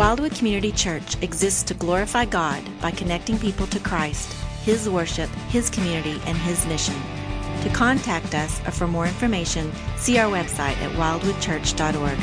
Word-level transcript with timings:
Wildwood 0.00 0.34
Community 0.34 0.72
Church 0.72 1.22
exists 1.22 1.62
to 1.64 1.74
glorify 1.74 2.24
God 2.24 2.64
by 2.80 2.90
connecting 2.90 3.38
people 3.38 3.66
to 3.66 3.78
Christ, 3.78 4.32
His 4.62 4.88
worship, 4.88 5.28
His 5.50 5.68
community, 5.68 6.18
and 6.24 6.38
His 6.38 6.66
mission. 6.66 6.94
To 7.64 7.68
contact 7.68 8.34
us 8.34 8.66
or 8.66 8.70
for 8.70 8.86
more 8.86 9.04
information, 9.04 9.70
see 9.98 10.16
our 10.16 10.32
website 10.32 10.78
at 10.78 10.90
wildwoodchurch.org. 10.92 12.18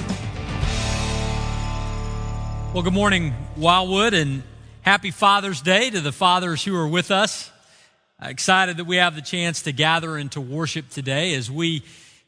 Well, 2.74 2.82
good 2.82 2.96
morning, 2.96 3.36
Wildwood, 3.56 4.16
and 4.16 4.42
happy 4.82 5.12
Father's 5.12 5.62
Day 5.62 5.92
to 5.92 6.02
the 6.02 6.12
fathers 6.12 6.64
who 6.64 6.76
are 6.76 6.88
with 6.88 7.12
us. 7.12 7.52
Uh, 8.20 8.30
excited 8.30 8.78
that 8.78 8.86
we 8.86 8.96
have 8.96 9.14
the 9.14 9.22
chance 9.22 9.62
to 9.62 9.72
gather 9.72 10.18
and 10.18 10.32
to 10.32 10.42
worship 10.42 10.90
today 10.90 11.36
as 11.36 11.52
we 11.52 11.84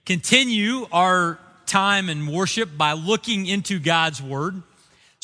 continue 0.06 0.86
our 0.92 1.40
time 1.66 2.08
in 2.08 2.28
worship 2.28 2.70
by 2.78 2.94
looking 2.94 3.48
into 3.48 3.80
God's 3.80 4.22
Word. 4.22 4.62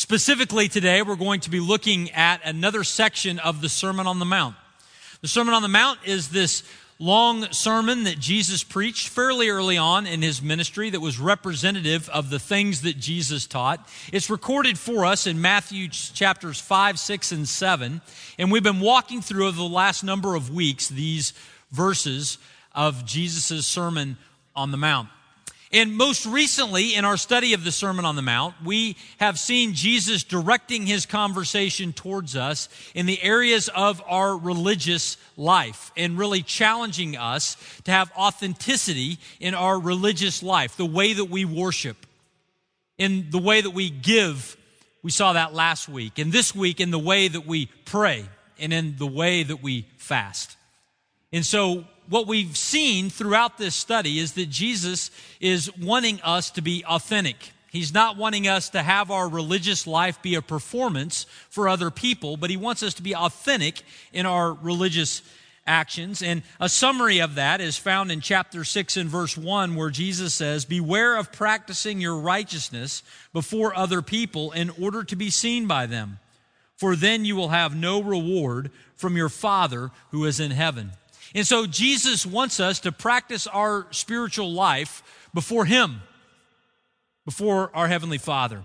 Specifically 0.07 0.67
today, 0.67 1.01
we're 1.01 1.15
going 1.15 1.39
to 1.39 1.49
be 1.49 1.59
looking 1.59 2.11
at 2.11 2.39
another 2.45 2.83
section 2.83 3.39
of 3.39 3.59
the 3.59 3.69
Sermon 3.69 4.05
on 4.05 4.19
the 4.19 4.25
Mount. 4.25 4.55
The 5.21 5.27
Sermon 5.27 5.55
on 5.55 5.63
the 5.63 5.67
Mount 5.67 5.97
is 6.05 6.29
this 6.29 6.61
long 6.99 7.51
sermon 7.51 8.03
that 8.03 8.19
Jesus 8.19 8.63
preached 8.63 9.07
fairly 9.07 9.49
early 9.49 9.79
on 9.79 10.05
in 10.05 10.21
his 10.21 10.43
ministry 10.43 10.91
that 10.91 10.99
was 10.99 11.19
representative 11.19 12.07
of 12.09 12.29
the 12.29 12.37
things 12.37 12.83
that 12.83 12.99
Jesus 12.99 13.47
taught. 13.47 13.89
It's 14.13 14.29
recorded 14.29 14.77
for 14.77 15.05
us 15.05 15.25
in 15.25 15.41
Matthew 15.41 15.87
chapters 15.89 16.61
5, 16.61 16.99
6, 16.99 17.31
and 17.31 17.47
7. 17.47 17.99
And 18.37 18.51
we've 18.51 18.61
been 18.61 18.81
walking 18.81 19.23
through 19.23 19.47
over 19.47 19.57
the 19.57 19.63
last 19.63 20.03
number 20.03 20.35
of 20.35 20.53
weeks 20.53 20.87
these 20.87 21.33
verses 21.71 22.37
of 22.75 23.07
Jesus' 23.07 23.65
Sermon 23.65 24.17
on 24.55 24.69
the 24.69 24.77
Mount. 24.77 25.09
And 25.75 25.97
most 25.97 26.25
recently, 26.25 26.95
in 26.95 27.03
our 27.03 27.17
study 27.17 27.51
of 27.51 27.65
the 27.65 27.71
Sermon 27.71 28.05
on 28.05 28.15
the 28.15 28.21
Mount, 28.21 28.55
we 28.63 28.95
have 29.17 29.37
seen 29.37 29.73
Jesus 29.73 30.23
directing 30.23 30.85
his 30.85 31.05
conversation 31.05 31.91
towards 31.91 32.33
us 32.33 32.69
in 32.93 33.07
the 33.07 33.21
areas 33.21 33.67
of 33.67 34.01
our 34.07 34.37
religious 34.37 35.17
life 35.35 35.91
and 35.97 36.17
really 36.17 36.41
challenging 36.43 37.17
us 37.17 37.57
to 37.83 37.91
have 37.91 38.09
authenticity 38.17 39.17
in 39.41 39.53
our 39.53 39.77
religious 39.77 40.41
life, 40.41 40.77
the 40.77 40.85
way 40.85 41.11
that 41.11 41.25
we 41.25 41.43
worship, 41.43 41.97
in 42.97 43.29
the 43.29 43.37
way 43.37 43.59
that 43.59 43.71
we 43.71 43.89
give. 43.89 44.55
We 45.03 45.11
saw 45.11 45.33
that 45.33 45.53
last 45.53 45.89
week. 45.89 46.19
And 46.19 46.31
this 46.31 46.55
week, 46.55 46.79
in 46.79 46.89
the 46.89 46.97
way 46.97 47.27
that 47.27 47.45
we 47.45 47.65
pray 47.83 48.23
and 48.57 48.71
in 48.71 48.95
the 48.95 49.07
way 49.07 49.43
that 49.43 49.61
we 49.61 49.87
fast. 49.97 50.55
And 51.33 51.45
so 51.45 51.83
what 52.09 52.27
we've 52.27 52.55
seen 52.55 53.09
throughout 53.09 53.57
this 53.57 53.75
study 53.75 54.19
is 54.19 54.33
that 54.33 54.49
Jesus 54.49 55.11
is 55.39 55.75
wanting 55.77 56.21
us 56.21 56.51
to 56.51 56.61
be 56.61 56.83
authentic. 56.85 57.51
He's 57.71 57.93
not 57.93 58.15
wanting 58.15 58.47
us 58.47 58.69
to 58.69 58.81
have 58.81 59.11
our 59.11 59.27
religious 59.27 59.85
life 59.85 60.21
be 60.21 60.35
a 60.35 60.41
performance 60.41 61.25
for 61.49 61.67
other 61.67 61.91
people, 61.91 62.37
but 62.37 62.49
he 62.49 62.57
wants 62.57 62.83
us 62.83 62.93
to 62.95 63.03
be 63.03 63.15
authentic 63.15 63.81
in 64.13 64.25
our 64.25 64.53
religious 64.53 65.21
actions. 65.67 66.21
And 66.21 66.43
a 66.59 66.69
summary 66.69 67.19
of 67.19 67.35
that 67.35 67.59
is 67.59 67.77
found 67.77 68.11
in 68.11 68.21
chapter 68.21 68.63
6 68.63 68.97
and 68.97 69.09
verse 69.09 69.37
1, 69.37 69.75
where 69.75 69.89
Jesus 69.89 70.33
says, 70.33 70.63
Beware 70.63 71.17
of 71.17 71.31
practicing 71.31 71.99
your 71.99 72.17
righteousness 72.17 73.03
before 73.33 73.75
other 73.75 74.01
people 74.01 74.51
in 74.51 74.69
order 74.81 75.03
to 75.03 75.15
be 75.15 75.29
seen 75.29 75.67
by 75.67 75.85
them, 75.85 76.19
for 76.77 76.95
then 76.95 77.25
you 77.25 77.35
will 77.35 77.49
have 77.49 77.75
no 77.75 78.01
reward 78.01 78.71
from 78.95 79.17
your 79.17 79.29
Father 79.29 79.91
who 80.11 80.25
is 80.25 80.39
in 80.39 80.51
heaven. 80.51 80.91
And 81.35 81.45
so 81.45 81.67
Jesus 81.67 82.25
wants 82.25 82.61
us 82.61 82.79
to 82.79 82.93
practice 82.93 83.45
our 83.45 83.87
spiritual 83.91 84.53
life 84.53 85.03
before 85.33 85.65
Him, 85.65 86.01
before 87.25 87.69
our 87.75 87.89
Heavenly 87.89 88.17
Father. 88.17 88.63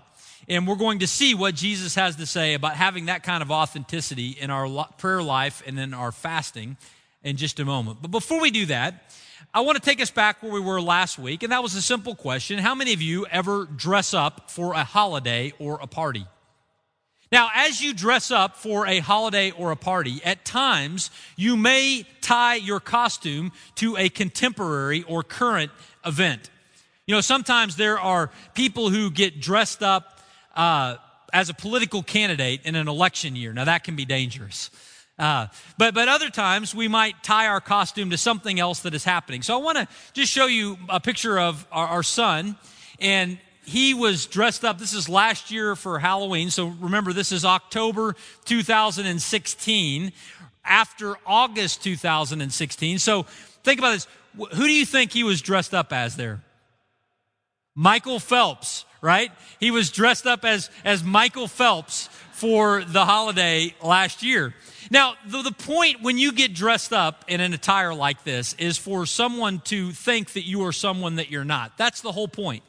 And 0.49 0.69
we're 0.69 0.77
going 0.77 1.01
to 1.01 1.09
see 1.09 1.35
what 1.35 1.57
Jesus 1.57 1.97
has 1.97 2.15
to 2.17 2.27
say 2.27 2.55
about 2.55 2.77
having 2.77 3.07
that 3.07 3.25
kind 3.25 3.43
of 3.43 3.51
authenticity 3.51 4.37
in 4.41 4.51
our 4.51 4.87
prayer 4.99 5.21
life 5.21 5.65
and 5.67 5.81
in 5.81 5.93
our 5.93 6.13
fasting 6.13 6.77
in 7.25 7.37
just 7.37 7.59
a 7.59 7.65
moment. 7.65 7.99
But 8.03 8.13
before 8.13 8.41
we 8.41 8.53
do 8.53 8.67
that, 8.67 9.13
I 9.53 9.63
want 9.63 9.77
to 9.77 9.83
take 9.83 10.01
us 10.01 10.13
back 10.13 10.41
where 10.41 10.53
we 10.53 10.61
were 10.61 10.81
last 10.81 11.19
week, 11.19 11.43
and 11.43 11.51
that 11.51 11.65
was 11.65 11.75
a 11.75 11.83
simple 11.83 12.15
question. 12.15 12.61
How 12.61 12.77
many 12.77 12.93
of 12.93 13.03
you 13.03 13.27
ever 13.27 13.65
dress 13.65 14.15
up 14.15 14.49
for 14.49 14.75
a 14.75 14.85
holiday 14.85 15.53
or 15.59 15.81
a 15.83 15.89
party? 15.89 16.25
Now, 17.33 17.49
as 17.55 17.81
you 17.81 17.95
dress 17.95 18.33
up 18.33 18.57
for 18.57 18.89
a 18.89 18.99
holiday 18.99 19.53
or 19.53 19.71
a 19.71 19.77
party, 19.77 20.21
at 20.25 20.45
times 20.45 21.11
you 21.37 21.57
may 21.57 22.05
tie 22.21 22.57
your 22.57 22.81
costume 22.81 23.53
to 23.77 23.97
a 23.97 24.09
contemporary 24.09 25.05
or 25.05 25.23
current 25.23 25.71
event. 26.05 26.51
You 27.07 27.15
know, 27.15 27.21
sometimes 27.21 27.77
there 27.77 28.01
are 28.01 28.31
people 28.55 28.91
who 28.91 29.11
get 29.11 29.41
dressed 29.41 29.83
up 29.83 30.21
uh, 30.57 30.97
as 31.33 31.49
a 31.49 31.55
political 31.55 32.03
candidate 32.03 32.63
in 32.65 32.75
an 32.75 32.89
election 32.89 33.37
year. 33.37 33.53
Now, 33.53 33.65
that 33.65 33.85
can 33.85 33.95
be 33.95 34.05
dangerous. 34.05 34.71
Uh, 35.17 35.47
but, 35.79 35.95
but 35.95 36.09
other 36.09 36.31
times 36.31 36.75
we 36.75 36.89
might 36.89 37.23
tie 37.23 37.47
our 37.47 37.61
costume 37.61 38.11
to 38.11 38.19
something 38.19 38.59
else 38.59 38.81
that 38.81 38.95
is 38.95 39.05
happening. 39.05 39.43
So 39.43 39.55
I 39.55 39.63
want 39.63 39.79
to 39.79 39.87
just 40.15 40.33
show 40.33 40.47
you 40.47 40.79
a 40.89 40.99
picture 40.99 41.39
of 41.39 41.65
our, 41.71 41.87
our 41.87 42.03
son. 42.03 42.57
And 42.99 43.39
he 43.65 43.95
was 43.95 44.27
dressed 44.27 44.65
up. 44.65 44.79
This 44.79 44.95
is 44.95 45.09
last 45.09 45.51
year 45.51 45.77
for 45.77 45.99
Halloween. 45.99 46.51
So 46.51 46.67
remember, 46.67 47.13
this 47.13 47.33
is 47.33 47.45
October 47.45 48.17
2016, 48.45 50.13
after 50.65 51.17
August 51.27 51.83
2016. 51.83 52.99
So 52.99 53.25
think 53.63 53.79
about 53.79 53.93
this. 53.93 54.09
Who 54.37 54.65
do 54.65 54.73
you 54.73 54.87
think 54.87 55.13
he 55.13 55.25
was 55.25 55.43
dressed 55.43 55.75
up 55.75 55.93
as 55.93 56.17
there? 56.17 56.43
Michael 57.75 58.19
Phelps, 58.19 58.85
right? 59.01 59.31
He 59.59 59.71
was 59.71 59.91
dressed 59.91 60.27
up 60.27 60.45
as, 60.45 60.71
as 60.85 61.03
Michael 61.03 61.49
Phelps 61.49 62.09
for 62.33 62.85
the 62.85 63.05
holiday 63.05 63.75
last 63.83 64.23
year. 64.23 64.55
Now, 64.91 65.15
the, 65.27 65.43
the 65.43 65.53
point 65.53 66.03
when 66.03 66.19
you 66.19 66.33
get 66.33 66.55
dressed 66.55 66.93
up 66.93 67.25
in 67.29 67.41
an 67.41 67.53
attire 67.53 67.95
like 67.95 68.25
this 68.25 68.55
is 68.55 68.79
for 68.79 69.07
someone 69.07 69.61
to 69.67 69.93
think 69.93 70.33
that 70.33 70.47
you 70.47 70.65
are 70.65 70.73
someone 70.73 71.17
that 71.17 71.31
you're 71.31 71.45
not. 71.45 71.77
That's 71.77 72.01
the 72.01 72.13
whole 72.13 72.29
point. 72.29 72.63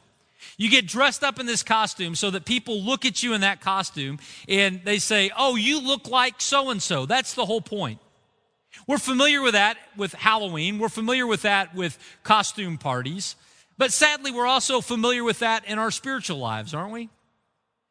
You 0.58 0.70
get 0.70 0.86
dressed 0.86 1.24
up 1.24 1.40
in 1.40 1.46
this 1.46 1.62
costume 1.62 2.14
so 2.14 2.30
that 2.30 2.44
people 2.44 2.82
look 2.82 3.04
at 3.04 3.22
you 3.22 3.34
in 3.34 3.40
that 3.40 3.60
costume 3.60 4.18
and 4.48 4.80
they 4.84 4.98
say, 4.98 5.30
Oh, 5.36 5.56
you 5.56 5.80
look 5.80 6.08
like 6.08 6.40
so 6.40 6.70
and 6.70 6.82
so. 6.82 7.06
That's 7.06 7.34
the 7.34 7.46
whole 7.46 7.60
point. 7.60 7.98
We're 8.86 8.98
familiar 8.98 9.42
with 9.42 9.52
that 9.52 9.76
with 9.96 10.12
Halloween. 10.14 10.78
We're 10.78 10.88
familiar 10.88 11.26
with 11.26 11.42
that 11.42 11.74
with 11.74 11.98
costume 12.22 12.78
parties. 12.78 13.36
But 13.78 13.92
sadly, 13.92 14.30
we're 14.30 14.46
also 14.46 14.80
familiar 14.80 15.24
with 15.24 15.40
that 15.40 15.64
in 15.66 15.78
our 15.78 15.90
spiritual 15.90 16.38
lives, 16.38 16.74
aren't 16.74 16.92
we? 16.92 17.08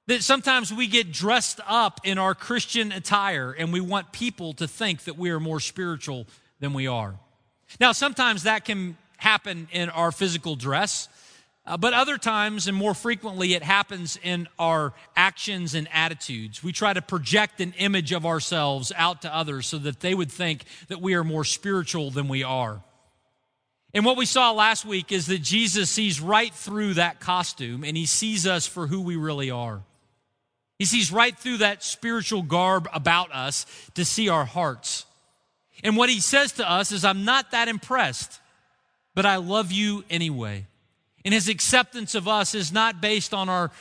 That 0.07 0.23
sometimes 0.23 0.73
we 0.73 0.88
get 0.88 1.11
dressed 1.11 1.59
up 1.67 2.01
in 2.03 2.17
our 2.17 2.35
Christian 2.35 2.91
attire 2.91 3.51
and 3.51 3.71
we 3.71 3.81
want 3.81 4.11
people 4.11 4.53
to 4.53 4.67
think 4.67 5.03
that 5.05 5.17
we 5.17 5.29
are 5.29 5.39
more 5.39 5.59
spiritual 5.59 6.27
than 6.59 6.73
we 6.73 6.88
are. 6.88 7.16
Now, 7.79 7.91
sometimes 7.91 8.44
that 8.44 8.66
can 8.66 8.97
happen 9.17 9.67
in 9.71 9.89
our 9.89 10.11
physical 10.11 10.55
dress. 10.55 11.07
Uh, 11.63 11.77
but 11.77 11.94
other 11.94 12.17
times, 12.17 12.67
and 12.67 12.75
more 12.75 12.95
frequently, 12.95 13.53
it 13.53 13.61
happens 13.61 14.17
in 14.23 14.47
our 14.57 14.94
actions 15.16 15.75
and 15.75 15.88
attitudes. 15.94 16.63
We 16.63 16.72
try 16.72 16.91
to 16.91 17.01
project 17.01 17.61
an 17.61 17.73
image 17.77 18.11
of 18.11 18.25
ourselves 18.25 18.91
out 18.95 19.22
to 19.22 19.35
others 19.35 19.67
so 19.67 19.77
that 19.77 20.00
they 20.00 20.16
would 20.16 20.31
think 20.31 20.66
that 20.88 21.01
we 21.01 21.13
are 21.13 21.23
more 21.23 21.45
spiritual 21.45 22.09
than 22.09 22.27
we 22.27 22.41
are. 22.44 22.81
And 23.94 24.05
what 24.05 24.17
we 24.17 24.25
saw 24.25 24.51
last 24.51 24.85
week 24.85 25.11
is 25.11 25.27
that 25.27 25.41
Jesus 25.41 25.89
sees 25.89 26.19
right 26.19 26.53
through 26.53 26.95
that 26.95 27.19
costume 27.19 27.83
and 27.83 27.95
he 27.95 28.05
sees 28.05 28.47
us 28.47 28.66
for 28.66 28.88
who 28.88 29.01
we 29.01 29.16
really 29.16 29.51
are. 29.51 29.81
He 30.79 30.85
sees 30.85 31.11
right 31.11 31.38
through 31.38 31.57
that 31.57 31.83
spiritual 31.83 32.41
garb 32.41 32.89
about 32.91 33.31
us 33.31 33.67
to 33.94 34.03
see 34.03 34.29
our 34.29 34.45
hearts. 34.45 35.05
And 35.83 35.95
what 35.95 36.09
he 36.09 36.19
says 36.19 36.53
to 36.53 36.69
us 36.69 36.91
is, 36.91 37.05
I'm 37.05 37.23
not 37.23 37.51
that 37.51 37.67
impressed, 37.67 38.39
but 39.13 39.25
I 39.25 39.36
love 39.36 39.71
you 39.71 40.03
anyway. 40.09 40.65
And 41.23 41.33
his 41.33 41.47
acceptance 41.50 42.15
of 42.15 42.27
us 42.27 42.56
is 42.56 42.71
not 42.71 43.01
based 43.01 43.33
on 43.33 43.50
our 43.50 43.71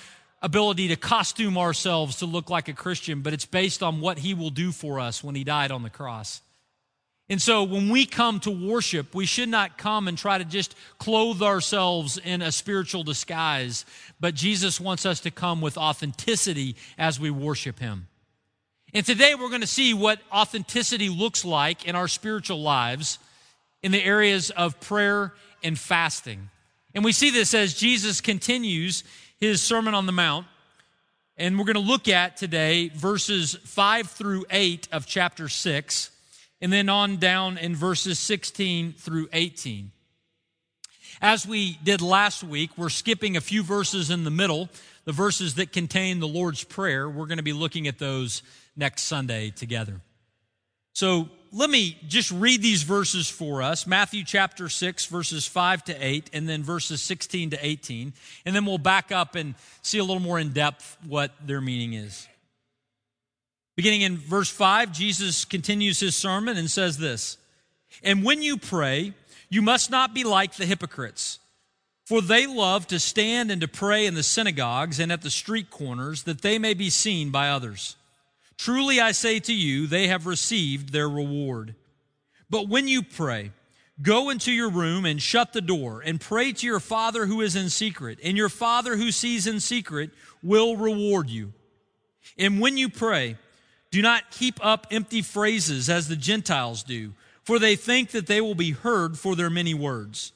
ability 0.43 0.89
to 0.89 0.97
costume 0.97 1.59
ourselves 1.59 2.17
to 2.17 2.27
look 2.27 2.51
like 2.51 2.69
a 2.69 2.73
Christian, 2.73 3.21
but 3.21 3.33
it's 3.33 3.47
based 3.47 3.83
on 3.83 4.01
what 4.01 4.19
he 4.19 4.35
will 4.35 4.51
do 4.51 4.73
for 4.73 4.99
us 5.01 5.23
when 5.23 5.35
he 5.35 5.45
died 5.45 5.71
on 5.71 5.83
the 5.83 5.91
cross. 5.91 6.41
And 7.29 7.41
so 7.41 7.63
when 7.63 7.91
we 7.91 8.07
come 8.07 8.41
to 8.41 8.51
worship, 8.51 9.15
we 9.15 9.25
should 9.25 9.49
not 9.49 9.79
come 9.79 10.09
and 10.09 10.19
try 10.19 10.39
to 10.39 10.45
just 10.45 10.75
clothe 10.99 11.43
ourselves 11.43 12.19
in 12.19 12.43
a 12.43 12.51
spiritual 12.51 13.05
disguise, 13.05 13.85
but 14.19 14.35
Jesus 14.35 14.81
wants 14.81 15.07
us 15.07 15.21
to 15.21 15.31
come 15.31 15.61
with 15.61 15.79
authenticity 15.79 16.75
as 16.99 17.21
we 17.21 17.31
worship 17.31 17.79
him. 17.79 18.09
And 18.93 19.07
today 19.07 19.37
we're 19.37 19.49
going 19.49 19.61
to 19.61 19.67
see 19.69 19.95
what 19.95 20.19
authenticity 20.33 21.09
looks 21.09 21.45
like 21.45 21.87
in 21.87 21.95
our 21.95 22.09
spiritual 22.09 22.61
lives 22.61 23.21
in 23.81 23.93
the 23.93 24.03
areas 24.03 24.51
of 24.51 24.81
prayer 24.81 25.33
and 25.63 25.79
fasting. 25.79 26.51
And 26.95 27.05
we 27.05 27.13
see 27.13 27.31
this 27.31 27.55
as 27.55 27.75
Jesus 27.75 28.21
continues 28.21 29.05
his 29.39 29.63
Sermon 29.63 29.95
on 29.95 30.07
the 30.07 30.13
Mount. 30.13 30.47
And 31.37 31.59
we're 31.59 31.65
going 31.65 31.75
to 31.75 31.81
look 31.81 32.09
at 32.09 32.37
today 32.37 32.89
verses 32.89 33.55
5 33.65 34.11
through 34.11 34.45
8 34.51 34.89
of 34.93 35.07
chapter 35.07 35.49
6, 35.49 36.11
and 36.61 36.73
then 36.73 36.89
on 36.89 37.17
down 37.17 37.57
in 37.57 37.75
verses 37.75 38.19
16 38.19 38.93
through 38.93 39.29
18. 39.33 39.93
As 41.23 41.47
we 41.47 41.79
did 41.83 42.03
last 42.03 42.43
week, 42.43 42.71
we're 42.77 42.89
skipping 42.89 43.37
a 43.37 43.41
few 43.41 43.63
verses 43.63 44.11
in 44.11 44.25
the 44.25 44.31
middle. 44.31 44.69
the 45.05 45.13
verses 45.13 45.55
that 45.55 45.73
contain 45.73 46.21
the 46.21 46.29
Lord's 46.29 46.63
Prayer. 46.63 47.09
We're 47.09 47.27
going 47.27 47.39
to 47.39 47.43
be 47.43 47.53
looking 47.53 47.89
at 47.89 47.99
those 47.99 48.43
next 48.77 49.05
Sunday 49.05 49.51
together. 49.51 50.01
So 50.93 51.29
let 51.53 51.69
me 51.69 51.99
just 52.07 52.31
read 52.31 52.63
these 52.63 52.83
verses 52.83 53.29
for 53.29 53.63
us 53.63 53.87
Matthew 53.87 54.25
chapter 54.25 54.69
6, 54.69 55.07
verses 55.07 55.47
5 55.47 55.85
to 55.85 56.05
8, 56.05 56.31
and 56.33 56.49
then 56.49 56.63
verses 56.63 57.03
16 57.03 57.51
to 57.51 57.67
18. 57.67 58.13
And 58.45 58.55
then 58.55 58.65
we'll 58.65 58.79
back 58.79 59.11
up 59.11 59.35
and 59.35 59.55
see 59.83 59.99
a 59.99 60.05
little 60.05 60.23
more 60.23 60.39
in 60.39 60.51
depth 60.51 60.97
what 61.07 61.33
their 61.45 61.61
meaning 61.61 61.95
is. 61.95 62.29
Beginning 63.77 64.03
in 64.03 64.17
verse 64.17 64.51
5, 64.51 64.93
Jesus 64.93 65.45
continues 65.45 65.99
his 65.99 66.15
sermon 66.15 66.57
and 66.57 66.71
says 66.71 66.99
this 66.99 67.39
And 68.03 68.23
when 68.25 68.43
you 68.43 68.57
pray, 68.57 69.15
you 69.49 69.63
must 69.63 69.91
not 69.91 70.15
be 70.15 70.23
like 70.23 70.55
the 70.55 70.67
hypocrites, 70.67 71.41
for 72.05 72.21
they 72.23 72.47
love 72.47 72.87
to 72.89 73.01
stand 73.01 73.51
and 73.51 73.61
to 73.61 73.69
pray 73.69 74.07
in 74.07 74.15
the 74.15 74.23
synagogues 74.23 75.01
and 75.01 75.11
at 75.11 75.23
the 75.23 75.31
street 75.31 75.71
corners, 75.71 76.25
that 76.25 76.43
they 76.43 76.59
may 76.59 76.75
be 76.75 76.91
seen 76.91 77.31
by 77.31 77.49
others. 77.49 77.97
Truly 78.61 79.01
I 79.01 79.13
say 79.13 79.41
to 79.41 79.55
you, 79.55 79.87
they 79.87 80.09
have 80.09 80.27
received 80.27 80.93
their 80.93 81.09
reward. 81.09 81.77
But 82.51 82.69
when 82.69 82.89
you 82.89 83.03
pray, 83.03 83.53
go 84.03 84.29
into 84.29 84.53
your 84.53 84.69
room 84.69 85.07
and 85.07 85.23
shut 85.23 85.55
the 85.55 85.63
door 85.63 86.03
and 86.05 86.21
pray 86.21 86.53
to 86.53 86.67
your 86.67 86.79
Father 86.79 87.25
who 87.25 87.41
is 87.41 87.57
in 87.57 87.71
secret, 87.71 88.19
and 88.23 88.37
your 88.37 88.51
Father 88.51 88.99
who 88.99 89.13
sees 89.13 89.47
in 89.47 89.61
secret 89.61 90.11
will 90.43 90.77
reward 90.77 91.31
you. 91.31 91.55
And 92.37 92.61
when 92.61 92.77
you 92.77 92.91
pray, 92.91 93.39
do 93.91 94.03
not 94.03 94.31
keep 94.31 94.63
up 94.63 94.87
empty 94.91 95.23
phrases 95.23 95.89
as 95.89 96.09
the 96.09 96.15
Gentiles 96.15 96.83
do, 96.83 97.15
for 97.45 97.59
they 97.59 97.77
think 97.77 98.11
that 98.11 98.27
they 98.27 98.43
will 98.43 98.55
be 98.55 98.73
heard 98.73 99.19
for 99.19 99.37
their 99.37 99.49
many 99.49 99.73
words. 99.73 100.35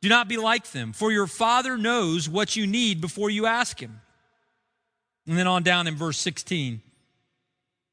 Do 0.00 0.08
not 0.08 0.26
be 0.26 0.38
like 0.38 0.72
them, 0.72 0.92
for 0.92 1.12
your 1.12 1.28
Father 1.28 1.78
knows 1.78 2.28
what 2.28 2.56
you 2.56 2.66
need 2.66 3.00
before 3.00 3.30
you 3.30 3.46
ask 3.46 3.78
Him. 3.78 4.00
And 5.28 5.38
then 5.38 5.46
on 5.46 5.62
down 5.62 5.86
in 5.86 5.94
verse 5.94 6.18
16. 6.18 6.82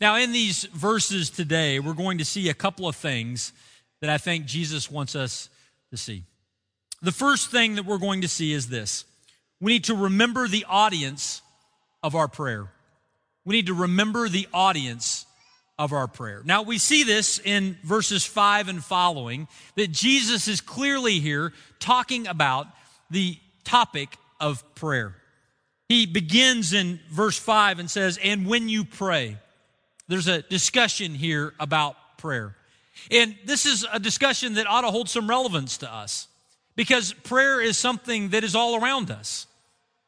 Now, 0.00 0.16
in 0.16 0.32
these 0.32 0.64
verses 0.64 1.28
today, 1.28 1.80
we're 1.80 1.92
going 1.92 2.18
to 2.18 2.24
see 2.24 2.48
a 2.48 2.54
couple 2.54 2.86
of 2.86 2.94
things 2.94 3.52
that 4.00 4.10
I 4.10 4.18
think 4.18 4.46
Jesus 4.46 4.90
wants 4.90 5.16
us 5.16 5.48
to 5.90 5.96
see. 5.96 6.22
The 7.02 7.12
first 7.12 7.50
thing 7.50 7.74
that 7.74 7.84
we're 7.84 7.98
going 7.98 8.20
to 8.20 8.28
see 8.28 8.52
is 8.52 8.68
this 8.68 9.04
we 9.60 9.72
need 9.72 9.84
to 9.84 9.94
remember 9.94 10.46
the 10.46 10.66
audience 10.68 11.42
of 12.02 12.14
our 12.14 12.28
prayer. 12.28 12.68
We 13.44 13.56
need 13.56 13.66
to 13.66 13.74
remember 13.74 14.28
the 14.28 14.46
audience 14.52 15.26
of 15.78 15.92
our 15.92 16.06
prayer. 16.06 16.42
Now, 16.44 16.62
we 16.62 16.78
see 16.78 17.02
this 17.02 17.40
in 17.44 17.76
verses 17.82 18.24
5 18.24 18.68
and 18.68 18.84
following 18.84 19.48
that 19.76 19.90
Jesus 19.90 20.48
is 20.48 20.60
clearly 20.60 21.18
here 21.18 21.52
talking 21.80 22.26
about 22.26 22.66
the 23.10 23.36
topic 23.64 24.16
of 24.40 24.62
prayer. 24.74 25.16
He 25.88 26.06
begins 26.06 26.72
in 26.72 27.00
verse 27.10 27.38
5 27.38 27.78
and 27.78 27.90
says, 27.90 28.18
And 28.22 28.46
when 28.46 28.68
you 28.68 28.84
pray, 28.84 29.38
there's 30.08 30.26
a 30.26 30.42
discussion 30.42 31.14
here 31.14 31.54
about 31.60 31.96
prayer. 32.18 32.54
And 33.10 33.36
this 33.44 33.66
is 33.66 33.86
a 33.92 34.00
discussion 34.00 34.54
that 34.54 34.66
ought 34.66 34.80
to 34.80 34.90
hold 34.90 35.08
some 35.08 35.28
relevance 35.28 35.78
to 35.78 35.92
us 35.92 36.26
because 36.76 37.12
prayer 37.12 37.60
is 37.60 37.78
something 37.78 38.30
that 38.30 38.44
is 38.44 38.54
all 38.54 38.82
around 38.82 39.10
us. 39.10 39.46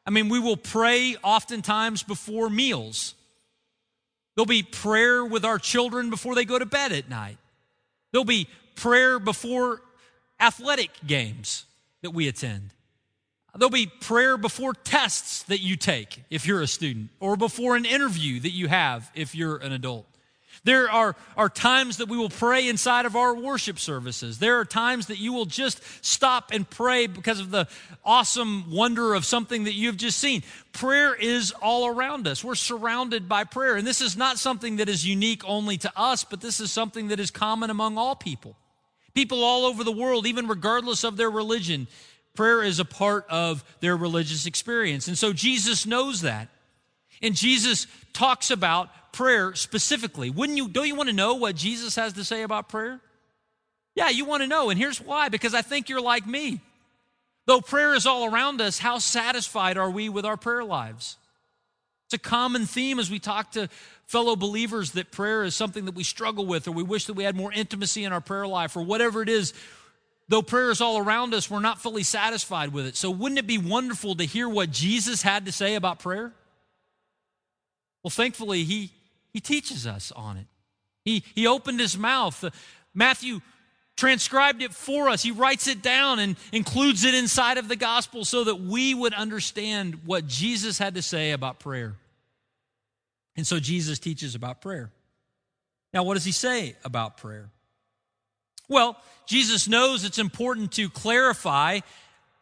I 0.05 0.09
mean, 0.09 0.29
we 0.29 0.39
will 0.39 0.57
pray 0.57 1.15
oftentimes 1.23 2.03
before 2.03 2.49
meals. 2.49 3.13
There'll 4.35 4.45
be 4.45 4.63
prayer 4.63 5.23
with 5.23 5.45
our 5.45 5.59
children 5.59 6.09
before 6.09 6.35
they 6.35 6.45
go 6.45 6.57
to 6.57 6.65
bed 6.65 6.91
at 6.91 7.09
night. 7.09 7.37
There'll 8.11 8.25
be 8.25 8.47
prayer 8.75 9.19
before 9.19 9.81
athletic 10.39 10.89
games 11.05 11.65
that 12.01 12.11
we 12.11 12.27
attend. 12.27 12.71
There'll 13.55 13.69
be 13.69 13.87
prayer 13.87 14.37
before 14.37 14.73
tests 14.73 15.43
that 15.43 15.59
you 15.59 15.75
take 15.75 16.23
if 16.29 16.45
you're 16.45 16.61
a 16.61 16.67
student, 16.67 17.09
or 17.19 17.35
before 17.35 17.75
an 17.75 17.85
interview 17.85 18.39
that 18.39 18.51
you 18.51 18.67
have 18.67 19.11
if 19.13 19.35
you're 19.35 19.57
an 19.57 19.73
adult. 19.73 20.07
There 20.63 20.91
are, 20.91 21.15
are 21.35 21.49
times 21.49 21.97
that 21.97 22.07
we 22.07 22.17
will 22.17 22.29
pray 22.29 22.67
inside 22.69 23.07
of 23.07 23.15
our 23.15 23.33
worship 23.33 23.79
services. 23.79 24.37
There 24.37 24.59
are 24.59 24.65
times 24.65 25.07
that 25.07 25.17
you 25.17 25.33
will 25.33 25.45
just 25.45 25.81
stop 26.05 26.51
and 26.53 26.69
pray 26.69 27.07
because 27.07 27.39
of 27.39 27.49
the 27.49 27.67
awesome 28.05 28.71
wonder 28.71 29.15
of 29.15 29.25
something 29.25 29.63
that 29.63 29.73
you've 29.73 29.97
just 29.97 30.19
seen. 30.19 30.43
Prayer 30.71 31.15
is 31.15 31.51
all 31.51 31.87
around 31.87 32.27
us. 32.27 32.43
We're 32.43 32.53
surrounded 32.53 33.27
by 33.27 33.43
prayer. 33.43 33.75
And 33.75 33.87
this 33.87 34.01
is 34.01 34.15
not 34.15 34.37
something 34.37 34.75
that 34.75 34.87
is 34.87 35.05
unique 35.05 35.41
only 35.47 35.77
to 35.77 35.91
us, 35.95 36.23
but 36.23 36.41
this 36.41 36.59
is 36.59 36.71
something 36.71 37.07
that 37.07 37.19
is 37.19 37.31
common 37.31 37.71
among 37.71 37.97
all 37.97 38.15
people. 38.15 38.55
People 39.15 39.43
all 39.43 39.65
over 39.65 39.83
the 39.83 39.91
world, 39.91 40.27
even 40.27 40.47
regardless 40.47 41.03
of 41.03 41.17
their 41.17 41.29
religion, 41.29 41.87
Prayer 42.35 42.63
is 42.63 42.79
a 42.79 42.85
part 42.85 43.25
of 43.29 43.63
their 43.81 43.97
religious 43.97 44.45
experience. 44.45 45.07
And 45.07 45.17
so 45.17 45.33
Jesus 45.33 45.85
knows 45.85 46.21
that. 46.21 46.47
And 47.21 47.35
Jesus 47.35 47.87
talks 48.13 48.51
about 48.51 48.89
prayer 49.11 49.53
specifically. 49.53 50.29
Wouldn't 50.29 50.57
you, 50.57 50.67
don't 50.69 50.87
you 50.87 50.95
want 50.95 51.09
to 51.09 51.15
know 51.15 51.35
what 51.35 51.55
Jesus 51.55 51.95
has 51.95 52.13
to 52.13 52.23
say 52.23 52.43
about 52.43 52.69
prayer? 52.69 52.99
Yeah, 53.95 54.09
you 54.09 54.25
want 54.25 54.41
to 54.41 54.47
know. 54.47 54.69
And 54.69 54.79
here's 54.79 55.01
why 55.01 55.29
because 55.29 55.53
I 55.53 55.61
think 55.61 55.89
you're 55.89 56.01
like 56.01 56.25
me. 56.25 56.61
Though 57.47 57.59
prayer 57.59 57.93
is 57.93 58.05
all 58.05 58.31
around 58.31 58.61
us, 58.61 58.79
how 58.79 58.99
satisfied 58.99 59.77
are 59.77 59.89
we 59.89 60.09
with 60.09 60.25
our 60.25 60.37
prayer 60.37 60.63
lives? 60.63 61.17
It's 62.05 62.13
a 62.13 62.19
common 62.19 62.65
theme 62.65 62.99
as 62.99 63.09
we 63.09 63.19
talk 63.19 63.51
to 63.53 63.67
fellow 64.05 64.35
believers 64.35 64.91
that 64.91 65.11
prayer 65.11 65.43
is 65.43 65.55
something 65.55 65.85
that 65.85 65.95
we 65.95 66.03
struggle 66.03 66.45
with, 66.45 66.67
or 66.67 66.71
we 66.71 66.83
wish 66.83 67.05
that 67.05 67.13
we 67.13 67.23
had 67.23 67.35
more 67.35 67.51
intimacy 67.51 68.03
in 68.03 68.13
our 68.13 68.21
prayer 68.21 68.45
life, 68.45 68.75
or 68.75 68.83
whatever 68.83 69.21
it 69.21 69.29
is 69.29 69.53
though 70.31 70.41
prayer 70.41 70.71
is 70.71 70.79
all 70.79 70.97
around 70.97 71.33
us, 71.33 71.49
we're 71.49 71.59
not 71.59 71.81
fully 71.81 72.03
satisfied 72.03 72.71
with 72.71 72.85
it. 72.85 72.95
So, 72.95 73.11
wouldn't 73.11 73.37
it 73.37 73.47
be 73.47 73.57
wonderful 73.57 74.15
to 74.15 74.23
hear 74.23 74.47
what 74.47 74.71
Jesus 74.71 75.21
had 75.21 75.45
to 75.45 75.51
say 75.51 75.75
about 75.75 75.99
prayer? 75.99 76.31
Well, 78.01 78.11
thankfully, 78.11 78.63
he, 78.63 78.91
he 79.33 79.41
teaches 79.41 79.85
us 79.85 80.11
on 80.13 80.37
it. 80.37 80.47
He, 81.03 81.23
he 81.35 81.47
opened 81.47 81.81
his 81.81 81.97
mouth. 81.97 82.45
Matthew 82.93 83.41
transcribed 83.97 84.61
it 84.61 84.73
for 84.73 85.09
us. 85.09 85.21
He 85.21 85.31
writes 85.31 85.67
it 85.67 85.81
down 85.81 86.19
and 86.19 86.37
includes 86.53 87.03
it 87.03 87.13
inside 87.13 87.57
of 87.57 87.67
the 87.67 87.75
gospel 87.75 88.23
so 88.23 88.45
that 88.45 88.55
we 88.55 88.93
would 88.93 89.13
understand 89.13 89.99
what 90.05 90.27
Jesus 90.27 90.77
had 90.77 90.95
to 90.95 91.01
say 91.01 91.31
about 91.31 91.59
prayer. 91.59 91.95
And 93.35 93.45
so 93.45 93.59
Jesus 93.59 93.99
teaches 93.99 94.33
about 94.33 94.61
prayer. 94.61 94.91
Now, 95.93 96.03
what 96.03 96.13
does 96.13 96.25
he 96.25 96.31
say 96.31 96.77
about 96.85 97.17
prayer? 97.17 97.49
Well, 98.71 98.95
Jesus 99.25 99.67
knows 99.67 100.05
it's 100.05 100.17
important 100.17 100.71
to 100.73 100.89
clarify 100.89 101.81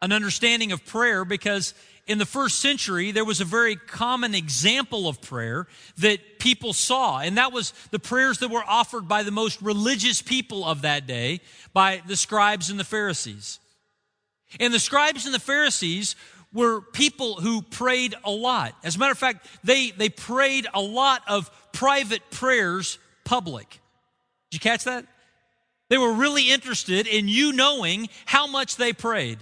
an 0.00 0.12
understanding 0.12 0.70
of 0.70 0.86
prayer 0.86 1.24
because 1.24 1.74
in 2.06 2.18
the 2.18 2.24
first 2.24 2.60
century, 2.60 3.10
there 3.10 3.24
was 3.24 3.40
a 3.40 3.44
very 3.44 3.74
common 3.74 4.36
example 4.36 5.08
of 5.08 5.20
prayer 5.20 5.66
that 5.98 6.38
people 6.38 6.72
saw, 6.72 7.18
and 7.18 7.36
that 7.36 7.52
was 7.52 7.72
the 7.90 7.98
prayers 7.98 8.38
that 8.38 8.48
were 8.48 8.62
offered 8.64 9.08
by 9.08 9.24
the 9.24 9.32
most 9.32 9.60
religious 9.60 10.22
people 10.22 10.64
of 10.64 10.82
that 10.82 11.08
day, 11.08 11.40
by 11.72 12.00
the 12.06 12.14
scribes 12.14 12.70
and 12.70 12.78
the 12.78 12.84
Pharisees. 12.84 13.58
And 14.60 14.72
the 14.72 14.78
scribes 14.78 15.26
and 15.26 15.34
the 15.34 15.40
Pharisees 15.40 16.14
were 16.52 16.80
people 16.80 17.40
who 17.40 17.60
prayed 17.60 18.14
a 18.22 18.30
lot. 18.30 18.72
As 18.84 18.94
a 18.94 19.00
matter 19.00 19.12
of 19.12 19.18
fact, 19.18 19.48
they, 19.64 19.90
they 19.90 20.08
prayed 20.08 20.68
a 20.72 20.80
lot 20.80 21.22
of 21.26 21.50
private 21.72 22.22
prayers 22.30 23.00
public. 23.24 23.68
Did 24.50 24.54
you 24.54 24.60
catch 24.60 24.84
that? 24.84 25.06
They 25.90 25.98
were 25.98 26.14
really 26.14 26.50
interested 26.50 27.06
in 27.06 27.28
you 27.28 27.52
knowing 27.52 28.08
how 28.24 28.46
much 28.46 28.76
they 28.76 28.94
prayed. 28.94 29.38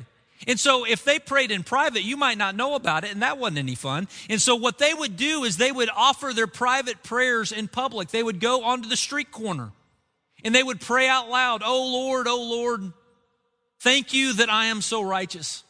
And 0.47 0.59
so 0.59 0.85
if 0.85 1.05
they 1.05 1.19
prayed 1.19 1.50
in 1.50 1.62
private, 1.62 2.02
you 2.02 2.17
might 2.17 2.38
not 2.38 2.57
know 2.57 2.75
about 2.75 3.05
it, 3.05 3.12
and 3.12 3.23
that 3.23 3.38
wasn't 3.38 3.59
any 3.59 3.75
fun. 3.75 4.09
And 4.31 4.40
so 4.40 4.57
what 4.57 4.78
they 4.78 4.95
would 4.95 5.17
do 5.17 5.45
is 5.45 5.57
they 5.57 5.73
would 5.73 5.90
offer 5.95 6.33
their 6.33 6.47
private 6.47 7.02
prayers 7.02 7.52
in 7.52 7.69
public. 7.69 8.09
They 8.09 8.23
would 8.23 8.40
go 8.40 8.64
onto 8.64 8.88
the 8.88 8.97
street 8.97 9.31
corner 9.31 9.73
and 10.45 10.55
they 10.55 10.62
would 10.62 10.81
pray 10.81 11.09
out 11.09 11.28
loud, 11.28 11.62
Oh 11.64 11.87
Lord, 11.93 12.26
oh 12.28 12.43
Lord, 12.43 12.93
thank 13.81 14.14
you 14.14 14.35
that 14.35 14.49
I 14.49 14.67
am 14.67 14.81
so 14.81 15.02
righteous. 15.02 15.64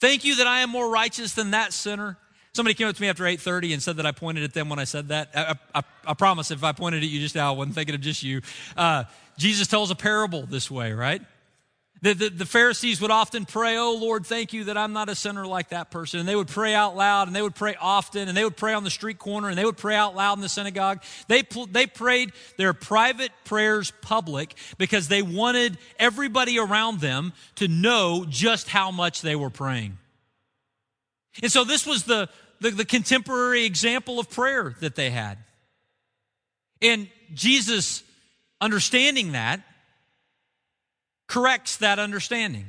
Thank 0.00 0.24
you 0.24 0.36
that 0.36 0.46
I 0.46 0.60
am 0.60 0.70
more 0.70 0.90
righteous 0.90 1.34
than 1.34 1.52
that 1.52 1.72
sinner. 1.72 2.16
Somebody 2.52 2.74
came 2.74 2.88
up 2.88 2.96
to 2.96 3.02
me 3.02 3.08
after 3.08 3.24
8:30 3.24 3.72
and 3.72 3.82
said 3.82 3.96
that 3.98 4.06
I 4.06 4.12
pointed 4.12 4.42
at 4.42 4.52
them 4.52 4.68
when 4.68 4.78
I 4.78 4.84
said 4.84 5.08
that. 5.08 5.30
I, 5.34 5.54
I, 5.74 5.82
I 6.06 6.14
promise, 6.14 6.50
if 6.50 6.64
I 6.64 6.72
pointed 6.72 7.02
at 7.02 7.08
you 7.08 7.20
just 7.20 7.34
now, 7.34 7.52
I 7.52 7.56
wasn't 7.56 7.76
thinking 7.76 7.94
of 7.94 8.00
just 8.00 8.22
you. 8.22 8.40
Uh, 8.76 9.04
Jesus 9.38 9.68
tells 9.68 9.90
a 9.90 9.94
parable 9.94 10.44
this 10.44 10.70
way, 10.70 10.92
right? 10.92 11.22
The, 12.00 12.14
the, 12.14 12.28
the, 12.28 12.46
Pharisees 12.46 13.00
would 13.00 13.10
often 13.10 13.44
pray, 13.44 13.76
Oh 13.76 13.98
Lord, 14.00 14.24
thank 14.24 14.52
you 14.52 14.64
that 14.64 14.76
I'm 14.76 14.92
not 14.92 15.08
a 15.08 15.16
sinner 15.16 15.46
like 15.46 15.70
that 15.70 15.90
person. 15.90 16.20
And 16.20 16.28
they 16.28 16.36
would 16.36 16.46
pray 16.46 16.74
out 16.74 16.96
loud 16.96 17.26
and 17.26 17.34
they 17.34 17.42
would 17.42 17.56
pray 17.56 17.74
often 17.80 18.28
and 18.28 18.36
they 18.36 18.44
would 18.44 18.56
pray 18.56 18.72
on 18.72 18.84
the 18.84 18.90
street 18.90 19.18
corner 19.18 19.48
and 19.48 19.58
they 19.58 19.64
would 19.64 19.76
pray 19.76 19.96
out 19.96 20.14
loud 20.14 20.38
in 20.38 20.42
the 20.42 20.48
synagogue. 20.48 21.02
They, 21.26 21.42
they 21.70 21.86
prayed 21.86 22.32
their 22.56 22.72
private 22.72 23.32
prayers 23.44 23.92
public 24.00 24.54
because 24.76 25.08
they 25.08 25.22
wanted 25.22 25.76
everybody 25.98 26.58
around 26.58 27.00
them 27.00 27.32
to 27.56 27.66
know 27.66 28.24
just 28.28 28.68
how 28.68 28.92
much 28.92 29.22
they 29.22 29.34
were 29.34 29.50
praying. 29.50 29.98
And 31.42 31.50
so 31.50 31.64
this 31.64 31.84
was 31.84 32.04
the, 32.04 32.28
the, 32.60 32.70
the 32.70 32.84
contemporary 32.84 33.64
example 33.64 34.20
of 34.20 34.30
prayer 34.30 34.76
that 34.80 34.94
they 34.94 35.10
had. 35.10 35.38
And 36.80 37.08
Jesus, 37.34 38.04
understanding 38.60 39.32
that, 39.32 39.60
corrects 41.26 41.76
that 41.78 41.98
understanding. 41.98 42.66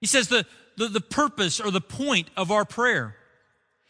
He 0.00 0.06
says 0.06 0.28
the, 0.28 0.46
the, 0.76 0.88
the, 0.88 1.00
purpose 1.00 1.60
or 1.60 1.70
the 1.70 1.80
point 1.80 2.30
of 2.36 2.50
our 2.50 2.64
prayer 2.64 3.16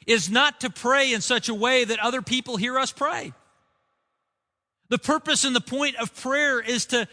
is 0.06 0.30
not 0.30 0.60
to 0.60 0.70
pray 0.70 1.12
in 1.12 1.20
such 1.20 1.48
a 1.48 1.54
way 1.54 1.84
that 1.84 1.98
other 1.98 2.22
people 2.22 2.56
hear 2.56 2.78
us 2.78 2.92
pray. 2.92 3.32
The 4.88 4.98
purpose 4.98 5.44
and 5.44 5.54
the 5.54 5.60
point 5.60 5.96
of 5.96 6.14
prayer 6.14 6.60
is 6.60 6.86
to 6.86 7.08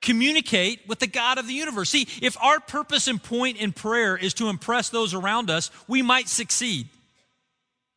communicate 0.00 0.88
with 0.88 1.00
the 1.00 1.06
God 1.06 1.38
of 1.38 1.46
the 1.46 1.52
universe. 1.52 1.90
See, 1.90 2.06
if 2.22 2.40
our 2.42 2.60
purpose 2.60 3.08
and 3.08 3.22
point 3.22 3.58
in 3.58 3.72
prayer 3.72 4.16
is 4.16 4.34
to 4.34 4.48
impress 4.48 4.88
those 4.88 5.12
around 5.12 5.50
us, 5.50 5.70
we 5.88 6.02
might 6.02 6.28
succeed. 6.28 6.88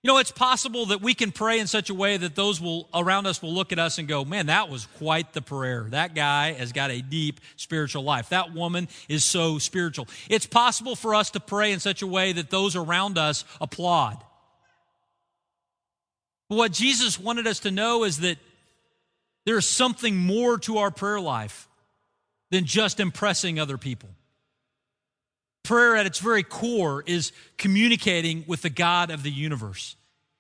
You 0.04 0.10
know, 0.12 0.18
it's 0.18 0.32
possible 0.32 0.88
that 0.88 1.02
we 1.02 1.14
can 1.14 1.32
pray 1.32 1.60
in 1.60 1.68
such 1.68 1.90
a 1.90 1.94
way 1.94 2.18
that 2.18 2.36
those 2.36 2.60
will, 2.60 2.90
around 2.94 3.26
us 3.26 3.42
will 3.42 3.54
look 3.54 3.72
at 3.72 3.80
us 3.80 3.98
and 3.98 4.08
go, 4.08 4.26
man, 4.26 4.48
that 4.48 4.68
was 4.68 4.86
quite 4.98 5.32
the 5.32 5.42
prayer. 5.42 5.88
That 5.92 6.14
guy 6.14 6.52
has 6.52 6.74
got 6.74 6.92
a 6.92 7.02
deep 7.02 7.40
spiritual 7.56 8.04
life. 8.04 8.28
That 8.28 8.54
woman 8.54 8.90
is 9.08 9.24
so 9.24 9.60
spiritual. 9.60 10.10
It's 10.30 10.46
possible 10.46 10.98
for 10.98 11.16
us 11.16 11.32
to 11.32 11.40
pray 11.40 11.72
in 11.72 11.80
such 11.80 12.02
a 12.02 12.08
way 12.08 12.34
that 12.34 12.50
those 12.50 12.76
around 12.76 13.18
us 13.18 13.46
applaud. 13.62 14.22
But 16.50 16.58
what 16.58 16.74
Jesus 16.74 17.18
wanted 17.18 17.48
us 17.48 17.62
to 17.62 17.72
know 17.72 18.04
is 18.04 18.20
that 18.20 18.38
there's 19.46 19.68
something 19.68 20.18
more 20.18 20.58
to 20.60 20.80
our 20.80 20.92
prayer 20.92 21.22
life 21.22 21.70
than 22.52 22.66
just 22.66 23.00
impressing 23.00 23.58
other 23.58 23.78
people. 23.78 24.10
Prayer 25.64 25.96
at 25.96 26.06
its 26.06 26.20
very 26.20 26.44
core 26.44 27.04
is 27.08 27.32
communicating 27.58 28.44
with 28.48 28.62
the 28.62 28.70
God 28.70 29.10
of 29.10 29.24
the 29.24 29.32
universe. 29.32 29.96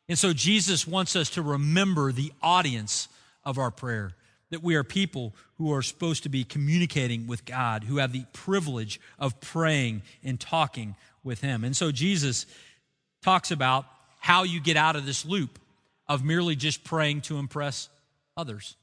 And 0.09 0.19
so 0.19 0.33
Jesus 0.33 0.85
wants 0.85 1.15
us 1.15 1.29
to 1.31 1.41
remember 1.41 2.11
the 2.11 2.33
audience 2.41 3.07
of 3.45 3.57
our 3.57 3.71
prayer, 3.71 4.13
that 4.49 4.61
we 4.61 4.75
are 4.75 4.83
people 4.83 5.33
who 5.57 5.71
are 5.71 5.81
supposed 5.81 6.23
to 6.23 6.29
be 6.29 6.43
communicating 6.43 7.25
with 7.25 7.45
God, 7.45 7.85
who 7.85 7.97
have 7.97 8.11
the 8.11 8.25
privilege 8.33 8.99
of 9.17 9.39
praying 9.39 10.01
and 10.23 10.39
talking 10.39 10.95
with 11.23 11.39
Him. 11.39 11.63
And 11.63 11.75
so 11.75 11.91
Jesus 11.91 12.45
talks 13.21 13.49
about 13.49 13.85
how 14.19 14.43
you 14.43 14.59
get 14.59 14.75
out 14.75 14.97
of 14.97 15.05
this 15.05 15.25
loop 15.25 15.57
of 16.07 16.23
merely 16.23 16.55
just 16.55 16.83
praying 16.83 17.21
to 17.21 17.37
impress 17.37 17.87
others. 18.35 18.75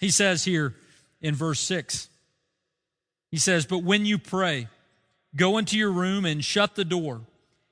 He 0.00 0.10
says 0.10 0.42
here 0.42 0.74
in 1.20 1.34
verse 1.34 1.60
6, 1.60 2.08
he 3.30 3.38
says, 3.38 3.66
But 3.66 3.84
when 3.84 4.06
you 4.06 4.18
pray, 4.18 4.68
go 5.36 5.58
into 5.58 5.78
your 5.78 5.92
room 5.92 6.24
and 6.24 6.44
shut 6.44 6.74
the 6.74 6.84
door 6.84 7.22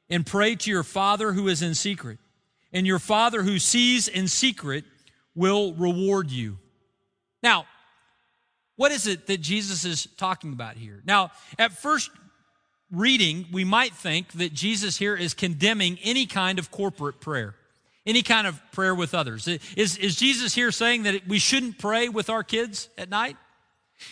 and 0.08 0.24
pray 0.24 0.54
to 0.54 0.70
your 0.70 0.84
Father 0.84 1.32
who 1.32 1.48
is 1.48 1.62
in 1.62 1.74
secret. 1.74 2.18
And 2.72 2.86
your 2.86 2.98
Father 2.98 3.42
who 3.42 3.58
sees 3.58 4.08
in 4.08 4.28
secret 4.28 4.84
will 5.34 5.72
reward 5.74 6.30
you. 6.30 6.58
Now, 7.42 7.66
what 8.76 8.92
is 8.92 9.06
it 9.06 9.26
that 9.26 9.40
Jesus 9.40 9.84
is 9.84 10.06
talking 10.16 10.52
about 10.52 10.76
here? 10.76 11.02
Now, 11.04 11.32
at 11.58 11.72
first 11.72 12.10
reading, 12.92 13.46
we 13.52 13.64
might 13.64 13.94
think 13.94 14.32
that 14.34 14.52
Jesus 14.52 14.96
here 14.96 15.16
is 15.16 15.34
condemning 15.34 15.98
any 16.02 16.26
kind 16.26 16.58
of 16.58 16.70
corporate 16.70 17.20
prayer, 17.20 17.54
any 18.06 18.22
kind 18.22 18.46
of 18.46 18.60
prayer 18.72 18.94
with 18.94 19.14
others. 19.14 19.48
Is, 19.48 19.96
is 19.96 20.16
Jesus 20.16 20.54
here 20.54 20.70
saying 20.70 21.04
that 21.04 21.26
we 21.26 21.38
shouldn't 21.38 21.78
pray 21.78 22.08
with 22.08 22.30
our 22.30 22.44
kids 22.44 22.88
at 22.96 23.08
night? 23.08 23.36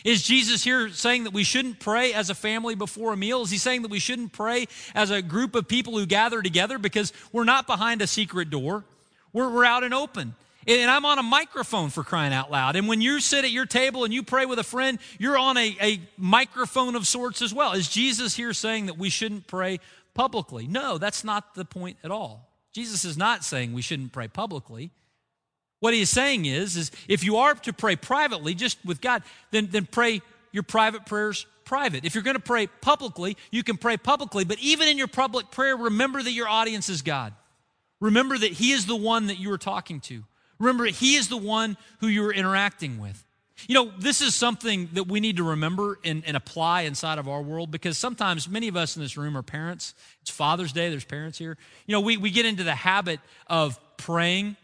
Is 0.05 0.23
Jesus 0.23 0.65
here 0.65 0.89
saying 0.91 1.25
that 1.25 1.33
we 1.33 1.45
shouldn't 1.45 1.81
pray 1.81 2.13
as 2.13 2.31
a 2.31 2.35
family 2.35 2.75
before 2.75 3.13
a 3.13 3.17
meal? 3.17 3.43
Is 3.43 3.51
he 3.51 3.59
saying 3.59 3.83
that 3.83 3.91
we 3.91 3.99
shouldn't 3.99 4.33
pray 4.33 4.67
as 4.95 5.11
a 5.11 5.23
group 5.23 5.55
of 5.55 5.69
people 5.69 5.97
who 5.97 6.07
gather 6.07 6.43
together 6.43 6.79
because 6.79 7.13
we're 7.33 7.45
not 7.45 7.67
behind 7.67 8.03
a 8.03 8.07
secret 8.07 8.51
door? 8.51 8.85
We're, 9.33 9.51
we're 9.51 9.65
out 9.65 9.85
and 9.85 9.95
open. 9.95 10.35
And 10.69 10.91
I'm 10.91 11.05
on 11.05 11.19
a 11.19 11.23
microphone 11.23 11.91
for 11.91 12.03
crying 12.03 12.33
out 12.33 12.51
loud. 12.51 12.75
And 12.75 12.89
when 12.89 13.01
you 13.01 13.21
sit 13.21 13.45
at 13.45 13.53
your 13.53 13.67
table 13.67 14.03
and 14.03 14.13
you 14.13 14.25
pray 14.25 14.47
with 14.47 14.59
a 14.59 14.65
friend, 14.65 14.99
you're 15.19 15.39
on 15.39 15.57
a, 15.57 15.77
a 15.81 16.01
microphone 16.17 16.97
of 16.97 17.07
sorts 17.07 17.41
as 17.41 17.55
well. 17.55 17.73
Is 17.73 17.89
Jesus 17.89 18.35
here 18.35 18.53
saying 18.53 18.87
that 18.87 18.99
we 18.99 19.09
shouldn't 19.09 19.47
pray 19.47 19.79
publicly? 20.15 20.67
No, 20.67 20.99
that's 20.99 21.23
not 21.23 21.55
the 21.55 21.65
point 21.65 21.99
at 22.03 22.11
all. 22.11 22.51
Jesus 22.73 23.05
is 23.05 23.17
not 23.17 23.45
saying 23.45 23.73
we 23.73 23.83
shouldn't 23.83 24.13
pray 24.13 24.27
publicly. 24.27 24.91
What 25.81 25.95
he 25.95 26.01
is 26.01 26.11
saying 26.11 26.47
is, 26.47 26.77
is 26.77 26.91
if 27.09 27.23
you 27.23 27.37
are 27.37 27.55
to 27.55 27.73
pray 27.73 27.97
privately, 27.97 28.55
just 28.55 28.79
with 28.85 29.01
God, 29.01 29.23
then, 29.51 29.69
then 29.71 29.87
pray 29.87 30.23
your 30.53 30.63
private 30.63 31.05
prayers 31.07 31.47
private. 31.67 32.05
If 32.05 32.15
you're 32.15 32.25
going 32.25 32.37
to 32.37 32.43
pray 32.43 32.67
publicly, 32.67 33.37
you 33.51 33.63
can 33.63 33.77
pray 33.77 33.99
publicly, 33.99 34.45
but 34.45 34.59
even 34.61 34.89
in 34.89 34.97
your 34.97 35.09
public 35.09 35.51
prayer, 35.51 35.77
remember 35.77 36.23
that 36.23 36.31
your 36.31 36.49
audience 36.49 36.89
is 36.89 37.03
God. 37.03 37.35
Remember 38.01 38.39
that 38.39 38.53
He 38.53 38.73
is 38.73 38.87
the 38.87 38.97
one 38.97 39.27
that 39.27 39.39
you 39.39 39.51
are 39.53 39.59
talking 39.59 40.01
to. 40.03 40.25
Remember, 40.59 40.87
He 40.87 41.17
is 41.17 41.29
the 41.29 41.37
one 41.37 41.77
who 41.99 42.07
you 42.07 42.25
are 42.25 42.33
interacting 42.33 42.99
with. 42.99 43.23
You 43.69 43.75
know, 43.75 43.93
this 43.99 44.21
is 44.21 44.35
something 44.35 44.91
that 44.93 45.09
we 45.09 45.19
need 45.19 45.39
to 45.39 45.43
remember 45.43 45.99
and, 46.05 46.23
and, 46.27 46.37
apply 46.37 46.83
inside 46.83 47.19
of 47.19 47.27
our 47.27 47.41
world 47.41 47.71
because 47.71 47.97
sometimes 47.97 48.47
many 48.49 48.69
of 48.69 48.77
us 48.77 48.97
in 48.97 49.03
this 49.03 49.17
room 49.17 49.35
are 49.35 49.43
parents. 49.43 49.95
It's 50.21 50.31
Father's 50.31 50.73
Day, 50.73 50.91
there's 50.91 51.07
parents 51.07 51.39
here. 51.39 51.57
You 51.87 51.93
know, 51.93 52.01
we, 52.01 52.19
we 52.19 52.31
get 52.31 52.45
into 52.45 52.65
the 52.65 52.75
habit 52.75 53.19
of 53.47 53.81
praying 53.97 54.57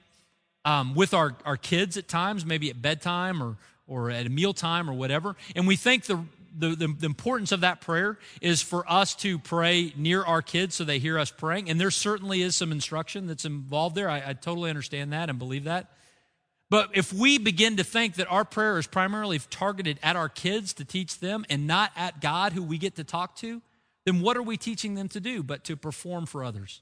um, 0.65 0.95
with 0.95 1.15
our, 1.15 1.37
our 1.45 1.57
kids 1.57 1.97
at 1.97 2.09
times, 2.09 2.47
maybe 2.47 2.71
at 2.71 2.81
bedtime 2.81 3.43
or, 3.43 3.57
or 3.87 4.11
at 4.11 4.27
a 4.27 4.31
mealtime 4.31 4.89
or 4.89 4.93
whatever. 4.93 5.37
And 5.57 5.67
we 5.67 5.77
think 5.77 6.05
the, 6.05 6.25
the, 6.57 6.69
the, 6.71 6.89
the, 6.89 7.07
importance 7.07 7.53
of 7.53 7.61
that 7.61 7.81
prayer 7.81 8.19
is 8.41 8.63
for 8.63 8.91
us 8.91 9.15
to 9.17 9.39
pray 9.39 9.93
near 9.97 10.23
our 10.23 10.43
kids 10.43 10.75
so 10.75 10.85
they 10.85 10.99
hear 10.99 11.19
us 11.19 11.31
praying. 11.31 11.71
And 11.71 11.81
there 11.81 11.91
certainly 11.91 12.43
is 12.43 12.55
some 12.55 12.73
instruction 12.73 13.27
that's 13.27 13.45
involved 13.45 13.97
there. 13.97 14.09
I, 14.09 14.31
I 14.31 14.33
totally 14.35 14.71
understand 14.71 15.13
that 15.13 15.31
and 15.31 15.39
believe 15.39 15.65
that. 15.65 15.91
But 16.71 16.91
if 16.95 17.13
we 17.13 17.37
begin 17.37 17.77
to 17.77 17.85
think 17.85 18.15
that 18.15 18.31
our 18.31 18.47
prayer 18.47 18.79
is 18.79 18.87
primarily 18.87 19.39
targeted 19.51 19.99
at 20.03 20.17
our 20.17 20.31
kids 20.31 20.73
to 20.75 20.87
teach 20.87 21.21
them 21.21 21.45
and 21.51 21.67
not 21.67 21.93
at 21.97 22.23
God 22.23 22.55
who 22.55 22.63
we 22.63 22.79
get 22.79 22.97
to 22.97 23.05
talk 23.05 23.37
to, 23.37 23.61
then 24.07 24.21
what 24.23 24.37
are 24.37 24.43
we 24.43 24.57
teaching 24.57 24.95
them 24.95 25.09
to 25.09 25.21
do 25.21 25.43
but 25.43 25.65
to 25.65 25.77
perform 25.77 26.25
for 26.25 26.43
others? 26.43 26.81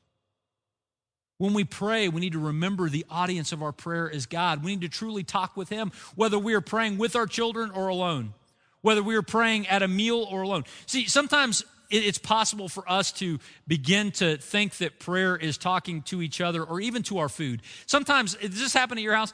When 1.41 1.55
we 1.55 1.65
pray, 1.65 2.11
we 2.11 2.21
need 2.21 2.35
to 2.35 2.39
remember 2.39 2.91
the 2.91 3.07
audience 3.09 3.53
of 3.53 3.63
our 3.63 3.73
prayer 3.73 4.07
is 4.07 4.27
God. 4.27 4.63
We 4.63 4.73
need 4.73 4.83
to 4.83 4.91
truly 4.91 5.23
talk 5.23 5.57
with 5.57 5.71
Him, 5.71 5.91
whether 6.15 6.39
we 6.39 6.53
are 6.53 6.61
praying 6.61 6.99
with 6.99 7.17
our 7.17 7.27
children 7.27 7.71
or 7.71 7.89
alone, 7.89 8.35
whether 8.83 9.03
we 9.03 9.17
are 9.17 9.23
praying 9.23 9.67
at 9.67 9.83
a 9.83 9.89
meal 9.89 10.29
or 10.31 10.43
alone. 10.43 10.65
See, 10.85 11.07
sometimes 11.07 11.65
it's 11.89 12.19
possible 12.19 12.69
for 12.69 12.87
us 12.87 13.11
to 13.13 13.39
begin 13.67 14.11
to 14.13 14.37
think 14.37 14.77
that 14.77 14.99
prayer 14.99 15.35
is 15.35 15.57
talking 15.57 16.03
to 16.03 16.21
each 16.21 16.43
other 16.43 16.63
or 16.63 16.79
even 16.79 17.03
to 17.05 17.21
our 17.21 17.31
food. 17.31 17.63
Sometimes, 17.87 18.35
does 18.35 18.61
this 18.61 18.75
happen 18.75 18.99
at 18.99 19.03
your 19.03 19.15
house? 19.15 19.33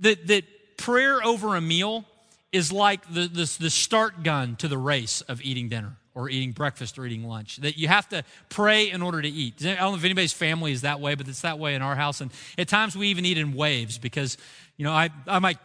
That, 0.00 0.26
that 0.26 0.44
prayer 0.76 1.24
over 1.24 1.56
a 1.56 1.62
meal 1.62 2.04
is 2.52 2.70
like 2.70 3.08
the, 3.08 3.28
the, 3.28 3.56
the 3.58 3.70
start 3.70 4.24
gun 4.24 4.56
to 4.56 4.68
the 4.68 4.76
race 4.76 5.22
of 5.22 5.40
eating 5.40 5.70
dinner 5.70 5.96
or 6.14 6.28
eating 6.28 6.52
breakfast 6.52 6.98
or 6.98 7.06
eating 7.06 7.24
lunch. 7.24 7.58
That 7.58 7.78
you 7.78 7.88
have 7.88 8.08
to 8.10 8.24
pray 8.48 8.90
in 8.90 9.02
order 9.02 9.22
to 9.22 9.28
eat. 9.28 9.64
I 9.64 9.74
don't 9.76 9.92
know 9.92 9.98
if 9.98 10.04
anybody's 10.04 10.32
family 10.32 10.72
is 10.72 10.82
that 10.82 11.00
way, 11.00 11.14
but 11.14 11.28
it's 11.28 11.42
that 11.42 11.58
way 11.58 11.74
in 11.74 11.82
our 11.82 11.94
house. 11.94 12.20
And 12.20 12.30
at 12.58 12.68
times 12.68 12.96
we 12.96 13.08
even 13.08 13.24
eat 13.24 13.38
in 13.38 13.54
waves 13.54 13.98
because, 13.98 14.36
you 14.76 14.84
know, 14.84 14.92
I, 14.92 15.10
I 15.26 15.38
might 15.38 15.58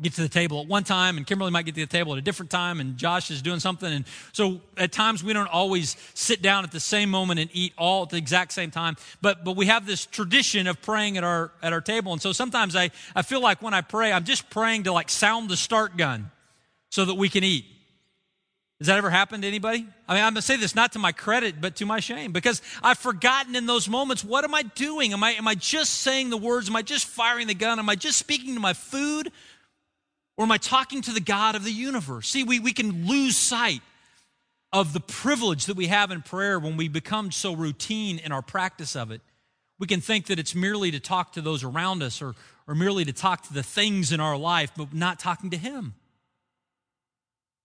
get 0.00 0.14
to 0.14 0.22
the 0.22 0.28
table 0.28 0.60
at 0.62 0.66
one 0.66 0.84
time 0.84 1.16
and 1.16 1.26
Kimberly 1.26 1.50
might 1.50 1.66
get 1.66 1.74
to 1.74 1.80
the 1.80 1.86
table 1.86 2.12
at 2.12 2.18
a 2.18 2.22
different 2.22 2.50
time 2.50 2.80
and 2.80 2.96
Josh 2.96 3.30
is 3.30 3.42
doing 3.42 3.60
something. 3.60 3.92
And 3.92 4.04
so 4.32 4.60
at 4.76 4.92
times 4.92 5.22
we 5.22 5.32
don't 5.32 5.48
always 5.48 5.96
sit 6.14 6.40
down 6.42 6.64
at 6.64 6.72
the 6.72 6.80
same 6.80 7.10
moment 7.10 7.40
and 7.40 7.50
eat 7.52 7.72
all 7.76 8.04
at 8.04 8.10
the 8.10 8.16
exact 8.16 8.52
same 8.52 8.70
time. 8.70 8.96
But, 9.20 9.44
but 9.44 9.56
we 9.56 9.66
have 9.66 9.86
this 9.86 10.06
tradition 10.06 10.66
of 10.66 10.80
praying 10.80 11.18
at 11.18 11.24
our, 11.24 11.52
at 11.62 11.72
our 11.72 11.80
table. 11.80 12.12
And 12.12 12.22
so 12.22 12.32
sometimes 12.32 12.76
I, 12.76 12.90
I 13.14 13.22
feel 13.22 13.40
like 13.40 13.62
when 13.62 13.74
I 13.74 13.82
pray, 13.82 14.12
I'm 14.12 14.24
just 14.24 14.48
praying 14.48 14.84
to 14.84 14.92
like 14.92 15.10
sound 15.10 15.50
the 15.50 15.56
start 15.56 15.96
gun 15.96 16.30
so 16.90 17.04
that 17.04 17.14
we 17.14 17.28
can 17.28 17.44
eat. 17.44 17.66
Has 18.80 18.86
that 18.86 18.96
ever 18.96 19.10
happened 19.10 19.42
to 19.42 19.48
anybody? 19.48 19.86
I 20.08 20.14
mean, 20.14 20.24
I'm 20.24 20.32
going 20.32 20.36
to 20.36 20.42
say 20.42 20.56
this 20.56 20.74
not 20.74 20.92
to 20.92 20.98
my 20.98 21.12
credit, 21.12 21.60
but 21.60 21.76
to 21.76 21.86
my 21.86 22.00
shame, 22.00 22.32
because 22.32 22.62
I've 22.82 22.98
forgotten 22.98 23.54
in 23.54 23.66
those 23.66 23.90
moments, 23.90 24.24
what 24.24 24.42
am 24.42 24.54
I 24.54 24.62
doing? 24.62 25.12
Am 25.12 25.22
I, 25.22 25.32
am 25.32 25.46
I 25.46 25.54
just 25.54 25.98
saying 25.98 26.30
the 26.30 26.38
words? 26.38 26.70
Am 26.70 26.76
I 26.76 26.80
just 26.80 27.06
firing 27.06 27.46
the 27.46 27.54
gun? 27.54 27.78
Am 27.78 27.90
I 27.90 27.94
just 27.94 28.18
speaking 28.18 28.54
to 28.54 28.60
my 28.60 28.72
food? 28.72 29.30
Or 30.38 30.44
am 30.44 30.50
I 30.50 30.56
talking 30.56 31.02
to 31.02 31.12
the 31.12 31.20
God 31.20 31.56
of 31.56 31.64
the 31.64 31.70
universe? 31.70 32.30
See, 32.30 32.42
we, 32.42 32.58
we 32.58 32.72
can 32.72 33.06
lose 33.06 33.36
sight 33.36 33.82
of 34.72 34.94
the 34.94 35.00
privilege 35.00 35.66
that 35.66 35.76
we 35.76 35.88
have 35.88 36.10
in 36.10 36.22
prayer 36.22 36.58
when 36.58 36.78
we 36.78 36.88
become 36.88 37.30
so 37.30 37.54
routine 37.54 38.18
in 38.18 38.32
our 38.32 38.40
practice 38.40 38.96
of 38.96 39.10
it. 39.10 39.20
We 39.78 39.86
can 39.86 40.00
think 40.00 40.28
that 40.28 40.38
it's 40.38 40.54
merely 40.54 40.90
to 40.92 41.00
talk 41.00 41.34
to 41.34 41.42
those 41.42 41.64
around 41.64 42.02
us 42.02 42.22
or, 42.22 42.34
or 42.66 42.74
merely 42.74 43.04
to 43.04 43.12
talk 43.12 43.42
to 43.48 43.52
the 43.52 43.62
things 43.62 44.10
in 44.10 44.20
our 44.20 44.38
life, 44.38 44.72
but 44.74 44.94
not 44.94 45.18
talking 45.18 45.50
to 45.50 45.58
Him. 45.58 45.94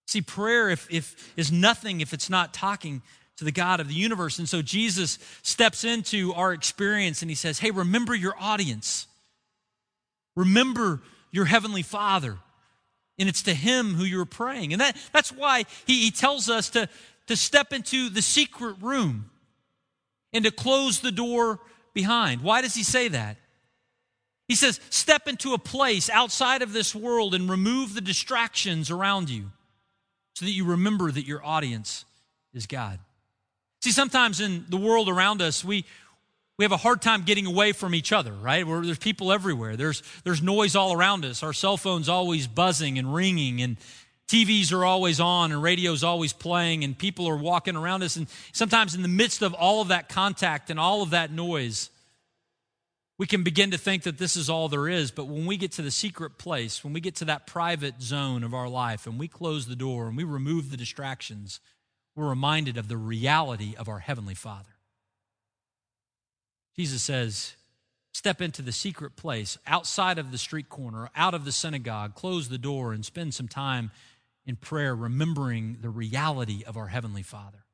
See, 0.05 0.21
prayer 0.21 0.69
if, 0.69 0.87
if, 0.91 1.33
is 1.35 1.51
nothing 1.51 2.01
if 2.01 2.13
it's 2.13 2.29
not 2.29 2.53
talking 2.53 3.01
to 3.37 3.43
the 3.43 3.51
God 3.51 3.79
of 3.79 3.87
the 3.87 3.93
universe. 3.93 4.39
And 4.39 4.47
so 4.47 4.61
Jesus 4.61 5.19
steps 5.41 5.83
into 5.83 6.33
our 6.33 6.53
experience 6.53 7.21
and 7.21 7.29
he 7.29 7.35
says, 7.35 7.59
Hey, 7.59 7.71
remember 7.71 8.15
your 8.15 8.35
audience. 8.39 9.07
Remember 10.35 11.01
your 11.31 11.45
heavenly 11.45 11.81
Father. 11.81 12.37
And 13.17 13.29
it's 13.29 13.43
to 13.43 13.53
him 13.53 13.93
who 13.93 14.03
you're 14.03 14.25
praying. 14.25 14.73
And 14.73 14.81
that, 14.81 14.97
that's 15.11 15.31
why 15.31 15.65
he, 15.85 16.01
he 16.01 16.11
tells 16.11 16.49
us 16.49 16.69
to, 16.71 16.89
to 17.27 17.35
step 17.35 17.73
into 17.73 18.09
the 18.09 18.21
secret 18.21 18.75
room 18.81 19.29
and 20.33 20.43
to 20.45 20.51
close 20.51 20.99
the 20.99 21.11
door 21.11 21.59
behind. 21.93 22.41
Why 22.41 22.61
does 22.61 22.75
he 22.75 22.83
say 22.83 23.07
that? 23.07 23.37
He 24.47 24.55
says, 24.55 24.79
step 24.89 25.27
into 25.27 25.53
a 25.53 25.57
place 25.57 26.09
outside 26.09 26.61
of 26.61 26.73
this 26.73 26.93
world 26.93 27.33
and 27.33 27.49
remove 27.49 27.93
the 27.93 28.01
distractions 28.01 28.91
around 28.91 29.29
you 29.29 29.51
so 30.35 30.45
that 30.45 30.51
you 30.51 30.65
remember 30.65 31.11
that 31.11 31.25
your 31.25 31.43
audience 31.43 32.05
is 32.53 32.67
God. 32.67 32.99
See, 33.81 33.91
sometimes 33.91 34.41
in 34.41 34.65
the 34.69 34.77
world 34.77 35.09
around 35.09 35.41
us, 35.41 35.63
we, 35.63 35.85
we 36.57 36.65
have 36.65 36.73
a 36.73 36.77
hard 36.77 37.01
time 37.01 37.23
getting 37.23 37.45
away 37.45 37.71
from 37.71 37.95
each 37.95 38.11
other, 38.11 38.33
right? 38.33 38.67
Where 38.67 38.81
there's 38.81 38.97
people 38.97 39.31
everywhere. 39.31 39.77
There's, 39.77 40.03
there's 40.23 40.41
noise 40.41 40.75
all 40.75 40.93
around 40.93 41.23
us. 41.25 41.41
Our 41.41 41.53
cell 41.53 41.77
phone's 41.77 42.09
always 42.09 42.47
buzzing 42.47 42.99
and 42.99 43.13
ringing, 43.13 43.61
and 43.61 43.77
TVs 44.27 44.73
are 44.73 44.83
always 44.83 45.19
on, 45.21 45.53
and 45.53 45.63
radio's 45.63 46.03
always 46.03 46.33
playing, 46.33 46.83
and 46.83 46.97
people 46.97 47.27
are 47.27 47.37
walking 47.37 47.75
around 47.75 48.03
us. 48.03 48.17
And 48.17 48.27
sometimes 48.51 48.93
in 48.93 49.03
the 49.03 49.07
midst 49.07 49.41
of 49.41 49.53
all 49.53 49.81
of 49.81 49.87
that 49.89 50.09
contact 50.09 50.69
and 50.69 50.79
all 50.79 51.01
of 51.01 51.11
that 51.11 51.31
noise, 51.31 51.89
we 53.17 53.27
can 53.27 53.43
begin 53.43 53.71
to 53.71 53.77
think 53.77 54.03
that 54.03 54.17
this 54.17 54.35
is 54.35 54.49
all 54.49 54.67
there 54.67 54.89
is, 54.89 55.11
but 55.11 55.27
when 55.27 55.45
we 55.45 55.55
get 55.55 55.71
to 55.73 55.81
the 55.81 55.91
secret 55.91 56.37
place, 56.37 56.83
when 56.83 56.91
we 56.91 56.99
get 56.99 57.15
to 57.15 57.25
that 57.25 57.47
private 57.47 58.01
zone 58.01 58.43
of 58.43 58.53
our 58.53 58.67
life 58.67 59.07
and 59.07 59.17
we 59.17 59.27
close 59.27 59.67
the 59.67 59.75
door 59.75 60.07
and 60.07 60.17
we 60.17 60.25
remove 60.25 60.69
the 60.69 60.77
distractions, 60.77 61.61
we're 62.15 62.27
reminded 62.27 62.77
of 62.77 62.89
the 62.89 62.97
reality 62.97 63.73
of 63.77 63.87
our 63.87 63.99
Heavenly 63.99 64.35
Father. 64.35 64.75
Jesus 66.75 67.01
says, 67.01 67.55
Step 68.13 68.41
into 68.41 68.61
the 68.61 68.71
secret 68.71 69.17
place 69.17 69.57
outside 69.67 70.17
of 70.17 70.31
the 70.31 70.37
street 70.37 70.69
corner, 70.69 71.09
out 71.17 71.33
of 71.33 71.43
the 71.43 71.51
synagogue, 71.51 72.15
close 72.15 72.47
the 72.47 72.57
door, 72.57 72.93
and 72.93 73.03
spend 73.03 73.33
some 73.33 73.49
time 73.49 73.91
in 74.45 74.55
prayer, 74.55 74.95
remembering 74.95 75.77
the 75.81 75.89
reality 75.89 76.63
of 76.65 76.77
our 76.77 76.87
Heavenly 76.87 77.23
Father. 77.23 77.65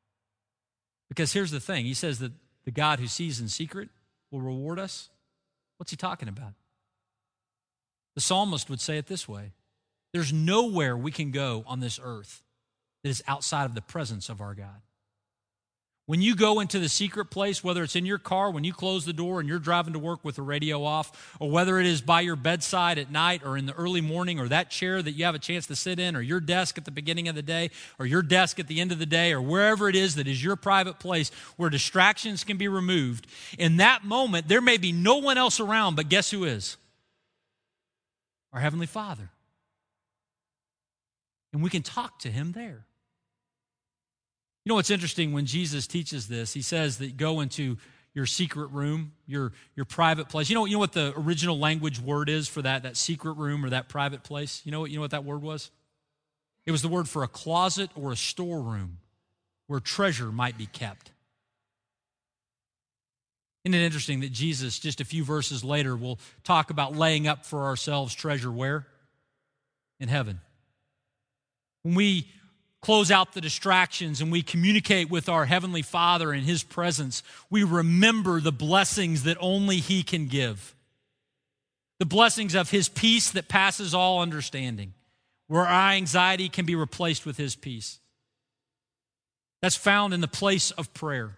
Because 1.10 1.34
here's 1.34 1.52
the 1.52 1.60
thing 1.60 1.86
He 1.86 1.94
says 1.94 2.20
that 2.20 2.32
the 2.64 2.72
God 2.72 3.00
who 3.00 3.08
sees 3.08 3.40
in 3.40 3.50
secret 3.50 3.90
will 4.32 4.42
reward 4.42 4.80
us. 4.80 5.10
What's 5.82 5.90
he 5.90 5.98
talking 5.98 6.28
about? 6.28 6.54
The 8.14 8.22
psalmist 8.22 8.70
would 8.70 8.80
say 8.80 9.00
it 9.00 9.08
this 9.08 9.28
way 9.28 9.54
There's 10.14 10.32
nowhere 10.32 10.96
we 10.96 11.12
can 11.12 11.32
go 11.32 11.64
on 11.66 11.80
this 11.80 12.00
earth 12.04 12.44
that 13.04 13.10
is 13.10 13.24
outside 13.28 13.66
of 13.66 13.74
the 13.74 13.82
presence 13.82 14.30
of 14.30 14.42
our 14.42 14.54
God. 14.54 14.84
When 16.12 16.22
you 16.22 16.36
go 16.36 16.60
into 16.60 16.77
the 16.77 16.89
secret 16.89 17.30
place, 17.30 17.63
whether 17.63 17.82
it's 17.84 17.96
in 17.96 18.06
your 18.06 18.18
car, 18.18 18.51
when 18.51 18.65
you 18.65 18.74
close 18.74 19.06
the 19.06 19.13
door 19.13 19.39
and 19.39 19.48
you're 19.48 19.60
driving 19.60 19.94
to 19.94 20.00
work 20.00 20.25
with 20.25 20.36
the 20.36 20.41
radio 20.41 20.84
off, 20.84 21.38
or 21.39 21.50
whether 21.50 21.80
it 21.80 21.86
is 21.86 22.01
by 22.01 22.20
your 22.20 22.36
bedside 22.36 22.98
at 22.98 23.10
night 23.10 23.44
or 23.46 23.58
in 23.58 23.65
the 23.65 23.72
early 23.75 24.01
morning, 24.01 24.38
or 24.38 24.50
that 24.50 24.70
chair 24.70 25.01
that 25.01 25.13
you 25.13 25.24
have 25.24 25.36
a 25.36 25.39
chance 25.39 25.68
to 25.68 25.75
sit 25.77 26.01
in, 26.01 26.18
or 26.18 26.22
your 26.22 26.41
desk 26.41 26.77
at 26.77 26.84
the 26.84 26.91
beginning 26.91 27.30
of 27.30 27.36
the 27.36 27.41
day, 27.41 27.70
or 27.98 28.06
your 28.06 28.22
desk 28.22 28.60
at 28.60 28.68
the 28.68 28.82
end 28.82 28.91
of 28.91 29.00
the 29.00 29.06
day, 29.06 29.32
or 29.32 29.41
wherever 29.41 29.88
it 29.88 29.96
is 29.96 30.15
that 30.15 30.27
is 30.27 30.44
your 30.44 30.58
private 30.58 31.00
place 31.00 31.32
where 31.56 31.70
distractions 31.70 32.44
can 32.44 32.58
be 32.58 32.68
removed, 32.68 33.25
in 33.58 33.77
that 33.77 34.03
moment, 34.03 34.50
there 34.50 34.60
may 34.60 34.75
be 34.75 34.91
no 34.91 35.15
one 35.15 35.38
else 35.38 35.62
around, 35.62 35.96
but 35.96 36.10
guess 36.10 36.30
who 36.30 36.44
is? 36.44 36.75
Our 38.51 38.60
Heavenly 38.60 38.86
Father. 38.86 39.30
And 41.53 41.63
we 41.63 41.70
can 41.70 41.84
talk 41.84 42.20
to 42.20 42.30
Him 42.30 42.51
there. 42.51 42.86
You 44.63 44.70
know 44.70 44.75
what's 44.75 44.91
interesting 44.91 45.34
when 45.34 45.46
Jesus 45.46 45.88
teaches 45.88 46.27
this? 46.27 46.53
He 46.53 46.62
says 46.62 47.00
that 47.00 47.18
go 47.18 47.40
into 47.40 47.77
your 48.14 48.25
secret 48.25 48.68
room, 48.68 49.14
your, 49.25 49.53
your 49.75 49.86
private 49.86 50.29
place. 50.29 50.50
You 50.50 50.55
know, 50.55 50.66
you 50.66 50.74
know 50.74 50.79
what 50.79 50.94
the 50.94 51.14
original 51.18 51.57
language 51.57 52.00
word 52.00 52.29
is 52.29 52.48
for 52.48 52.62
that, 52.62 52.83
that 52.83 52.98
secret 52.98 53.33
room 53.33 53.66
or 53.66 53.70
that 53.70 53.90
private 53.90 54.24
place? 54.24 54.62
You 54.66 54.72
know, 54.72 54.86
you 54.86 54.96
know 54.96 55.01
what 55.01 55.12
that 55.12 55.24
word 55.24 55.42
was? 55.42 55.72
It 56.66 56.72
was 56.72 56.81
the 56.81 56.90
word 56.90 57.09
for 57.09 57.24
a 57.24 57.27
closet 57.27 57.90
or 57.96 58.12
a 58.12 58.16
storeroom 58.16 59.00
where 59.68 59.79
treasure 59.79 60.31
might 60.31 60.57
be 60.57 60.68
kept. 60.68 61.12
Isn't 63.64 63.75
it 63.75 63.86
interesting 63.86 64.22
that 64.22 64.31
Jesus, 64.31 64.79
just 64.79 65.01
a 65.01 65.05
few 65.05 65.24
verses 65.24 65.64
later, 65.64 65.96
will 65.96 66.20
talk 66.44 66.70
about 66.70 66.96
laying 66.96 67.27
up 67.27 67.46
for 67.46 67.66
ourselves 67.66 68.14
treasure 68.14 68.51
where? 68.51 68.86
In 70.00 70.09
heaven. 70.09 70.42
When 71.83 71.96
we 71.96 72.27
close 72.81 73.11
out 73.11 73.33
the 73.33 73.41
distractions 73.41 74.22
and 74.22 74.31
we 74.31 74.41
communicate 74.41 75.09
with 75.09 75.29
our 75.29 75.46
Heavenly 75.46 75.83
Father 75.83 76.33
in 76.33 76.44
His 76.44 76.63
presence, 76.63 77.22
we 77.50 77.63
remember 77.63 78.41
the 78.41 78.51
blessings 78.51 79.24
that 79.24 79.37
only 79.39 79.77
He 79.77 80.03
can 80.03 80.27
give. 80.27 80.75
The 82.00 82.05
blessings 82.05 82.55
of 82.55 82.72
His 82.72 82.89
peace 82.89 83.29
that 83.31 83.48
passes 83.48 83.94
all 83.94 84.22
understanding, 84.22 84.94
where 85.48 85.67
our 85.67 85.91
anxiety 85.91 86.50
can 86.50 86.65
be 86.65 86.75
replaced 86.75 87.25
with 87.25 87.37
His 87.37 87.55
peace. 87.55 88.00
That's 89.61 89.75
found 89.75 90.13
in 90.13 90.22
the 90.22 90.27
place 90.27 90.72
of 90.72 90.91
prayer, 90.96 91.37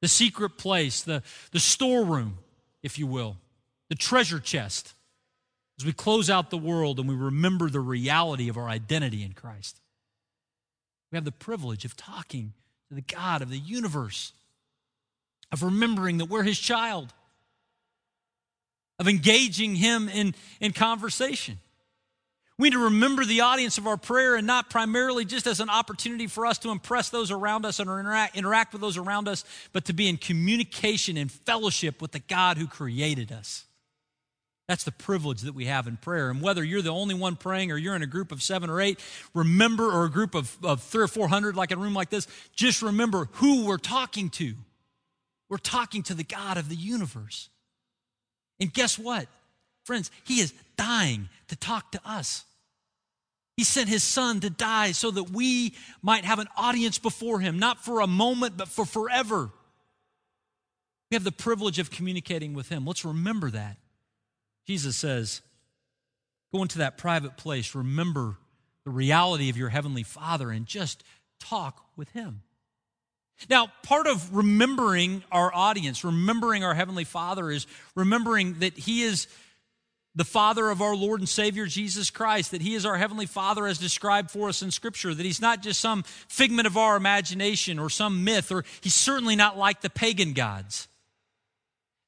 the 0.00 0.08
secret 0.08 0.56
place, 0.56 1.02
the, 1.02 1.22
the 1.52 1.60
storeroom, 1.60 2.38
if 2.82 2.98
you 2.98 3.06
will, 3.06 3.36
the 3.90 3.94
treasure 3.94 4.40
chest, 4.40 4.94
as 5.78 5.84
we 5.84 5.92
close 5.92 6.30
out 6.30 6.48
the 6.48 6.56
world 6.56 6.98
and 6.98 7.06
we 7.06 7.14
remember 7.14 7.68
the 7.68 7.80
reality 7.80 8.48
of 8.48 8.56
our 8.56 8.68
identity 8.68 9.22
in 9.22 9.32
Christ. 9.34 9.80
We 11.10 11.16
have 11.16 11.24
the 11.24 11.32
privilege 11.32 11.84
of 11.84 11.96
talking 11.96 12.52
to 12.88 12.94
the 12.94 13.02
God 13.02 13.42
of 13.42 13.50
the 13.50 13.58
universe, 13.58 14.32
of 15.52 15.62
remembering 15.62 16.18
that 16.18 16.26
we're 16.26 16.42
his 16.42 16.58
child, 16.58 17.12
of 18.98 19.08
engaging 19.08 19.76
him 19.76 20.08
in, 20.08 20.34
in 20.60 20.72
conversation. 20.72 21.58
We 22.58 22.70
need 22.70 22.76
to 22.76 22.84
remember 22.84 23.24
the 23.24 23.42
audience 23.42 23.76
of 23.76 23.86
our 23.86 23.98
prayer 23.98 24.34
and 24.34 24.46
not 24.46 24.70
primarily 24.70 25.26
just 25.26 25.46
as 25.46 25.60
an 25.60 25.68
opportunity 25.68 26.26
for 26.26 26.46
us 26.46 26.56
to 26.58 26.70
impress 26.70 27.10
those 27.10 27.30
around 27.30 27.66
us 27.66 27.80
and 27.80 27.90
interact, 27.90 28.34
interact 28.34 28.72
with 28.72 28.80
those 28.80 28.96
around 28.96 29.28
us, 29.28 29.44
but 29.74 29.84
to 29.86 29.92
be 29.92 30.08
in 30.08 30.16
communication 30.16 31.18
and 31.18 31.30
fellowship 31.30 32.00
with 32.00 32.12
the 32.12 32.18
God 32.18 32.56
who 32.56 32.66
created 32.66 33.30
us. 33.30 33.66
That's 34.68 34.82
the 34.82 34.92
privilege 34.92 35.42
that 35.42 35.54
we 35.54 35.66
have 35.66 35.86
in 35.86 35.96
prayer. 35.96 36.28
And 36.28 36.42
whether 36.42 36.64
you're 36.64 36.82
the 36.82 36.90
only 36.90 37.14
one 37.14 37.36
praying 37.36 37.70
or 37.70 37.76
you're 37.76 37.94
in 37.94 38.02
a 38.02 38.06
group 38.06 38.32
of 38.32 38.42
seven 38.42 38.68
or 38.68 38.80
eight, 38.80 38.98
remember, 39.32 39.90
or 39.92 40.06
a 40.06 40.10
group 40.10 40.34
of, 40.34 40.56
of 40.64 40.82
three 40.82 41.04
or 41.04 41.08
four 41.08 41.28
hundred, 41.28 41.54
like 41.54 41.70
a 41.70 41.76
room 41.76 41.94
like 41.94 42.10
this, 42.10 42.26
just 42.54 42.82
remember 42.82 43.28
who 43.34 43.64
we're 43.64 43.78
talking 43.78 44.28
to. 44.30 44.54
We're 45.48 45.58
talking 45.58 46.02
to 46.04 46.14
the 46.14 46.24
God 46.24 46.56
of 46.56 46.68
the 46.68 46.74
universe. 46.74 47.48
And 48.58 48.72
guess 48.72 48.98
what? 48.98 49.28
Friends, 49.84 50.10
He 50.24 50.40
is 50.40 50.52
dying 50.76 51.28
to 51.46 51.54
talk 51.54 51.92
to 51.92 52.00
us. 52.04 52.44
He 53.56 53.62
sent 53.62 53.88
His 53.88 54.02
Son 54.02 54.40
to 54.40 54.50
die 54.50 54.90
so 54.90 55.12
that 55.12 55.30
we 55.30 55.74
might 56.02 56.24
have 56.24 56.40
an 56.40 56.48
audience 56.56 56.98
before 56.98 57.38
Him, 57.38 57.60
not 57.60 57.84
for 57.84 58.00
a 58.00 58.08
moment, 58.08 58.56
but 58.56 58.66
for 58.66 58.84
forever. 58.84 59.50
We 61.10 61.14
have 61.14 61.22
the 61.22 61.30
privilege 61.30 61.78
of 61.78 61.92
communicating 61.92 62.52
with 62.52 62.68
Him. 62.68 62.84
Let's 62.84 63.04
remember 63.04 63.48
that. 63.50 63.76
Jesus 64.66 64.96
says, 64.96 65.42
go 66.52 66.62
into 66.62 66.78
that 66.78 66.98
private 66.98 67.36
place, 67.36 67.74
remember 67.74 68.36
the 68.84 68.90
reality 68.90 69.48
of 69.48 69.56
your 69.56 69.68
Heavenly 69.68 70.02
Father, 70.02 70.50
and 70.50 70.66
just 70.66 71.02
talk 71.40 71.84
with 71.96 72.10
Him. 72.10 72.42
Now, 73.50 73.70
part 73.82 74.06
of 74.06 74.34
remembering 74.34 75.22
our 75.30 75.52
audience, 75.52 76.04
remembering 76.04 76.64
our 76.64 76.74
Heavenly 76.74 77.04
Father, 77.04 77.50
is 77.50 77.66
remembering 77.94 78.60
that 78.60 78.78
He 78.78 79.02
is 79.02 79.26
the 80.14 80.24
Father 80.24 80.70
of 80.70 80.80
our 80.80 80.96
Lord 80.96 81.20
and 81.20 81.28
Savior 81.28 81.66
Jesus 81.66 82.10
Christ, 82.10 82.52
that 82.52 82.62
He 82.62 82.74
is 82.74 82.86
our 82.86 82.96
Heavenly 82.96 83.26
Father 83.26 83.66
as 83.66 83.78
described 83.78 84.30
for 84.30 84.48
us 84.48 84.62
in 84.62 84.70
Scripture, 84.70 85.14
that 85.14 85.26
He's 85.26 85.42
not 85.42 85.62
just 85.62 85.80
some 85.80 86.02
figment 86.02 86.66
of 86.66 86.78
our 86.78 86.96
imagination 86.96 87.78
or 87.78 87.90
some 87.90 88.24
myth, 88.24 88.50
or 88.50 88.64
He's 88.80 88.94
certainly 88.94 89.36
not 89.36 89.58
like 89.58 89.82
the 89.82 89.90
pagan 89.90 90.32
gods. 90.32 90.88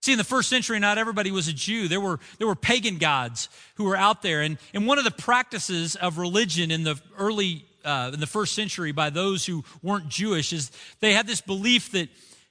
See, 0.09 0.13
in 0.13 0.17
the 0.17 0.25
first 0.25 0.49
century, 0.49 0.79
not 0.79 0.97
everybody 0.97 1.31
was 1.31 1.49
a 1.49 1.53
Jew. 1.53 1.87
There 1.87 2.01
were, 2.01 2.19
there 2.39 2.47
were 2.47 2.55
pagan 2.55 2.97
gods 2.97 3.51
who 3.75 3.85
were 3.85 3.95
out 3.95 4.23
there. 4.23 4.41
And, 4.41 4.57
and 4.73 4.87
one 4.87 4.97
of 4.97 5.05
the 5.05 5.11
practices 5.11 5.97
of 5.97 6.17
religion 6.17 6.71
in 6.71 6.83
the 6.83 6.99
early, 7.19 7.67
uh, 7.85 8.13
in 8.15 8.19
the 8.19 8.27
first 8.27 8.55
century 8.55 8.91
by 8.91 9.11
those 9.11 9.45
who 9.45 9.65
weren't 9.83 10.09
Jewish 10.09 10.55
is 10.55 10.73
they 11.01 11.13
had 11.13 11.27
this 11.27 11.43
belief 11.43 11.93
that, 11.93 12.09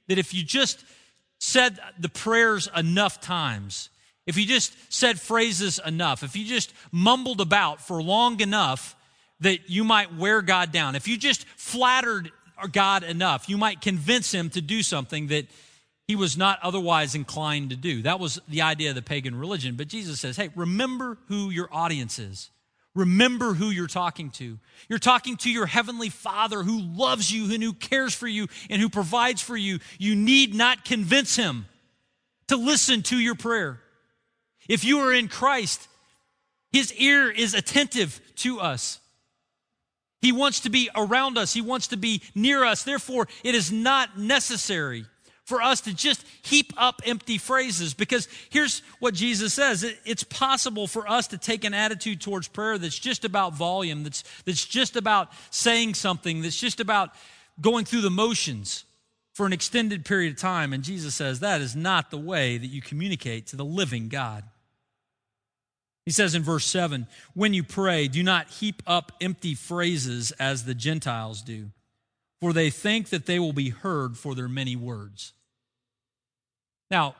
that 0.08 0.20
if 0.20 0.36
you 0.36 0.44
just 0.44 0.86
said 1.40 1.80
the 1.98 2.10
prayers 2.10 2.70
enough 2.76 3.22
times, 3.22 3.90
if 4.28 4.38
you 4.38 4.46
just 4.46 4.76
said 4.94 5.20
phrases 5.20 5.80
enough, 5.84 6.22
if 6.22 6.36
you 6.36 6.46
just 6.46 6.72
mumbled 6.92 7.42
about 7.42 7.82
for 7.82 8.04
long 8.04 8.40
enough, 8.40 8.96
that 9.40 9.68
you 9.68 9.84
might 9.84 10.16
wear 10.16 10.44
God 10.44 10.72
down. 10.72 10.96
If 10.96 11.08
you 11.08 11.18
just 11.18 11.48
flattered 11.56 12.32
God 12.72 13.02
enough, 13.02 13.50
you 13.50 13.58
might 13.58 13.82
convince 13.82 14.32
him 14.32 14.52
to 14.52 14.62
do 14.62 14.84
something 14.84 15.30
that 15.30 15.48
he 16.08 16.16
was 16.16 16.38
not 16.38 16.60
otherwise 16.64 17.16
inclined 17.16 17.72
to 17.72 17.76
do. 17.76 18.02
That 18.04 18.20
was 18.20 18.40
the 18.48 18.62
idea 18.62 18.90
of 18.90 18.96
the 18.96 19.02
pagan 19.02 19.36
religion. 19.36 19.76
But 19.76 19.90
Jesus 19.90 20.20
says, 20.20 20.38
hey, 20.38 20.50
remember 20.56 21.18
who 21.28 21.50
your 21.50 21.68
audience 21.72 22.18
is. 22.18 22.50
Remember 22.96 23.54
who 23.54 23.70
you're 23.70 23.88
talking 23.88 24.32
to. 24.32 24.58
You're 24.90 25.00
talking 25.00 25.38
to 25.38 25.52
your 25.52 25.66
heavenly 25.66 26.10
Father 26.10 26.64
who 26.64 26.82
loves 26.82 27.32
you 27.32 27.54
and 27.54 27.62
who 27.62 27.74
cares 27.74 28.16
for 28.16 28.28
you 28.28 28.48
and 28.70 28.82
who 28.82 28.90
provides 28.90 29.42
for 29.42 29.58
you. 29.58 29.80
You 30.00 30.16
need 30.16 30.56
not 30.56 30.86
convince 30.86 31.36
him 31.36 31.66
to 32.48 32.56
listen 32.56 33.04
to 33.04 33.18
your 33.20 33.36
prayer. 33.36 33.80
If 34.68 34.84
you 34.84 35.00
are 35.00 35.14
in 35.14 35.28
Christ, 35.28 35.88
his 36.72 36.94
ear 36.94 37.30
is 37.30 37.54
attentive 37.54 38.20
to 38.38 38.62
us. 38.62 39.00
He 40.22 40.32
wants 40.32 40.62
to 40.62 40.70
be 40.70 40.90
around 40.96 41.38
us. 41.38 41.54
He 41.54 41.62
wants 41.62 41.90
to 41.90 41.98
be 41.98 42.24
near 42.34 42.64
us. 42.64 42.84
Therefore, 42.84 43.28
it 43.44 43.54
is 43.54 43.72
not 43.72 44.18
necessary 44.18 45.06
for 45.48 45.62
us 45.62 45.80
to 45.80 45.94
just 45.94 46.26
heap 46.42 46.74
up 46.76 47.02
empty 47.06 47.38
phrases 47.38 47.94
because 47.94 48.28
here's 48.50 48.82
what 49.00 49.14
Jesus 49.14 49.54
says 49.54 49.86
it's 50.06 50.24
possible 50.24 50.88
for 50.88 51.10
us 51.10 51.28
to 51.28 51.38
take 51.38 51.64
an 51.64 51.74
attitude 51.74 52.20
towards 52.20 52.50
prayer 52.50 52.78
that's 52.78 53.00
just 53.00 53.24
about 53.24 53.56
volume, 53.56 54.04
that's, 54.04 54.26
that's 54.44 54.66
just 54.66 54.98
about 54.98 55.32
saying 55.50 55.94
something, 55.94 56.42
that's 56.42 56.60
just 56.60 56.82
about 56.82 57.12
going 57.62 57.86
through 57.86 58.02
the 58.02 58.10
motions 58.10 58.84
for 59.36 59.46
an 59.46 59.54
extended 59.54 60.04
period 60.04 60.34
of 60.34 60.38
time. 60.38 60.74
And 60.74 60.84
Jesus 60.84 61.16
says 61.16 61.40
that 61.40 61.62
is 61.62 61.78
not 61.78 62.12
the 62.12 62.18
way 62.18 62.58
that 62.58 62.68
you 62.68 62.82
communicate 62.82 63.48
to 63.48 63.56
the 63.56 63.66
living 63.66 64.10
God. 64.10 64.44
He 66.04 66.12
says 66.12 66.36
in 66.36 66.44
verse 66.44 66.66
7 66.66 67.08
When 67.36 67.54
you 67.54 67.64
pray, 67.64 68.10
do 68.10 68.22
not 68.22 68.50
heap 68.50 68.84
up 68.86 69.14
empty 69.22 69.54
phrases 69.54 70.32
as 70.32 70.66
the 70.66 70.76
Gentiles 70.76 71.42
do, 71.42 71.70
for 72.42 72.52
they 72.52 72.70
think 72.70 73.10
that 73.10 73.28
they 73.28 73.40
will 73.40 73.54
be 73.54 73.70
heard 73.70 74.18
for 74.18 74.36
their 74.36 74.50
many 74.50 74.76
words. 74.76 75.32
Now, 76.90 77.16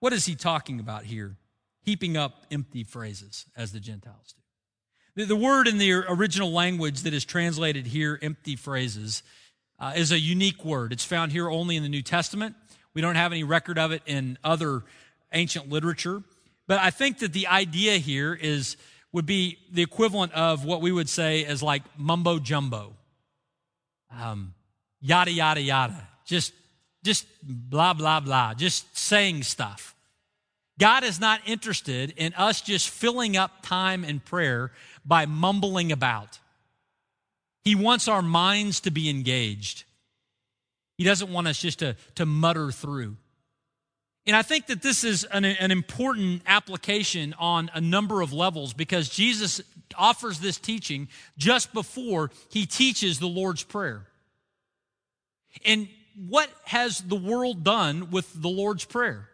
what 0.00 0.12
is 0.12 0.26
he 0.26 0.34
talking 0.34 0.80
about 0.80 1.04
here? 1.04 1.36
Heaping 1.82 2.16
up 2.16 2.46
empty 2.50 2.84
phrases 2.84 3.46
as 3.56 3.72
the 3.72 3.80
Gentiles 3.80 4.34
do. 5.16 5.26
The, 5.26 5.34
word 5.34 5.66
in 5.66 5.78
the 5.78 5.92
original 5.92 6.52
language 6.52 7.00
that 7.00 7.12
is 7.12 7.24
translated 7.24 7.88
here, 7.88 8.18
empty 8.22 8.54
phrases, 8.54 9.24
uh, 9.80 9.92
is 9.96 10.12
a 10.12 10.18
unique 10.18 10.64
word. 10.64 10.92
It's 10.92 11.04
found 11.04 11.32
here 11.32 11.50
only 11.50 11.76
in 11.76 11.82
the 11.82 11.88
New 11.88 12.02
Testament. 12.02 12.54
We 12.94 13.00
don't 13.00 13.16
have 13.16 13.32
any 13.32 13.42
record 13.42 13.78
of 13.78 13.90
it 13.90 14.02
in 14.06 14.38
other 14.44 14.84
ancient 15.32 15.68
literature. 15.68 16.22
But 16.68 16.78
I 16.78 16.90
think 16.90 17.18
that 17.20 17.32
the 17.32 17.48
idea 17.48 17.96
here 17.96 18.34
is 18.34 18.76
would 19.10 19.26
be 19.26 19.58
the 19.72 19.82
equivalent 19.82 20.32
of 20.34 20.64
what 20.64 20.82
we 20.82 20.92
would 20.92 21.08
say 21.08 21.44
as 21.44 21.62
like 21.62 21.82
mumbo 21.96 22.38
jumbo. 22.38 22.94
Um, 24.16 24.54
yada 25.00 25.30
yada 25.30 25.60
yada. 25.60 26.08
Just 26.24 26.52
just 27.08 27.26
blah, 27.42 27.94
blah, 27.94 28.20
blah, 28.20 28.52
just 28.52 28.94
saying 28.94 29.42
stuff. 29.42 29.94
God 30.78 31.04
is 31.04 31.18
not 31.18 31.40
interested 31.46 32.12
in 32.18 32.34
us 32.34 32.60
just 32.60 32.90
filling 32.90 33.34
up 33.34 33.62
time 33.62 34.04
in 34.04 34.20
prayer 34.20 34.72
by 35.06 35.24
mumbling 35.24 35.90
about. 35.90 36.38
He 37.64 37.74
wants 37.74 38.08
our 38.08 38.20
minds 38.20 38.80
to 38.80 38.90
be 38.90 39.08
engaged. 39.08 39.84
He 40.98 41.04
doesn't 41.04 41.32
want 41.32 41.48
us 41.48 41.58
just 41.58 41.78
to, 41.78 41.96
to 42.16 42.26
mutter 42.26 42.70
through. 42.70 43.16
And 44.26 44.36
I 44.36 44.42
think 44.42 44.66
that 44.66 44.82
this 44.82 45.02
is 45.02 45.24
an, 45.24 45.46
an 45.46 45.70
important 45.70 46.42
application 46.44 47.34
on 47.38 47.70
a 47.72 47.80
number 47.80 48.20
of 48.20 48.34
levels 48.34 48.74
because 48.74 49.08
Jesus 49.08 49.62
offers 49.96 50.40
this 50.40 50.58
teaching 50.58 51.08
just 51.38 51.72
before 51.72 52.30
he 52.50 52.66
teaches 52.66 53.18
the 53.18 53.28
Lord's 53.28 53.62
Prayer. 53.62 54.02
And 55.64 55.88
what 56.26 56.50
has 56.64 56.98
the 57.00 57.16
world 57.16 57.62
done 57.64 58.10
with 58.10 58.30
the 58.34 58.48
Lord's 58.48 58.84
Prayer? 58.84 59.28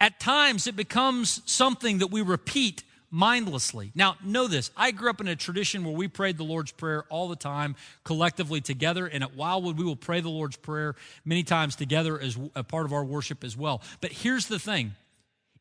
At 0.00 0.18
times, 0.18 0.66
it 0.66 0.76
becomes 0.76 1.42
something 1.46 1.98
that 1.98 2.10
we 2.10 2.22
repeat 2.22 2.82
mindlessly. 3.10 3.92
Now, 3.94 4.16
know 4.24 4.48
this 4.48 4.70
I 4.76 4.90
grew 4.90 5.10
up 5.10 5.20
in 5.20 5.28
a 5.28 5.36
tradition 5.36 5.84
where 5.84 5.94
we 5.94 6.08
prayed 6.08 6.38
the 6.38 6.44
Lord's 6.44 6.72
Prayer 6.72 7.04
all 7.10 7.28
the 7.28 7.36
time, 7.36 7.76
collectively 8.02 8.60
together. 8.60 9.06
And 9.06 9.22
at 9.22 9.36
Wildwood, 9.36 9.78
we 9.78 9.84
will 9.84 9.94
pray 9.94 10.20
the 10.20 10.30
Lord's 10.30 10.56
Prayer 10.56 10.96
many 11.24 11.44
times 11.44 11.76
together 11.76 12.18
as 12.18 12.38
a 12.56 12.64
part 12.64 12.86
of 12.86 12.92
our 12.92 13.04
worship 13.04 13.44
as 13.44 13.56
well. 13.56 13.82
But 14.00 14.12
here's 14.12 14.46
the 14.46 14.58
thing 14.58 14.94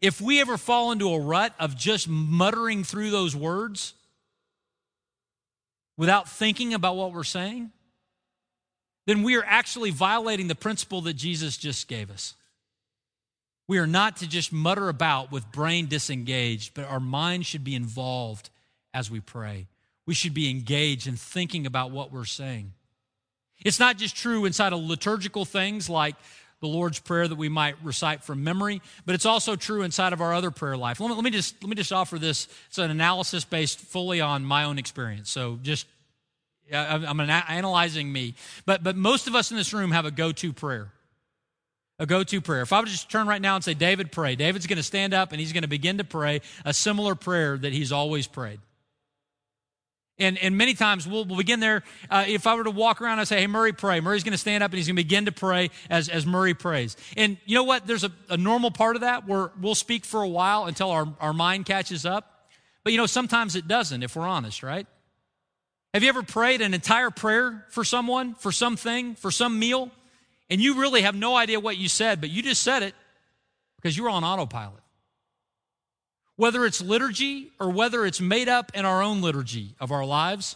if 0.02 0.20
we 0.20 0.42
ever 0.42 0.58
fall 0.58 0.92
into 0.92 1.14
a 1.14 1.20
rut 1.20 1.54
of 1.60 1.76
just 1.76 2.08
muttering 2.08 2.84
through 2.84 3.12
those 3.12 3.36
words 3.36 3.94
without 5.98 6.28
thinking 6.28 6.74
about 6.74 6.96
what 6.96 7.14
we're 7.14 7.24
saying, 7.24 7.72
then 9.06 9.24
we 9.24 9.36
are 9.36 9.44
actually 9.46 9.92
violating 9.92 10.48
the 10.48 10.56
principle 10.56 11.02
that 11.02 11.14
Jesus 11.14 11.58
just 11.58 11.88
gave 11.88 12.12
us. 12.12 12.36
We 13.68 13.78
are 13.78 13.88
not 13.88 14.18
to 14.18 14.28
just 14.28 14.52
mutter 14.52 14.90
about 14.90 15.32
with 15.32 15.52
brain 15.52 15.88
disengaged, 15.88 16.74
but 16.74 16.86
our 16.86 17.00
mind 17.00 17.46
should 17.46 17.64
be 17.64 17.76
involved 17.76 18.50
as 18.94 19.10
we 19.10 19.20
pray. 19.20 19.68
We 20.06 20.14
should 20.14 20.34
be 20.34 20.50
engaged 20.50 21.08
in 21.08 21.16
thinking 21.16 21.66
about 21.66 21.92
what 21.92 22.12
we're 22.12 22.26
saying. 22.26 22.74
It's 23.64 23.80
not 23.80 23.98
just 23.98 24.16
true 24.16 24.46
inside 24.46 24.74
of 24.74 24.82
liturgical 24.82 25.46
things 25.46 25.90
like 25.90 26.16
the 26.60 26.68
Lord's 26.68 27.00
Prayer 27.00 27.28
that 27.28 27.38
we 27.38 27.50
might 27.50 27.76
recite 27.84 28.24
from 28.24 28.44
memory, 28.44 28.82
but 29.06 29.16
it's 29.16 29.26
also 29.26 29.56
true 29.56 29.84
inside 29.84 30.14
of 30.14 30.22
our 30.22 30.34
other 30.34 30.52
prayer 30.52 30.78
life. 30.78 31.00
Let 31.00 31.10
me, 31.10 31.16
let 31.16 31.24
me 31.24 31.32
just, 31.32 31.64
let 31.64 31.70
me 31.70 31.76
just 31.76 31.92
offer 31.92 32.20
this. 32.20 32.48
It's 32.68 32.78
an 32.78 32.92
analysis 32.92 33.46
based 33.46 33.80
fully 33.80 34.22
on 34.22 34.44
my 34.46 34.66
own 34.66 34.78
experience. 34.78 35.30
So 35.30 35.60
just 35.62 35.88
I'm 36.74 37.20
analyzing 37.20 38.12
me. 38.12 38.36
But, 38.66 38.84
but 38.84 38.96
most 38.96 39.28
of 39.28 39.36
us 39.36 39.52
in 39.52 39.58
this 39.58 39.74
room 39.74 39.92
have 39.92 40.06
a 40.06 40.12
go 40.12 40.32
to 40.32 40.54
prayer. 40.54 40.92
A 42.00 42.06
go 42.06 42.24
to 42.24 42.42
prayer. 42.42 42.62
If 42.62 42.74
I 42.74 42.80
would 42.80 42.90
just 42.90 43.12
turn 43.12 43.28
right 43.28 43.42
now 43.42 43.56
and 43.56 43.64
say, 43.64 43.74
David, 43.74 44.12
pray, 44.12 44.36
David's 44.36 44.68
going 44.68 44.78
to 44.78 44.84
stand 44.84 45.14
up 45.14 45.32
and 45.32 45.40
he's 45.40 45.54
going 45.54 45.64
to 45.64 45.70
begin 45.70 46.00
to 46.00 46.04
pray 46.04 46.42
a 46.66 46.74
similar 46.74 47.14
prayer 47.14 47.58
that 47.58 47.74
he's 47.74 47.92
always 47.92 48.26
prayed. 48.26 48.60
And, 50.18 50.38
and 50.38 50.58
many 50.58 50.74
times 50.74 51.08
we'll, 51.08 51.26
we'll 51.26 51.38
begin 51.38 51.60
there. 51.60 51.84
Uh, 52.10 52.26
if 52.28 52.46
I 52.46 52.56
were 52.56 52.64
to 52.64 52.72
walk 52.72 53.02
around 53.02 53.20
and 53.20 53.28
say, 53.28 53.40
hey, 53.40 53.48
Murray, 53.48 53.74
pray, 53.74 54.00
Murray's 54.02 54.24
going 54.24 54.34
to 54.34 54.38
stand 54.38 54.64
up 54.64 54.72
and 54.72 54.78
he's 54.78 54.88
going 54.88 54.96
to 54.96 55.04
begin 55.04 55.26
to 55.26 55.32
pray 55.32 55.72
as, 55.90 56.10
as 56.10 56.26
Murray 56.26 56.54
prays. 56.54 56.96
And 57.18 57.38
you 57.46 57.56
know 57.56 57.64
what? 57.64 57.88
There's 57.88 58.04
a, 58.04 58.12
a 58.30 58.38
normal 58.38 58.72
part 58.72 58.96
of 58.96 59.02
that 59.02 59.28
where 59.28 59.52
we'll 59.60 59.76
speak 59.76 60.06
for 60.06 60.22
a 60.22 60.28
while 60.28 60.66
until 60.66 60.92
our, 60.92 61.08
our 61.20 61.34
mind 61.34 61.66
catches 61.66 62.06
up. 62.06 62.50
But 62.84 62.94
you 62.94 62.98
know, 62.98 63.06
sometimes 63.06 63.56
it 63.56 63.68
doesn't 63.68 64.04
if 64.04 64.16
we're 64.16 64.28
honest, 64.28 64.64
right? 64.64 64.88
Have 65.94 66.04
you 66.04 66.10
ever 66.10 66.24
prayed 66.24 66.62
an 66.62 66.74
entire 66.74 67.10
prayer 67.10 67.66
for 67.70 67.84
someone, 67.84 68.36
for 68.36 68.52
something, 68.52 69.16
for 69.16 69.30
some 69.30 69.60
meal, 69.60 69.92
and 70.50 70.62
you 70.62 70.80
really 70.80 71.02
have 71.02 71.16
no 71.16 71.36
idea 71.36 71.60
what 71.60 71.78
you 71.78 71.90
said, 71.90 72.22
but 72.22 72.30
you 72.30 72.42
just 72.42 72.64
said 72.64 72.84
it 72.84 72.96
because 73.76 73.98
you 73.98 74.04
were 74.04 74.10
on 74.10 74.24
autopilot? 74.24 74.82
Whether 76.38 76.66
it's 76.66 76.82
liturgy 76.82 77.52
or 77.60 77.70
whether 77.70 78.06
it's 78.06 78.22
made 78.22 78.48
up 78.48 78.72
in 78.74 78.86
our 78.86 79.04
own 79.04 79.22
liturgy 79.22 79.76
of 79.80 79.92
our 79.92 80.06
lives, 80.06 80.56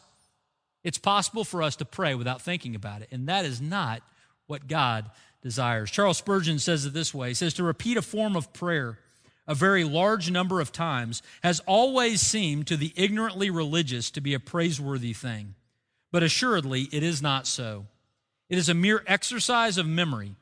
it's 0.83 0.97
possible 0.97 1.43
for 1.43 1.61
us 1.61 1.75
to 1.77 1.85
pray 1.85 2.15
without 2.15 2.41
thinking 2.41 2.75
about 2.75 3.01
it. 3.01 3.09
And 3.11 3.27
that 3.27 3.43
is 3.43 3.59
not 3.59 4.01
what 4.47 4.67
God 4.67 5.11
desires. 5.41 5.91
Charles 5.91 6.17
Spurgeon 6.17 6.59
says 6.59 6.85
it 6.85 6.93
this 6.93 7.13
way 7.13 7.29
He 7.29 7.33
says, 7.33 7.53
To 7.55 7.63
repeat 7.63 7.97
a 7.97 8.01
form 8.01 8.35
of 8.35 8.53
prayer 8.53 8.99
a 9.47 9.55
very 9.55 9.83
large 9.83 10.31
number 10.31 10.59
of 10.59 10.71
times 10.71 11.21
has 11.43 11.59
always 11.61 12.21
seemed 12.21 12.67
to 12.67 12.77
the 12.77 12.93
ignorantly 12.95 13.49
religious 13.49 14.09
to 14.11 14.21
be 14.21 14.33
a 14.33 14.39
praiseworthy 14.39 15.13
thing. 15.13 15.55
But 16.11 16.23
assuredly, 16.23 16.83
it 16.91 17.03
is 17.03 17.21
not 17.21 17.45
so. 17.45 17.85
It 18.49 18.57
is 18.57 18.69
a 18.69 18.73
mere 18.73 19.03
exercise 19.07 19.77
of 19.77 19.87
memory 19.87 20.35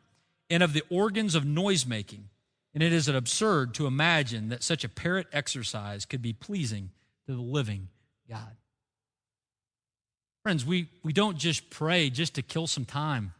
and 0.49 0.61
of 0.61 0.73
the 0.73 0.83
organs 0.89 1.35
of 1.35 1.45
noise 1.45 1.85
making, 1.85 2.29
and 2.73 2.83
it 2.83 2.93
is 2.93 3.07
absurd 3.07 3.73
to 3.75 3.87
imagine 3.87 4.49
that 4.49 4.63
such 4.63 4.83
a 4.83 4.89
parrot 4.89 5.27
exercise 5.33 6.05
could 6.05 6.21
be 6.21 6.33
pleasing 6.33 6.91
to 7.25 7.33
the 7.33 7.41
living 7.41 7.89
God. 8.29 8.55
Friends, 10.43 10.65
we, 10.65 10.89
we 11.03 11.13
don't 11.13 11.37
just 11.37 11.69
pray 11.69 12.09
just 12.09 12.35
to 12.35 12.41
kill 12.41 12.67
some 12.67 12.85
time. 12.85 13.33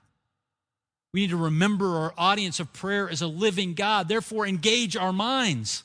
We 1.13 1.21
need 1.21 1.30
to 1.30 1.38
remember 1.38 1.95
our 1.95 2.13
audience 2.17 2.60
of 2.60 2.73
prayer 2.73 3.08
as 3.10 3.21
a 3.21 3.28
living 3.28 3.76
God. 3.76 4.08
Therefore, 4.08 4.47
engage 4.47 4.97
our 4.97 5.13
minds. 5.13 5.84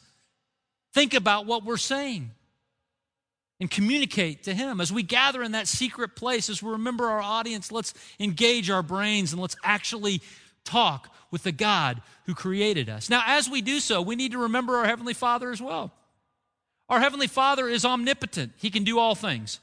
Think 0.94 1.12
about 1.12 1.44
what 1.44 1.64
we're 1.64 1.76
saying 1.76 2.30
and 3.60 3.70
communicate 3.70 4.44
to 4.44 4.54
Him. 4.54 4.80
As 4.80 4.92
we 4.92 5.02
gather 5.02 5.42
in 5.42 5.52
that 5.52 5.68
secret 5.68 6.16
place, 6.16 6.48
as 6.48 6.62
we 6.62 6.70
remember 6.70 7.06
our 7.06 7.20
audience, 7.20 7.70
let's 7.70 7.92
engage 8.18 8.70
our 8.70 8.82
brains 8.82 9.32
and 9.32 9.42
let's 9.42 9.56
actually 9.62 10.22
talk 10.64 11.14
with 11.30 11.42
the 11.42 11.52
God 11.52 12.00
who 12.24 12.34
created 12.34 12.88
us. 12.88 13.10
Now, 13.10 13.22
as 13.26 13.50
we 13.50 13.60
do 13.60 13.80
so, 13.80 14.00
we 14.00 14.16
need 14.16 14.32
to 14.32 14.38
remember 14.38 14.76
our 14.76 14.86
Heavenly 14.86 15.14
Father 15.14 15.50
as 15.50 15.60
well. 15.60 15.92
Our 16.88 17.00
Heavenly 17.00 17.26
Father 17.26 17.68
is 17.68 17.84
omnipotent, 17.84 18.52
He 18.56 18.70
can 18.70 18.84
do 18.84 18.98
all 18.98 19.14
things. 19.14 19.60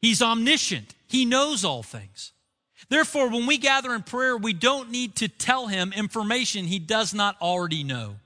He's 0.00 0.22
omniscient, 0.22 0.94
He 1.06 1.26
knows 1.26 1.64
all 1.66 1.82
things. 1.82 2.31
Therefore, 2.88 3.28
when 3.28 3.46
we 3.46 3.58
gather 3.58 3.94
in 3.94 4.02
prayer, 4.02 4.36
we 4.36 4.52
don't 4.52 4.90
need 4.90 5.16
to 5.16 5.28
tell 5.28 5.66
him 5.66 5.92
information 5.92 6.64
he 6.64 6.78
does 6.78 7.14
not 7.14 7.40
already 7.40 7.84
know. 7.84 8.16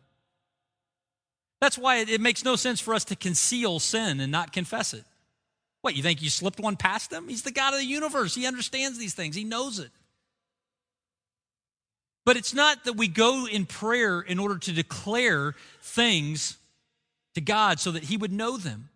That's 1.60 1.78
why 1.78 1.98
it, 1.98 2.20
makes 2.20 2.44
no 2.44 2.56
sense 2.56 2.80
for 2.80 2.94
us 2.94 3.04
to 3.06 3.16
conceal 3.16 3.78
sin 3.78 4.20
and 4.20 4.30
not 4.30 4.52
confess 4.52 4.92
it. 4.92 5.04
What, 5.80 5.96
you 5.96 6.02
think 6.02 6.22
you 6.22 6.30
slipped 6.30 6.60
one 6.60 6.76
past 6.76 7.12
him? 7.12 7.28
He's 7.28 7.42
the 7.42 7.52
God 7.52 7.72
of 7.72 7.80
the 7.80 7.86
universe. 7.86 8.34
He 8.34 8.46
understands 8.46 8.98
these 8.98 9.14
things, 9.14 9.36
he 9.36 9.44
knows 9.44 9.78
it. 9.78 9.90
But 12.24 12.36
it's 12.36 12.52
not 12.52 12.84
that 12.84 12.94
we 12.94 13.06
go 13.06 13.46
in 13.46 13.66
prayer 13.66 14.20
in 14.20 14.40
order 14.40 14.58
to 14.58 14.72
declare 14.72 15.54
things 15.80 16.56
to 17.34 17.40
God 17.40 17.78
so 17.78 17.92
that 17.92 18.02
he 18.02 18.16
would 18.16 18.32
know 18.32 18.56
them. 18.56 18.88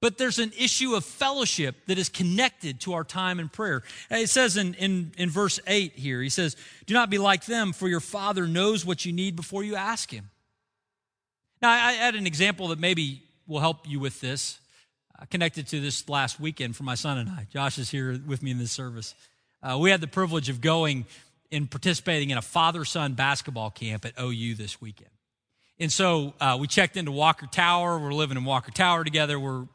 But 0.00 0.16
there's 0.16 0.38
an 0.38 0.52
issue 0.58 0.94
of 0.94 1.04
fellowship 1.04 1.76
that 1.86 1.98
is 1.98 2.08
connected 2.08 2.80
to 2.80 2.94
our 2.94 3.04
time 3.04 3.38
in 3.38 3.48
prayer. 3.48 3.82
It 4.10 4.30
says 4.30 4.56
in, 4.56 4.74
in, 4.74 5.12
in 5.18 5.28
verse 5.28 5.60
8 5.66 5.92
here, 5.92 6.22
he 6.22 6.30
says, 6.30 6.56
Do 6.86 6.94
not 6.94 7.10
be 7.10 7.18
like 7.18 7.44
them, 7.44 7.72
for 7.72 7.88
your 7.88 8.00
Father 8.00 8.46
knows 8.46 8.84
what 8.86 9.04
you 9.04 9.12
need 9.12 9.36
before 9.36 9.62
you 9.62 9.76
ask 9.76 10.10
Him. 10.10 10.30
Now, 11.60 11.70
I 11.70 11.92
had 11.92 12.14
an 12.14 12.26
example 12.26 12.68
that 12.68 12.78
maybe 12.78 13.22
will 13.46 13.60
help 13.60 13.86
you 13.86 14.00
with 14.00 14.20
this, 14.20 14.58
connected 15.28 15.66
to 15.68 15.80
this 15.80 16.08
last 16.08 16.40
weekend 16.40 16.76
for 16.76 16.84
my 16.84 16.94
son 16.94 17.18
and 17.18 17.28
I. 17.28 17.46
Josh 17.52 17.78
is 17.78 17.90
here 17.90 18.18
with 18.26 18.42
me 18.42 18.50
in 18.52 18.58
this 18.58 18.72
service. 18.72 19.14
Uh, 19.62 19.76
we 19.78 19.90
had 19.90 20.00
the 20.00 20.06
privilege 20.06 20.48
of 20.48 20.62
going 20.62 21.04
and 21.52 21.70
participating 21.70 22.30
in 22.30 22.38
a 22.38 22.42
father 22.42 22.86
son 22.86 23.12
basketball 23.12 23.70
camp 23.70 24.06
at 24.06 24.14
OU 24.18 24.54
this 24.54 24.80
weekend. 24.80 25.10
And 25.78 25.92
so 25.92 26.32
uh, 26.40 26.56
we 26.58 26.66
checked 26.66 26.96
into 26.96 27.10
Walker 27.10 27.46
Tower. 27.46 27.98
We're 27.98 28.14
living 28.14 28.38
in 28.38 28.44
Walker 28.44 28.70
Tower 28.70 29.04
together. 29.04 29.38
We're 29.38 29.66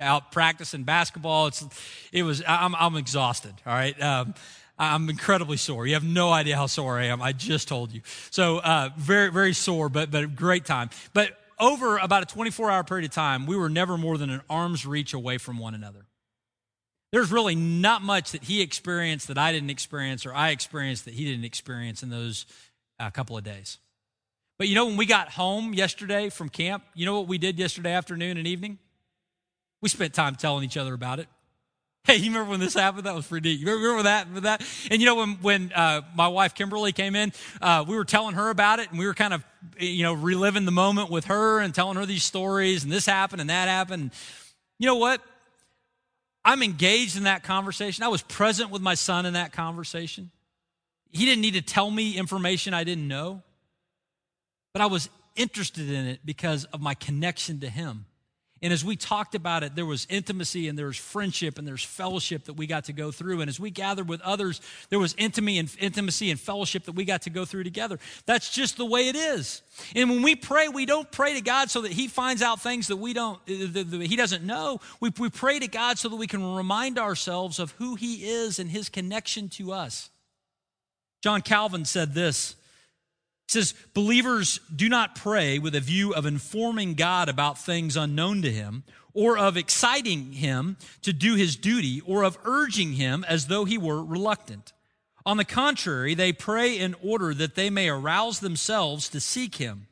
out 0.00 0.32
practicing 0.32 0.84
basketball. 0.84 1.48
It's, 1.48 1.64
it 2.12 2.22
was, 2.22 2.42
I'm, 2.46 2.74
I'm 2.74 2.96
exhausted. 2.96 3.54
All 3.66 3.72
right. 3.72 4.00
Um, 4.00 4.34
I'm 4.78 5.10
incredibly 5.10 5.56
sore. 5.56 5.86
You 5.86 5.94
have 5.94 6.04
no 6.04 6.30
idea 6.30 6.56
how 6.56 6.66
sore 6.66 6.98
I 6.98 7.06
am. 7.06 7.20
I 7.20 7.32
just 7.32 7.66
told 7.66 7.92
you. 7.92 8.00
So, 8.30 8.58
uh, 8.58 8.90
very, 8.96 9.30
very 9.32 9.52
sore, 9.52 9.88
but, 9.88 10.10
but 10.10 10.36
great 10.36 10.64
time. 10.64 10.90
But 11.12 11.36
over 11.58 11.98
about 11.98 12.22
a 12.22 12.26
24 12.26 12.70
hour 12.70 12.84
period 12.84 13.04
of 13.06 13.10
time, 13.10 13.46
we 13.46 13.56
were 13.56 13.68
never 13.68 13.98
more 13.98 14.16
than 14.16 14.30
an 14.30 14.42
arm's 14.48 14.86
reach 14.86 15.14
away 15.14 15.38
from 15.38 15.58
one 15.58 15.74
another. 15.74 16.06
There's 17.10 17.32
really 17.32 17.54
not 17.54 18.02
much 18.02 18.32
that 18.32 18.44
he 18.44 18.60
experienced 18.60 19.28
that 19.28 19.38
I 19.38 19.50
didn't 19.52 19.70
experience 19.70 20.26
or 20.26 20.34
I 20.34 20.50
experienced 20.50 21.06
that 21.06 21.14
he 21.14 21.24
didn't 21.24 21.44
experience 21.44 22.02
in 22.02 22.10
those 22.10 22.46
uh, 23.00 23.10
couple 23.10 23.36
of 23.36 23.44
days. 23.44 23.78
But 24.58 24.68
you 24.68 24.74
know, 24.74 24.86
when 24.86 24.96
we 24.96 25.06
got 25.06 25.30
home 25.30 25.72
yesterday 25.72 26.28
from 26.28 26.48
camp, 26.48 26.84
you 26.94 27.06
know 27.06 27.18
what 27.18 27.28
we 27.28 27.38
did 27.38 27.58
yesterday 27.58 27.92
afternoon 27.92 28.36
and 28.36 28.46
evening? 28.46 28.78
We 29.80 29.88
spent 29.88 30.14
time 30.14 30.34
telling 30.36 30.64
each 30.64 30.76
other 30.76 30.94
about 30.94 31.20
it. 31.20 31.28
Hey, 32.04 32.16
you 32.16 32.30
remember 32.30 32.52
when 32.52 32.60
this 32.60 32.74
happened? 32.74 33.04
That 33.04 33.14
was 33.14 33.26
pretty 33.26 33.50
neat. 33.50 33.60
You 33.60 33.70
remember 33.70 34.04
that? 34.04 34.32
With 34.32 34.44
that? 34.44 34.62
And 34.90 35.00
you 35.00 35.06
know, 35.06 35.16
when 35.16 35.34
when 35.42 35.72
uh, 35.72 36.00
my 36.14 36.28
wife 36.28 36.54
Kimberly 36.54 36.92
came 36.92 37.14
in, 37.14 37.32
uh, 37.60 37.84
we 37.86 37.96
were 37.96 38.04
telling 38.06 38.34
her 38.34 38.48
about 38.48 38.78
it, 38.78 38.88
and 38.88 38.98
we 38.98 39.06
were 39.06 39.12
kind 39.14 39.34
of, 39.34 39.44
you 39.78 40.04
know, 40.04 40.14
reliving 40.14 40.64
the 40.64 40.70
moment 40.70 41.10
with 41.10 41.26
her 41.26 41.60
and 41.60 41.74
telling 41.74 41.96
her 41.96 42.06
these 42.06 42.22
stories, 42.22 42.82
and 42.82 42.90
this 42.90 43.04
happened 43.04 43.42
and 43.42 43.50
that 43.50 43.68
happened. 43.68 44.12
You 44.78 44.86
know 44.86 44.96
what? 44.96 45.20
I'm 46.44 46.62
engaged 46.62 47.18
in 47.18 47.24
that 47.24 47.42
conversation. 47.42 48.04
I 48.04 48.08
was 48.08 48.22
present 48.22 48.70
with 48.70 48.80
my 48.80 48.94
son 48.94 49.26
in 49.26 49.34
that 49.34 49.52
conversation. 49.52 50.30
He 51.10 51.26
didn't 51.26 51.42
need 51.42 51.54
to 51.54 51.62
tell 51.62 51.90
me 51.90 52.16
information 52.16 52.72
I 52.72 52.84
didn't 52.84 53.06
know, 53.06 53.42
but 54.72 54.80
I 54.80 54.86
was 54.86 55.10
interested 55.36 55.90
in 55.90 56.06
it 56.06 56.20
because 56.24 56.64
of 56.66 56.80
my 56.80 56.94
connection 56.94 57.60
to 57.60 57.68
him. 57.68 58.06
And 58.60 58.72
as 58.72 58.84
we 58.84 58.96
talked 58.96 59.34
about 59.34 59.62
it, 59.62 59.76
there 59.76 59.86
was 59.86 60.06
intimacy 60.10 60.68
and 60.68 60.76
there 60.78 60.86
was 60.86 60.96
friendship 60.96 61.58
and 61.58 61.66
there's 61.66 61.84
fellowship 61.84 62.44
that 62.44 62.54
we 62.54 62.66
got 62.66 62.84
to 62.84 62.92
go 62.92 63.12
through. 63.12 63.40
And 63.40 63.48
as 63.48 63.60
we 63.60 63.70
gathered 63.70 64.08
with 64.08 64.20
others, 64.22 64.60
there 64.90 64.98
was 64.98 65.14
intimacy 65.16 66.30
and 66.30 66.40
fellowship 66.40 66.84
that 66.84 66.94
we 66.94 67.04
got 67.04 67.22
to 67.22 67.30
go 67.30 67.44
through 67.44 67.64
together. 67.64 67.98
That's 68.26 68.50
just 68.50 68.76
the 68.76 68.84
way 68.84 69.08
it 69.08 69.16
is. 69.16 69.62
And 69.94 70.10
when 70.10 70.22
we 70.22 70.34
pray, 70.34 70.68
we 70.68 70.86
don't 70.86 71.10
pray 71.12 71.34
to 71.34 71.40
God 71.40 71.70
so 71.70 71.82
that 71.82 71.92
He 71.92 72.08
finds 72.08 72.42
out 72.42 72.60
things 72.60 72.88
that 72.88 72.96
we 72.96 73.12
don't, 73.12 73.38
uh, 73.48 73.72
that 73.72 74.06
He 74.08 74.16
doesn't 74.16 74.44
know. 74.44 74.80
We, 75.00 75.12
we 75.18 75.30
pray 75.30 75.60
to 75.60 75.68
God 75.68 75.98
so 75.98 76.08
that 76.08 76.16
we 76.16 76.26
can 76.26 76.42
remind 76.56 76.98
ourselves 76.98 77.58
of 77.58 77.70
who 77.72 77.94
He 77.94 78.28
is 78.28 78.58
and 78.58 78.70
His 78.70 78.88
connection 78.88 79.48
to 79.50 79.72
us. 79.72 80.10
John 81.20 81.42
Calvin 81.42 81.84
said 81.84 82.14
this 82.14 82.56
says, 83.48 83.74
Believers 83.94 84.60
do 84.74 84.88
not 84.88 85.16
pray 85.16 85.58
with 85.58 85.74
a 85.74 85.80
view 85.80 86.14
of 86.14 86.26
informing 86.26 86.94
God 86.94 87.28
about 87.28 87.58
things 87.58 87.96
unknown 87.96 88.42
to 88.42 88.52
him, 88.52 88.84
or 89.14 89.36
of 89.36 89.56
exciting 89.56 90.32
him 90.34 90.76
to 91.02 91.12
do 91.12 91.34
his 91.34 91.56
duty, 91.56 92.00
or 92.02 92.22
of 92.22 92.38
urging 92.44 92.92
him 92.92 93.24
as 93.26 93.46
though 93.46 93.64
he 93.64 93.78
were 93.78 94.04
reluctant. 94.04 94.72
On 95.26 95.36
the 95.36 95.44
contrary, 95.44 96.14
they 96.14 96.32
pray 96.32 96.78
in 96.78 96.94
order 97.02 97.34
that 97.34 97.54
they 97.54 97.70
may 97.70 97.88
arouse 97.88 98.40
themselves 98.40 99.08
to 99.08 99.20
seek 99.20 99.56
him, 99.56 99.88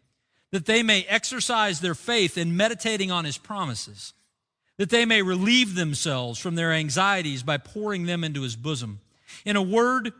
that 0.53 0.67
they 0.67 0.83
may 0.83 1.03
exercise 1.05 1.81
their 1.81 1.95
faith 1.95 2.39
in 2.39 2.57
meditating 2.57 3.11
on 3.11 3.25
his 3.25 3.39
promises, 3.39 4.13
that 4.77 4.91
they 4.91 5.05
may 5.05 5.23
relieve 5.23 5.75
themselves 5.75 6.39
from 6.39 6.55
their 6.55 6.73
anxieties 6.73 7.43
by 7.43 7.57
pouring 7.57 8.07
them 8.07 8.23
into 8.23 8.43
his 8.43 8.57
bosom. 8.57 9.01
In 9.45 9.57
a 9.57 9.63
word, 9.63 10.13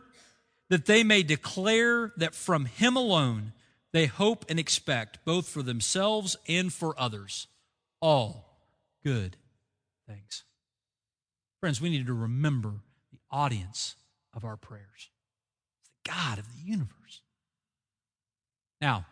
that 0.69 0.85
they 0.85 1.03
may 1.03 1.23
declare 1.23 2.13
that 2.17 2.35
from 2.35 2.65
him 2.65 2.95
alone 2.95 3.53
they 3.93 4.05
hope 4.05 4.45
and 4.49 4.59
expect, 4.59 5.19
both 5.25 5.47
for 5.47 5.63
themselves 5.63 6.35
and 6.47 6.71
for 6.73 6.93
others, 6.99 7.47
all 8.01 8.59
good 9.03 9.37
things. 10.07 10.43
Friends, 11.59 11.81
we 11.81 11.89
need 11.89 12.05
to 12.07 12.13
remember 12.13 12.73
the 13.11 13.19
audience 13.31 13.95
of 14.33 14.45
our 14.45 14.57
prayers. 14.57 15.09
It's 15.81 15.89
the 15.89 16.11
God 16.11 16.39
of 16.39 16.45
the 16.53 16.69
universe. 16.69 17.21
Now, 18.81 19.05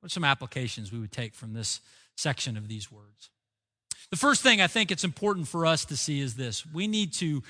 what 0.00 0.06
are 0.06 0.10
some 0.10 0.24
applications 0.24 0.92
we 0.92 0.98
would 0.98 1.12
take 1.12 1.34
from 1.34 1.52
this 1.52 1.80
section 2.16 2.56
of 2.56 2.68
these 2.68 2.92
words? 2.92 3.30
The 4.10 4.16
first 4.16 4.42
thing 4.42 4.60
I 4.60 4.66
think 4.66 4.90
it's 4.90 5.04
important 5.04 5.48
for 5.48 5.66
us 5.66 5.84
to 5.86 5.96
see 5.96 6.20
is 6.20 6.34
this 6.34 6.66
we 6.66 6.86
need 6.86 7.12
to 7.14 7.42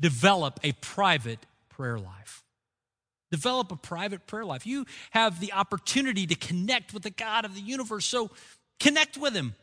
develop 0.00 0.60
a 0.62 0.72
private 0.72 1.40
prayer 1.70 1.98
life. 1.98 2.43
Develop 3.34 3.72
a 3.72 3.76
private 3.76 4.28
prayer 4.28 4.44
life. 4.44 4.64
You 4.64 4.86
have 5.10 5.40
the 5.40 5.54
opportunity 5.54 6.24
to 6.24 6.36
connect 6.36 6.94
with 6.94 7.02
the 7.02 7.10
God 7.10 7.44
of 7.44 7.56
the 7.56 7.60
universe, 7.60 8.06
so 8.06 8.30
connect 8.78 9.16
with 9.16 9.34
Him. 9.34 9.56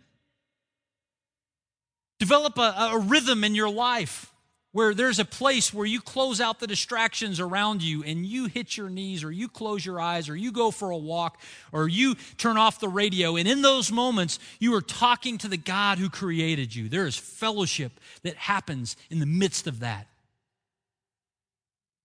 Develop 2.20 2.58
a, 2.58 2.90
a 2.92 3.00
rhythm 3.00 3.46
in 3.46 3.56
your 3.56 3.70
life 3.70 4.34
where 4.74 4.94
there's 4.94 5.20
a 5.20 5.26
place 5.26 5.74
where 5.74 5.86
you 5.86 6.02
close 6.02 6.42
out 6.42 6.60
the 6.60 6.68
distractions 6.68 7.40
around 7.40 7.82
you 7.82 8.04
and 8.04 8.26
you 8.26 8.48
hit 8.48 8.76
your 8.76 8.90
knees 8.90 9.24
or 9.24 9.32
you 9.32 9.48
close 9.48 9.86
your 9.86 10.02
eyes 10.02 10.28
or 10.28 10.36
you 10.36 10.52
go 10.52 10.70
for 10.70 10.90
a 10.90 10.98
walk 10.98 11.40
or 11.72 11.88
you 11.88 12.16
turn 12.38 12.58
off 12.58 12.82
the 12.82 12.90
radio. 12.90 13.38
And 13.38 13.48
in 13.48 13.62
those 13.62 13.90
moments, 13.90 14.38
you 14.60 14.76
are 14.76 14.82
talking 14.82 15.38
to 15.38 15.48
the 15.48 15.56
God 15.56 15.98
who 15.98 16.10
created 16.10 16.76
you. 16.76 16.90
There 16.90 17.08
is 17.08 17.16
fellowship 17.16 17.94
that 18.24 18.36
happens 18.36 18.98
in 19.10 19.20
the 19.20 19.26
midst 19.26 19.66
of 19.66 19.80
that 19.80 20.08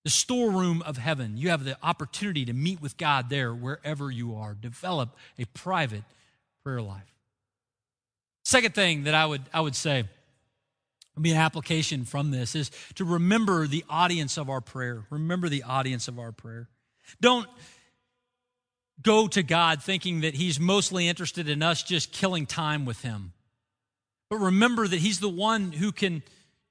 the 0.06 0.10
storeroom 0.10 0.82
of 0.82 0.98
heaven. 0.98 1.36
You 1.36 1.48
have 1.48 1.64
the 1.64 1.76
opportunity 1.82 2.44
to 2.44 2.52
meet 2.52 2.80
with 2.80 2.96
God 2.96 3.28
there 3.28 3.52
wherever 3.52 4.08
you 4.08 4.36
are. 4.36 4.54
Develop 4.54 5.16
a 5.36 5.46
private 5.46 6.04
prayer 6.62 6.80
life. 6.80 7.12
Second 8.44 8.72
thing 8.76 9.02
that 9.02 9.14
I 9.14 9.26
would, 9.26 9.42
I 9.52 9.62
would 9.62 9.74
say, 9.74 10.04
would 11.16 11.22
be 11.24 11.32
an 11.32 11.38
application 11.38 12.04
from 12.04 12.30
this 12.30 12.54
is 12.54 12.70
to 12.94 13.04
remember 13.04 13.66
the 13.66 13.84
audience 13.90 14.38
of 14.38 14.48
our 14.48 14.60
prayer. 14.60 15.02
Remember 15.10 15.48
the 15.48 15.64
audience 15.64 16.06
of 16.06 16.20
our 16.20 16.30
prayer. 16.30 16.68
Don't 17.20 17.48
go 19.02 19.26
to 19.26 19.42
God 19.42 19.82
thinking 19.82 20.20
that 20.20 20.34
He's 20.34 20.60
mostly 20.60 21.08
interested 21.08 21.48
in 21.48 21.64
us 21.64 21.82
just 21.82 22.12
killing 22.12 22.46
time 22.46 22.84
with 22.84 23.02
Him. 23.02 23.32
But 24.30 24.36
remember 24.36 24.86
that 24.86 25.00
He's 25.00 25.18
the 25.18 25.28
one 25.28 25.72
who 25.72 25.90
can 25.90 26.22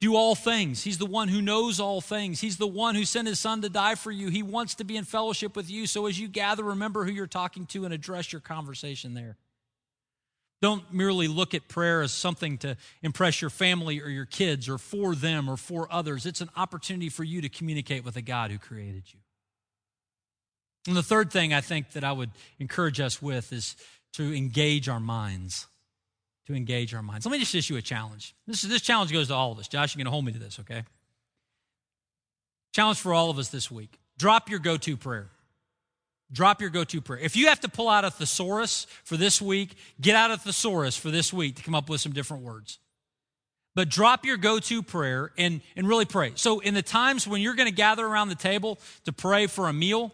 do 0.01 0.15
all 0.15 0.35
things. 0.35 0.83
He's 0.83 0.97
the 0.97 1.05
one 1.05 1.29
who 1.29 1.41
knows 1.41 1.79
all 1.79 2.01
things. 2.01 2.41
He's 2.41 2.57
the 2.57 2.67
one 2.67 2.95
who 2.95 3.05
sent 3.05 3.27
his 3.27 3.39
son 3.39 3.61
to 3.61 3.69
die 3.69 3.95
for 3.95 4.11
you. 4.11 4.29
He 4.29 4.43
wants 4.43 4.75
to 4.75 4.83
be 4.83 4.97
in 4.97 5.05
fellowship 5.05 5.55
with 5.55 5.69
you. 5.69 5.87
So 5.87 6.05
as 6.05 6.19
you 6.19 6.27
gather, 6.27 6.63
remember 6.63 7.05
who 7.05 7.11
you're 7.11 7.27
talking 7.27 7.65
to 7.67 7.85
and 7.85 7.93
address 7.93 8.31
your 8.31 8.41
conversation 8.41 9.13
there. 9.13 9.37
Don't 10.61 10.91
merely 10.93 11.27
look 11.27 11.53
at 11.53 11.67
prayer 11.67 12.01
as 12.01 12.11
something 12.11 12.57
to 12.59 12.75
impress 13.03 13.41
your 13.41 13.49
family 13.49 14.01
or 14.01 14.09
your 14.09 14.25
kids 14.25 14.67
or 14.67 14.77
for 14.77 15.15
them 15.15 15.49
or 15.49 15.57
for 15.57 15.87
others. 15.91 16.25
It's 16.25 16.41
an 16.41 16.49
opportunity 16.55 17.09
for 17.09 17.23
you 17.23 17.41
to 17.41 17.49
communicate 17.49 18.03
with 18.03 18.15
the 18.15 18.21
God 18.21 18.51
who 18.51 18.57
created 18.57 19.03
you. 19.13 19.19
And 20.87 20.95
the 20.95 21.03
third 21.03 21.31
thing 21.31 21.53
I 21.53 21.61
think 21.61 21.91
that 21.91 22.03
I 22.03 22.11
would 22.11 22.31
encourage 22.59 22.99
us 22.99 23.21
with 23.21 23.51
is 23.53 23.75
to 24.13 24.35
engage 24.35 24.87
our 24.87 24.99
minds 24.99 25.67
to 26.47 26.53
engage 26.53 26.93
our 26.93 27.01
minds. 27.01 27.25
Let 27.25 27.31
me 27.31 27.39
just 27.39 27.55
issue 27.55 27.75
a 27.75 27.81
challenge. 27.81 28.35
This, 28.47 28.61
this 28.61 28.81
challenge 28.81 29.11
goes 29.11 29.29
to 29.29 29.33
all 29.33 29.51
of 29.51 29.59
us. 29.59 29.67
Josh, 29.67 29.95
you're 29.95 29.99
going 29.99 30.05
to 30.05 30.11
hold 30.11 30.25
me 30.25 30.31
to 30.31 30.39
this, 30.39 30.59
okay? 30.59 30.83
Challenge 32.73 32.99
for 32.99 33.13
all 33.13 33.29
of 33.29 33.39
us 33.39 33.49
this 33.49 33.71
week. 33.71 33.99
Drop 34.17 34.49
your 34.49 34.59
go 34.59 34.77
to 34.77 34.97
prayer. 34.97 35.29
Drop 36.31 36.61
your 36.61 36.69
go 36.69 36.83
to 36.83 37.01
prayer. 37.01 37.19
If 37.19 37.35
you 37.35 37.47
have 37.47 37.59
to 37.61 37.69
pull 37.69 37.89
out 37.89 38.03
a 38.03 38.11
thesaurus 38.11 38.87
for 39.03 39.17
this 39.17 39.41
week, 39.41 39.75
get 40.01 40.15
out 40.15 40.31
a 40.31 40.37
thesaurus 40.37 40.97
for 40.97 41.09
this 41.09 41.31
week 41.31 41.55
to 41.55 41.63
come 41.63 41.75
up 41.75 41.89
with 41.89 42.01
some 42.01 42.13
different 42.13 42.43
words. 42.43 42.79
But 43.75 43.89
drop 43.89 44.25
your 44.25 44.37
go 44.37 44.59
to 44.59 44.81
prayer 44.81 45.31
and, 45.37 45.61
and 45.75 45.87
really 45.87 46.05
pray. 46.05 46.31
So, 46.35 46.59
in 46.59 46.73
the 46.73 46.81
times 46.81 47.27
when 47.27 47.41
you're 47.41 47.55
going 47.55 47.69
to 47.69 47.75
gather 47.75 48.05
around 48.05 48.29
the 48.29 48.35
table 48.35 48.79
to 49.03 49.11
pray 49.11 49.47
for 49.47 49.67
a 49.67 49.73
meal, 49.73 50.13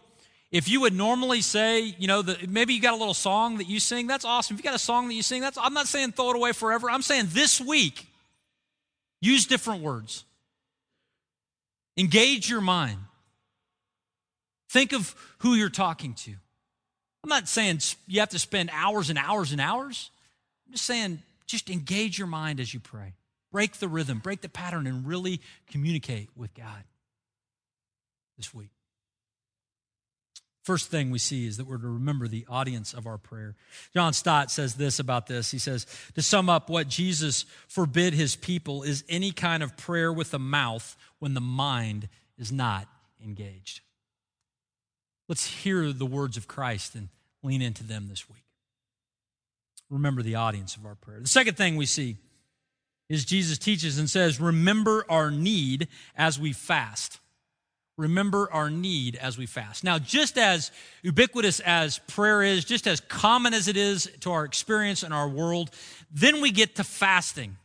if 0.52 0.68
you 0.68 0.82
would 0.82 0.92
normally 0.92 1.40
say, 1.40 1.80
you 1.80 2.06
know, 2.06 2.20
the, 2.20 2.36
maybe 2.46 2.74
you 2.74 2.80
got 2.80 2.92
a 2.92 2.98
little 2.98 3.14
song 3.14 3.56
that 3.56 3.66
you 3.66 3.80
sing, 3.80 4.06
that's 4.06 4.26
awesome. 4.26 4.54
If 4.54 4.60
you 4.60 4.64
got 4.64 4.74
a 4.74 4.78
song 4.78 5.08
that 5.08 5.14
you 5.14 5.22
sing, 5.22 5.40
that's 5.40 5.56
I'm 5.56 5.72
not 5.72 5.88
saying 5.88 6.12
throw 6.12 6.30
it 6.30 6.36
away 6.36 6.52
forever. 6.52 6.90
I'm 6.90 7.00
saying 7.00 7.28
this 7.30 7.58
week, 7.58 8.06
use 9.22 9.46
different 9.46 9.82
words. 9.82 10.24
Engage 11.96 12.50
your 12.50 12.60
mind. 12.60 12.98
Think 14.68 14.92
of 14.92 15.14
who 15.38 15.54
you're 15.54 15.70
talking 15.70 16.14
to. 16.14 16.32
I'm 17.24 17.30
not 17.30 17.48
saying 17.48 17.80
you 18.06 18.20
have 18.20 18.30
to 18.30 18.38
spend 18.38 18.70
hours 18.72 19.08
and 19.08 19.18
hours 19.18 19.52
and 19.52 19.60
hours. 19.60 20.10
I'm 20.66 20.72
just 20.72 20.84
saying 20.84 21.22
just 21.46 21.70
engage 21.70 22.18
your 22.18 22.26
mind 22.26 22.60
as 22.60 22.74
you 22.74 22.80
pray. 22.80 23.14
Break 23.52 23.74
the 23.74 23.88
rhythm, 23.88 24.18
break 24.18 24.40
the 24.42 24.48
pattern, 24.48 24.86
and 24.86 25.06
really 25.06 25.40
communicate 25.70 26.30
with 26.36 26.54
God 26.54 26.84
this 28.36 28.52
week. 28.52 28.70
First 30.62 30.90
thing 30.90 31.10
we 31.10 31.18
see 31.18 31.46
is 31.46 31.56
that 31.56 31.66
we're 31.66 31.78
to 31.78 31.88
remember 31.88 32.28
the 32.28 32.46
audience 32.48 32.94
of 32.94 33.06
our 33.06 33.18
prayer. 33.18 33.56
John 33.92 34.12
Stott 34.12 34.48
says 34.50 34.74
this 34.74 35.00
about 35.00 35.26
this. 35.26 35.50
He 35.50 35.58
says, 35.58 35.86
To 36.14 36.22
sum 36.22 36.48
up, 36.48 36.70
what 36.70 36.86
Jesus 36.86 37.44
forbid 37.66 38.14
his 38.14 38.36
people 38.36 38.84
is 38.84 39.02
any 39.08 39.32
kind 39.32 39.64
of 39.64 39.76
prayer 39.76 40.12
with 40.12 40.30
the 40.30 40.38
mouth 40.38 40.96
when 41.18 41.34
the 41.34 41.40
mind 41.40 42.08
is 42.38 42.52
not 42.52 42.86
engaged. 43.24 43.80
Let's 45.28 45.46
hear 45.46 45.92
the 45.92 46.06
words 46.06 46.36
of 46.36 46.46
Christ 46.46 46.94
and 46.94 47.08
lean 47.42 47.60
into 47.60 47.82
them 47.82 48.06
this 48.08 48.28
week. 48.30 48.44
Remember 49.90 50.22
the 50.22 50.36
audience 50.36 50.76
of 50.76 50.86
our 50.86 50.94
prayer. 50.94 51.20
The 51.20 51.26
second 51.28 51.56
thing 51.56 51.74
we 51.76 51.86
see 51.86 52.16
is 53.08 53.24
Jesus 53.24 53.58
teaches 53.58 53.98
and 53.98 54.08
says, 54.08 54.40
Remember 54.40 55.04
our 55.08 55.30
need 55.30 55.88
as 56.16 56.38
we 56.38 56.52
fast 56.52 57.18
remember 57.96 58.48
our 58.52 58.70
need 58.70 59.16
as 59.16 59.36
we 59.36 59.46
fast. 59.46 59.84
Now, 59.84 59.98
just 59.98 60.38
as 60.38 60.70
ubiquitous 61.02 61.60
as 61.60 61.98
prayer 61.98 62.42
is, 62.42 62.64
just 62.64 62.86
as 62.86 63.00
common 63.00 63.54
as 63.54 63.68
it 63.68 63.76
is 63.76 64.10
to 64.20 64.32
our 64.32 64.44
experience 64.44 65.02
in 65.02 65.12
our 65.12 65.28
world, 65.28 65.70
then 66.10 66.40
we 66.40 66.50
get 66.50 66.76
to 66.76 66.84
fasting. 66.84 67.56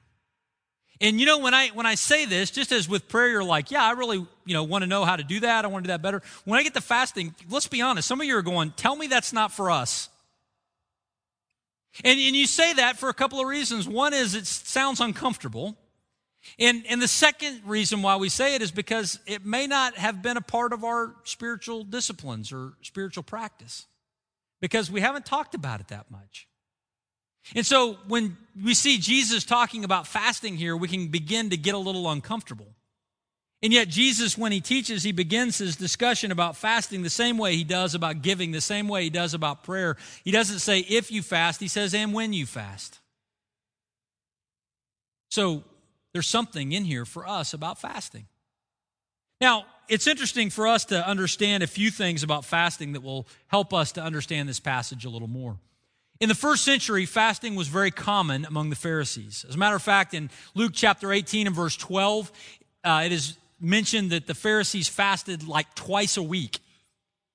And 1.00 1.20
you 1.20 1.26
know, 1.26 1.38
when 1.40 1.54
I 1.54 1.68
when 1.70 1.86
I 1.86 1.96
say 1.96 2.26
this, 2.26 2.50
just 2.50 2.72
as 2.72 2.90
with 2.90 3.08
prayer, 3.08 3.30
you're 3.30 3.44
like, 3.44 3.70
yeah, 3.70 3.84
I 3.84 3.92
really, 3.92 4.18
you 4.18 4.54
know, 4.54 4.64
want 4.64 4.82
to 4.82 4.88
know 4.88 5.06
how 5.06 5.16
to 5.16 5.24
do 5.24 5.40
that. 5.42 5.64
I 5.64 5.68
want 5.68 5.84
to 5.84 5.88
do 5.88 5.94
that 5.94 6.02
better. 6.02 6.24
When 6.44 6.60
I 6.60 6.64
get 6.64 6.74
to 6.74 6.82
fasting, 6.82 7.36
let's 7.50 7.68
be 7.68 7.82
honest, 7.82 8.08
some 8.08 8.20
of 8.20 8.26
you 8.26 8.36
are 8.36 8.42
going, 8.42 8.72
tell 8.72 8.96
me 8.96 9.08
that's 9.08 9.32
not 9.32 9.52
for 9.52 9.70
us. 9.70 10.10
And, 12.04 12.20
and 12.20 12.36
you 12.36 12.48
say 12.48 12.74
that 12.74 12.98
for 12.98 13.10
a 13.10 13.14
couple 13.14 13.40
of 13.40 13.48
reasons. 13.48 13.88
One 13.88 14.14
is 14.14 14.36
it 14.36 14.46
sounds 14.46 15.00
uncomfortable. 15.00 15.76
And, 16.60 16.86
and 16.90 17.02
the 17.02 17.08
second 17.08 17.62
reason 17.66 18.02
why 18.02 18.16
we 18.16 18.30
say 18.30 18.56
it 18.56 18.62
is 18.62 18.72
because 18.72 19.20
it 19.26 19.46
may 19.46 19.68
not 19.68 19.96
have 19.98 20.22
been 20.22 20.38
a 20.38 20.42
part 20.42 20.74
of 20.74 20.84
our 20.84 21.16
spiritual 21.24 21.84
disciplines 21.84 22.52
or 22.52 22.74
spiritual 22.82 23.24
practice 23.24 23.86
because 24.62 24.90
we 24.90 25.02
haven't 25.02 25.26
talked 25.26 25.56
about 25.56 25.80
it 25.80 25.90
that 25.90 26.10
much. 26.10 26.48
And 27.56 27.66
so 27.66 27.98
when 28.08 28.38
we 28.62 28.74
see 28.74 28.98
Jesus 28.98 29.46
talking 29.46 29.84
about 29.84 30.08
fasting 30.08 30.58
here, 30.58 30.76
we 30.76 30.88
can 30.88 31.08
begin 31.08 31.52
to 31.52 31.58
get 31.58 31.76
a 31.76 31.80
little 31.80 32.10
uncomfortable. 32.10 32.68
And 33.64 33.74
yet, 33.74 33.88
Jesus, 33.88 34.38
when 34.38 34.52
he 34.52 34.62
teaches, 34.62 35.02
he 35.02 35.12
begins 35.12 35.58
his 35.58 35.76
discussion 35.76 36.32
about 36.32 36.56
fasting 36.56 37.02
the 37.02 37.10
same 37.10 37.40
way 37.40 37.56
he 37.56 37.64
does 37.64 37.96
about 37.96 38.22
giving, 38.22 38.52
the 38.52 38.62
same 38.62 38.88
way 38.88 39.04
he 39.04 39.10
does 39.10 39.34
about 39.34 39.64
prayer. 39.64 39.98
He 40.24 40.32
doesn't 40.32 40.60
say 40.60 40.80
if 40.80 41.12
you 41.12 41.24
fast, 41.24 41.60
he 41.60 41.68
says 41.68 41.96
and 41.96 42.14
when 42.14 42.34
you 42.34 42.46
fast. 42.46 43.00
So, 45.30 45.64
there's 46.18 46.26
something 46.26 46.72
in 46.72 46.84
here 46.84 47.06
for 47.06 47.28
us 47.28 47.54
about 47.54 47.80
fasting. 47.80 48.26
Now, 49.40 49.68
it's 49.88 50.08
interesting 50.08 50.50
for 50.50 50.68
us 50.68 50.84
to 50.86 51.08
understand 51.08 51.62
a 51.62 51.68
few 51.68 51.92
things 51.92 52.24
about 52.24 52.44
fasting 52.44 52.94
that 52.94 53.04
will 53.04 53.28
help 53.46 53.72
us 53.72 53.92
to 53.92 54.02
understand 54.02 54.50
this 54.50 54.60
passage 54.60 55.06
a 55.06 55.12
little 55.12 55.28
more. 55.28 55.60
In 56.20 56.28
the 56.28 56.34
first 56.34 56.66
century, 56.66 57.06
fasting 57.06 57.54
was 57.54 57.68
very 57.68 57.92
common 57.92 58.46
among 58.46 58.72
the 58.72 58.76
Pharisees. 58.76 59.46
As 59.48 59.54
a 59.54 59.60
matter 59.60 59.76
of 59.76 59.84
fact, 59.84 60.16
in 60.16 60.32
Luke 60.56 60.72
chapter 60.74 61.14
18 61.14 61.46
and 61.46 61.56
verse 61.56 61.78
12, 61.78 62.32
uh, 62.84 63.04
it 63.06 63.12
is 63.12 63.38
mentioned 63.62 64.10
that 64.10 64.26
the 64.26 64.34
Pharisees 64.34 64.88
fasted 64.88 65.48
like 65.48 65.76
twice 65.76 66.18
a 66.18 66.24
week. 66.24 66.58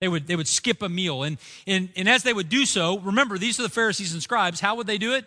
They 0.00 0.08
would, 0.08 0.26
they 0.26 0.34
would 0.34 0.48
skip 0.48 0.82
a 0.82 0.88
meal. 0.88 1.22
And, 1.22 1.38
and, 1.68 1.88
and 1.94 2.08
as 2.08 2.24
they 2.24 2.32
would 2.32 2.48
do 2.48 2.66
so, 2.66 2.98
remember, 2.98 3.38
these 3.38 3.60
are 3.60 3.62
the 3.62 3.68
Pharisees 3.68 4.12
and 4.12 4.20
scribes. 4.20 4.58
How 4.58 4.74
would 4.74 4.88
they 4.88 4.98
do 4.98 5.14
it? 5.14 5.24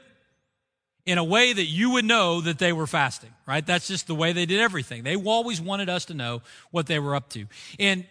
In 1.06 1.18
a 1.18 1.24
way 1.24 1.54
that 1.54 1.66
you 1.66 1.92
would 1.92 2.06
know 2.06 2.42
that 2.42 2.58
they 2.58 2.74
were 2.74 2.88
fasting, 2.88 3.30
right? 3.48 3.66
That's 3.66 3.88
just 3.88 4.08
the 4.08 4.16
way 4.16 4.34
they 4.34 4.46
did 4.46 4.60
everything. 4.60 5.04
They 5.04 5.16
always 5.16 5.62
wanted 5.62 5.90
us 5.90 6.06
to 6.06 6.14
know 6.14 6.42
what 6.72 6.88
they 6.88 7.00
were 7.00 7.16
up 7.16 7.30
to. 7.32 7.46
And 7.80 8.06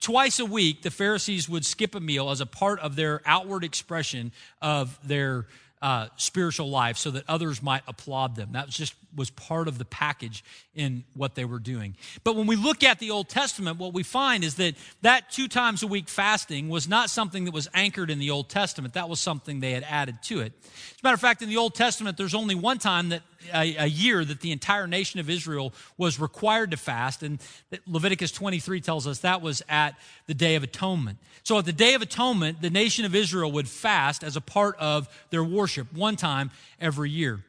twice 0.00 0.38
a 0.38 0.46
week, 0.46 0.82
the 0.82 0.90
Pharisees 0.90 1.48
would 1.48 1.64
skip 1.64 1.94
a 1.94 2.00
meal 2.00 2.30
as 2.30 2.40
a 2.40 2.46
part 2.46 2.80
of 2.80 2.96
their 2.96 3.20
outward 3.26 3.64
expression 3.64 4.32
of 4.62 4.98
their 5.06 5.46
uh, 5.80 6.08
spiritual 6.16 6.70
life 6.70 6.96
so 6.96 7.10
that 7.12 7.24
others 7.28 7.62
might 7.62 7.82
applaud 7.86 8.34
them. 8.34 8.50
That 8.52 8.66
was 8.66 8.76
just 8.76 8.94
was 9.14 9.30
part 9.30 9.68
of 9.68 9.78
the 9.78 9.84
package 9.84 10.44
in 10.74 11.04
what 11.14 11.34
they 11.34 11.44
were 11.44 11.58
doing. 11.58 11.96
But 12.24 12.36
when 12.36 12.46
we 12.46 12.56
look 12.56 12.84
at 12.84 12.98
the 12.98 13.10
Old 13.10 13.28
Testament, 13.28 13.78
what 13.78 13.94
we 13.94 14.02
find 14.02 14.44
is 14.44 14.56
that 14.56 14.74
that 15.02 15.30
two 15.30 15.48
times 15.48 15.82
a 15.82 15.86
week 15.86 16.08
fasting 16.08 16.68
was 16.68 16.88
not 16.88 17.10
something 17.10 17.44
that 17.44 17.54
was 17.54 17.68
anchored 17.74 18.10
in 18.10 18.18
the 18.18 18.30
Old 18.30 18.48
Testament. 18.48 18.94
That 18.94 19.08
was 19.08 19.20
something 19.20 19.60
they 19.60 19.72
had 19.72 19.84
added 19.84 20.22
to 20.24 20.40
it. 20.40 20.52
As 20.98 21.02
a 21.02 21.06
matter 21.06 21.14
of 21.14 21.20
fact, 21.20 21.42
in 21.42 21.48
the 21.48 21.58
Old 21.58 21.76
Testament, 21.76 22.16
there's 22.16 22.34
only 22.34 22.56
one 22.56 22.78
time 22.78 23.10
that 23.10 23.22
a, 23.54 23.76
a 23.76 23.86
year 23.86 24.24
that 24.24 24.40
the 24.40 24.50
entire 24.50 24.88
nation 24.88 25.20
of 25.20 25.30
Israel 25.30 25.72
was 25.96 26.18
required 26.18 26.72
to 26.72 26.76
fast, 26.76 27.22
and 27.22 27.38
Leviticus 27.86 28.32
23 28.32 28.80
tells 28.80 29.06
us 29.06 29.20
that 29.20 29.40
was 29.40 29.62
at 29.68 29.94
the 30.26 30.34
Day 30.34 30.56
of 30.56 30.64
Atonement. 30.64 31.18
So 31.44 31.56
at 31.56 31.66
the 31.66 31.72
Day 31.72 31.94
of 31.94 32.02
Atonement, 32.02 32.60
the 32.60 32.68
nation 32.68 33.04
of 33.04 33.14
Israel 33.14 33.52
would 33.52 33.68
fast 33.68 34.24
as 34.24 34.34
a 34.34 34.40
part 34.40 34.74
of 34.80 35.08
their 35.30 35.44
worship 35.44 35.86
one 35.92 36.16
time 36.16 36.50
every 36.80 37.10
year. 37.10 37.44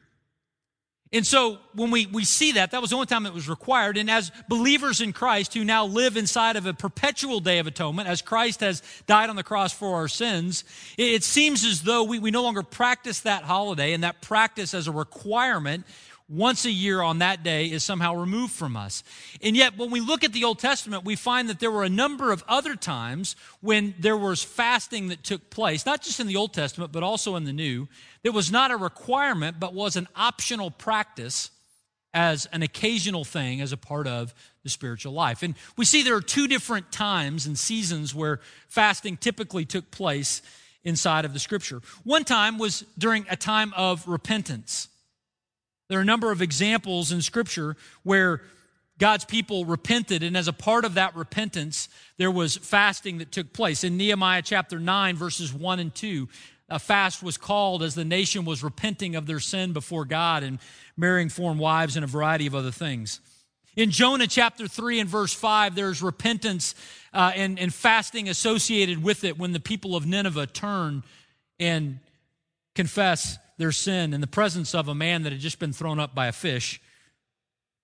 And 1.12 1.26
so 1.26 1.58
when 1.74 1.90
we, 1.90 2.06
we 2.06 2.24
see 2.24 2.52
that, 2.52 2.70
that 2.70 2.80
was 2.80 2.90
the 2.90 2.96
only 2.96 3.06
time 3.06 3.26
it 3.26 3.34
was 3.34 3.48
required. 3.48 3.96
And 3.96 4.08
as 4.08 4.30
believers 4.48 5.00
in 5.00 5.12
Christ 5.12 5.54
who 5.54 5.64
now 5.64 5.84
live 5.84 6.16
inside 6.16 6.54
of 6.54 6.66
a 6.66 6.72
perpetual 6.72 7.40
day 7.40 7.58
of 7.58 7.66
atonement, 7.66 8.08
as 8.08 8.22
Christ 8.22 8.60
has 8.60 8.80
died 9.08 9.28
on 9.28 9.34
the 9.34 9.42
cross 9.42 9.72
for 9.72 9.96
our 9.96 10.06
sins, 10.06 10.62
it, 10.96 11.14
it 11.14 11.24
seems 11.24 11.64
as 11.64 11.82
though 11.82 12.04
we, 12.04 12.20
we 12.20 12.30
no 12.30 12.44
longer 12.44 12.62
practice 12.62 13.20
that 13.20 13.42
holiday 13.42 13.92
and 13.92 14.04
that 14.04 14.20
practice 14.20 14.72
as 14.72 14.86
a 14.86 14.92
requirement 14.92 15.84
once 16.30 16.64
a 16.64 16.70
year 16.70 17.02
on 17.02 17.18
that 17.18 17.42
day 17.42 17.66
is 17.66 17.82
somehow 17.82 18.14
removed 18.14 18.52
from 18.52 18.76
us. 18.76 19.02
And 19.42 19.56
yet, 19.56 19.76
when 19.76 19.90
we 19.90 20.00
look 20.00 20.22
at 20.22 20.32
the 20.32 20.44
Old 20.44 20.60
Testament, 20.60 21.04
we 21.04 21.16
find 21.16 21.48
that 21.48 21.58
there 21.58 21.72
were 21.72 21.82
a 21.82 21.88
number 21.88 22.30
of 22.30 22.44
other 22.46 22.76
times 22.76 23.34
when 23.60 23.94
there 23.98 24.16
was 24.16 24.42
fasting 24.42 25.08
that 25.08 25.24
took 25.24 25.50
place, 25.50 25.84
not 25.84 26.02
just 26.02 26.20
in 26.20 26.28
the 26.28 26.36
Old 26.36 26.54
Testament, 26.54 26.92
but 26.92 27.02
also 27.02 27.34
in 27.34 27.44
the 27.44 27.52
New, 27.52 27.88
that 28.22 28.32
was 28.32 28.52
not 28.52 28.70
a 28.70 28.76
requirement, 28.76 29.58
but 29.58 29.74
was 29.74 29.96
an 29.96 30.06
optional 30.14 30.70
practice 30.70 31.50
as 32.14 32.46
an 32.46 32.62
occasional 32.62 33.24
thing 33.24 33.60
as 33.60 33.72
a 33.72 33.76
part 33.76 34.06
of 34.06 34.32
the 34.62 34.68
spiritual 34.68 35.12
life. 35.12 35.42
And 35.42 35.54
we 35.76 35.84
see 35.84 36.02
there 36.02 36.16
are 36.16 36.20
two 36.20 36.46
different 36.46 36.92
times 36.92 37.46
and 37.46 37.58
seasons 37.58 38.14
where 38.14 38.40
fasting 38.68 39.16
typically 39.16 39.64
took 39.64 39.90
place 39.90 40.42
inside 40.84 41.24
of 41.24 41.32
the 41.32 41.38
scripture. 41.38 41.80
One 42.04 42.24
time 42.24 42.58
was 42.58 42.84
during 42.96 43.26
a 43.28 43.36
time 43.36 43.72
of 43.76 44.06
repentance. 44.06 44.88
There 45.90 45.98
are 45.98 46.02
a 46.02 46.04
number 46.04 46.30
of 46.30 46.40
examples 46.40 47.10
in 47.10 47.20
Scripture 47.20 47.76
where 48.04 48.42
God's 48.98 49.24
people 49.24 49.64
repented, 49.64 50.22
and 50.22 50.36
as 50.36 50.46
a 50.46 50.52
part 50.52 50.84
of 50.84 50.94
that 50.94 51.16
repentance, 51.16 51.88
there 52.16 52.30
was 52.30 52.56
fasting 52.56 53.18
that 53.18 53.32
took 53.32 53.52
place. 53.52 53.82
In 53.82 53.96
Nehemiah 53.96 54.42
chapter 54.42 54.78
9, 54.78 55.16
verses 55.16 55.52
1 55.52 55.80
and 55.80 55.92
2, 55.92 56.28
a 56.68 56.78
fast 56.78 57.24
was 57.24 57.36
called 57.36 57.82
as 57.82 57.96
the 57.96 58.04
nation 58.04 58.44
was 58.44 58.62
repenting 58.62 59.16
of 59.16 59.26
their 59.26 59.40
sin 59.40 59.72
before 59.72 60.04
God 60.04 60.44
and 60.44 60.60
marrying 60.96 61.28
foreign 61.28 61.58
wives 61.58 61.96
and 61.96 62.04
a 62.04 62.08
variety 62.08 62.46
of 62.46 62.54
other 62.54 62.70
things. 62.70 63.18
In 63.74 63.90
Jonah 63.90 64.28
chapter 64.28 64.68
3 64.68 65.00
and 65.00 65.10
verse 65.10 65.34
5, 65.34 65.74
there's 65.74 66.02
repentance 66.02 66.76
uh, 67.12 67.32
and, 67.34 67.58
and 67.58 67.74
fasting 67.74 68.28
associated 68.28 69.02
with 69.02 69.24
it 69.24 69.36
when 69.36 69.50
the 69.50 69.58
people 69.58 69.96
of 69.96 70.06
Nineveh 70.06 70.46
turn 70.46 71.02
and 71.58 71.98
confess 72.76 73.38
their 73.60 73.72
sin 73.72 74.12
in 74.12 74.20
the 74.20 74.26
presence 74.26 74.74
of 74.74 74.88
a 74.88 74.94
man 74.94 75.22
that 75.22 75.32
had 75.32 75.40
just 75.40 75.58
been 75.58 75.72
thrown 75.72 76.00
up 76.00 76.14
by 76.14 76.26
a 76.26 76.32
fish. 76.32 76.80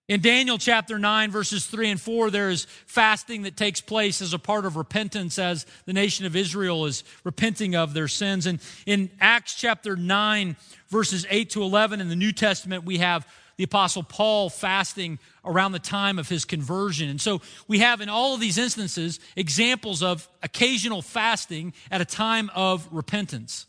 In 0.08 0.20
Daniel 0.20 0.56
chapter 0.56 1.00
9, 1.00 1.32
verses 1.32 1.66
3 1.66 1.90
and 1.90 2.00
4, 2.00 2.30
there 2.30 2.48
is 2.48 2.66
fasting 2.86 3.42
that 3.42 3.56
takes 3.56 3.80
place 3.80 4.22
as 4.22 4.32
a 4.32 4.38
part 4.38 4.64
of 4.64 4.76
repentance 4.76 5.36
as 5.36 5.66
the 5.84 5.92
nation 5.92 6.24
of 6.26 6.36
Israel 6.36 6.86
is 6.86 7.02
repenting 7.24 7.74
of 7.74 7.92
their 7.92 8.06
sins. 8.06 8.46
And 8.46 8.60
in 8.86 9.10
Acts 9.20 9.54
chapter 9.56 9.96
9, 9.96 10.56
verses 10.88 11.26
8 11.28 11.50
to 11.50 11.62
11, 11.62 12.00
in 12.00 12.08
the 12.08 12.14
New 12.14 12.30
Testament, 12.30 12.84
we 12.84 12.98
have 12.98 13.26
the 13.56 13.64
Apostle 13.64 14.04
Paul 14.04 14.48
fasting 14.48 15.18
around 15.44 15.72
the 15.72 15.78
time 15.80 16.20
of 16.20 16.28
his 16.28 16.44
conversion. 16.44 17.08
And 17.08 17.20
so 17.20 17.42
we 17.66 17.80
have 17.80 18.00
in 18.00 18.08
all 18.08 18.34
of 18.34 18.40
these 18.40 18.58
instances 18.58 19.18
examples 19.34 20.04
of 20.04 20.28
occasional 20.42 21.02
fasting 21.02 21.72
at 21.90 22.00
a 22.00 22.04
time 22.04 22.50
of 22.54 22.88
repentance. 22.92 23.66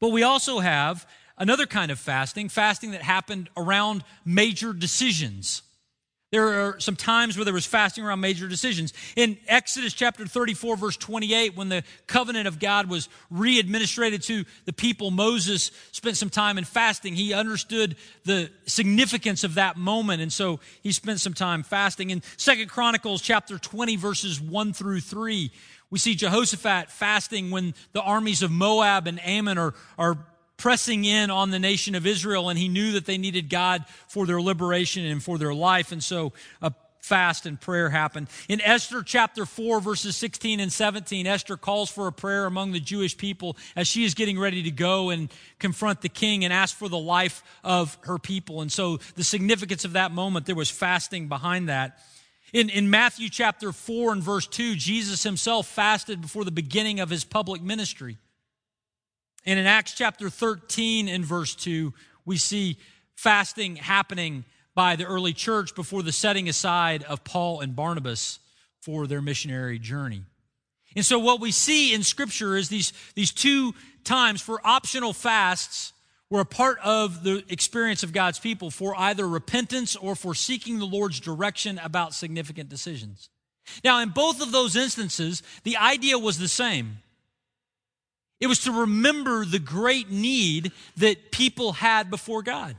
But 0.00 0.10
we 0.10 0.22
also 0.22 0.60
have 0.60 1.06
another 1.36 1.66
kind 1.66 1.90
of 1.90 1.98
fasting, 1.98 2.48
fasting 2.48 2.92
that 2.92 3.02
happened 3.02 3.50
around 3.56 4.04
major 4.24 4.72
decisions. 4.72 5.62
There 6.32 6.46
are 6.46 6.78
some 6.78 6.94
times 6.94 7.36
where 7.36 7.44
there 7.44 7.52
was 7.52 7.66
fasting 7.66 8.04
around 8.04 8.20
major 8.20 8.46
decisions. 8.46 8.92
In 9.16 9.36
Exodus 9.48 9.92
chapter 9.92 10.24
34, 10.26 10.76
verse 10.76 10.96
28, 10.96 11.56
when 11.56 11.68
the 11.68 11.82
covenant 12.06 12.46
of 12.46 12.60
God 12.60 12.88
was 12.88 13.08
re-administrated 13.30 14.22
to 14.22 14.44
the 14.64 14.72
people, 14.72 15.10
Moses 15.10 15.72
spent 15.90 16.16
some 16.16 16.30
time 16.30 16.56
in 16.56 16.62
fasting. 16.62 17.14
He 17.14 17.32
understood 17.32 17.96
the 18.24 18.48
significance 18.64 19.42
of 19.42 19.54
that 19.54 19.76
moment, 19.76 20.22
and 20.22 20.32
so 20.32 20.60
he 20.84 20.92
spent 20.92 21.18
some 21.18 21.34
time 21.34 21.64
fasting. 21.64 22.10
In 22.10 22.22
Second 22.36 22.68
Chronicles 22.68 23.22
chapter 23.22 23.58
20, 23.58 23.96
verses 23.96 24.40
1 24.40 24.72
through 24.72 25.00
3, 25.00 25.50
we 25.90 25.98
see 25.98 26.14
Jehoshaphat 26.14 26.90
fasting 26.90 27.50
when 27.50 27.74
the 27.92 28.00
armies 28.00 28.42
of 28.42 28.50
Moab 28.50 29.06
and 29.06 29.20
Ammon 29.24 29.58
are, 29.58 29.74
are 29.98 30.18
pressing 30.56 31.04
in 31.04 31.30
on 31.30 31.50
the 31.50 31.58
nation 31.58 31.94
of 31.94 32.06
Israel, 32.06 32.48
and 32.48 32.58
he 32.58 32.68
knew 32.68 32.92
that 32.92 33.06
they 33.06 33.18
needed 33.18 33.48
God 33.50 33.84
for 34.08 34.26
their 34.26 34.40
liberation 34.40 35.04
and 35.04 35.22
for 35.22 35.38
their 35.38 35.54
life. 35.54 35.90
And 35.90 36.02
so 36.02 36.32
a 36.62 36.72
fast 37.00 37.46
and 37.46 37.60
prayer 37.60 37.88
happened. 37.88 38.28
In 38.48 38.60
Esther 38.60 39.02
chapter 39.02 39.46
4, 39.46 39.80
verses 39.80 40.16
16 40.16 40.60
and 40.60 40.72
17, 40.72 41.26
Esther 41.26 41.56
calls 41.56 41.90
for 41.90 42.06
a 42.06 42.12
prayer 42.12 42.44
among 42.44 42.72
the 42.72 42.80
Jewish 42.80 43.16
people 43.16 43.56
as 43.74 43.88
she 43.88 44.04
is 44.04 44.14
getting 44.14 44.38
ready 44.38 44.62
to 44.64 44.70
go 44.70 45.10
and 45.10 45.32
confront 45.58 46.02
the 46.02 46.08
king 46.08 46.44
and 46.44 46.52
ask 46.52 46.76
for 46.76 46.88
the 46.88 46.98
life 46.98 47.42
of 47.64 47.98
her 48.02 48.18
people. 48.18 48.60
And 48.60 48.70
so 48.70 48.98
the 49.16 49.24
significance 49.24 49.84
of 49.84 49.94
that 49.94 50.12
moment, 50.12 50.46
there 50.46 50.54
was 50.54 50.70
fasting 50.70 51.28
behind 51.28 51.68
that. 51.68 51.98
In, 52.52 52.68
in 52.68 52.90
Matthew 52.90 53.28
chapter 53.28 53.72
4 53.72 54.12
and 54.12 54.22
verse 54.22 54.46
2, 54.46 54.74
Jesus 54.74 55.22
himself 55.22 55.66
fasted 55.68 56.20
before 56.20 56.44
the 56.44 56.50
beginning 56.50 57.00
of 57.00 57.10
his 57.10 57.24
public 57.24 57.62
ministry. 57.62 58.18
And 59.46 59.58
in 59.58 59.66
Acts 59.66 59.94
chapter 59.94 60.28
13 60.28 61.08
and 61.08 61.24
verse 61.24 61.54
2, 61.54 61.94
we 62.24 62.36
see 62.36 62.76
fasting 63.14 63.76
happening 63.76 64.44
by 64.74 64.96
the 64.96 65.04
early 65.04 65.32
church 65.32 65.74
before 65.74 66.02
the 66.02 66.12
setting 66.12 66.48
aside 66.48 67.02
of 67.04 67.24
Paul 67.24 67.60
and 67.60 67.76
Barnabas 67.76 68.38
for 68.80 69.06
their 69.06 69.22
missionary 69.22 69.78
journey. 69.78 70.22
And 70.96 71.06
so 71.06 71.18
what 71.18 71.40
we 71.40 71.52
see 71.52 71.94
in 71.94 72.02
scripture 72.02 72.56
is 72.56 72.68
these, 72.68 72.92
these 73.14 73.30
two 73.30 73.74
times 74.04 74.40
for 74.40 74.60
optional 74.64 75.12
fasts 75.12 75.92
were 76.30 76.40
a 76.40 76.46
part 76.46 76.78
of 76.78 77.24
the 77.24 77.44
experience 77.48 78.02
of 78.02 78.12
God's 78.12 78.38
people 78.38 78.70
for 78.70 78.98
either 78.98 79.28
repentance 79.28 79.96
or 79.96 80.14
for 80.14 80.34
seeking 80.34 80.78
the 80.78 80.86
Lord's 80.86 81.18
direction 81.18 81.78
about 81.82 82.14
significant 82.14 82.68
decisions. 82.68 83.28
Now, 83.84 84.00
in 84.00 84.10
both 84.10 84.40
of 84.40 84.52
those 84.52 84.76
instances, 84.76 85.42
the 85.64 85.76
idea 85.76 86.18
was 86.18 86.38
the 86.38 86.48
same. 86.48 86.98
It 88.40 88.46
was 88.46 88.60
to 88.60 88.72
remember 88.72 89.44
the 89.44 89.58
great 89.58 90.10
need 90.10 90.72
that 90.96 91.30
people 91.30 91.72
had 91.72 92.10
before 92.10 92.42
God. 92.42 92.76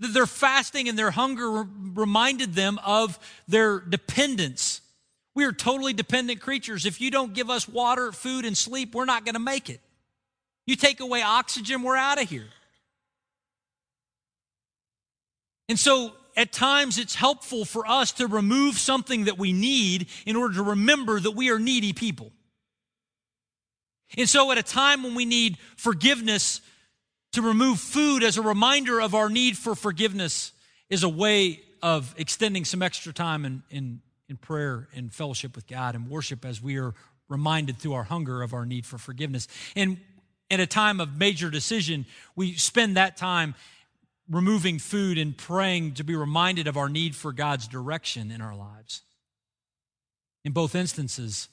That 0.00 0.12
their 0.12 0.26
fasting 0.26 0.88
and 0.88 0.98
their 0.98 1.10
hunger 1.10 1.66
reminded 1.94 2.54
them 2.54 2.78
of 2.84 3.18
their 3.48 3.80
dependence. 3.80 4.80
We 5.34 5.44
are 5.44 5.52
totally 5.52 5.92
dependent 5.92 6.40
creatures. 6.40 6.84
If 6.84 7.00
you 7.00 7.10
don't 7.10 7.32
give 7.32 7.48
us 7.48 7.68
water, 7.68 8.12
food, 8.12 8.44
and 8.44 8.56
sleep, 8.56 8.94
we're 8.94 9.04
not 9.04 9.24
going 9.24 9.34
to 9.34 9.40
make 9.40 9.70
it. 9.70 9.80
You 10.70 10.76
take 10.76 11.00
away 11.00 11.20
oxygen, 11.20 11.82
we're 11.82 11.96
out 11.96 12.22
of 12.22 12.28
here. 12.28 12.46
And 15.68 15.76
so 15.76 16.12
at 16.36 16.52
times 16.52 16.96
it's 16.96 17.16
helpful 17.16 17.64
for 17.64 17.84
us 17.88 18.12
to 18.12 18.28
remove 18.28 18.78
something 18.78 19.24
that 19.24 19.36
we 19.36 19.52
need 19.52 20.06
in 20.26 20.36
order 20.36 20.54
to 20.54 20.62
remember 20.62 21.18
that 21.18 21.32
we 21.32 21.50
are 21.50 21.58
needy 21.58 21.92
people. 21.92 22.30
And 24.16 24.28
so 24.28 24.52
at 24.52 24.58
a 24.58 24.62
time 24.62 25.02
when 25.02 25.16
we 25.16 25.24
need 25.24 25.58
forgiveness, 25.76 26.60
to 27.32 27.42
remove 27.42 27.80
food 27.80 28.22
as 28.22 28.38
a 28.38 28.42
reminder 28.42 29.00
of 29.00 29.12
our 29.12 29.28
need 29.28 29.58
for 29.58 29.74
forgiveness 29.74 30.52
is 30.88 31.02
a 31.02 31.08
way 31.08 31.60
of 31.82 32.14
extending 32.16 32.64
some 32.64 32.80
extra 32.80 33.12
time 33.12 33.44
in, 33.44 33.64
in, 33.70 34.00
in 34.28 34.36
prayer 34.36 34.86
and 34.94 35.12
fellowship 35.12 35.56
with 35.56 35.66
God 35.66 35.96
and 35.96 36.08
worship 36.08 36.44
as 36.44 36.62
we 36.62 36.78
are 36.78 36.94
reminded 37.30 37.78
through 37.78 37.94
our 37.94 38.02
hunger 38.02 38.42
of 38.42 38.52
our 38.52 38.66
need 38.66 38.84
for 38.84 38.98
forgiveness. 38.98 39.46
And 39.76 39.98
in 40.50 40.60
a 40.60 40.66
time 40.66 41.00
of 41.00 41.16
major 41.16 41.48
decision, 41.48 42.04
we 42.34 42.54
spend 42.54 42.96
that 42.96 43.16
time 43.16 43.54
removing 44.28 44.78
food 44.78 45.16
and 45.18 45.36
praying 45.36 45.94
to 45.94 46.04
be 46.04 46.14
reminded 46.14 46.66
of 46.66 46.76
our 46.76 46.88
need 46.88 47.14
for 47.16 47.32
God's 47.32 47.68
direction 47.68 48.30
in 48.30 48.40
our 48.40 48.54
lives. 48.54 49.02
In 50.44 50.52
both 50.52 50.74
instances, 50.74 51.48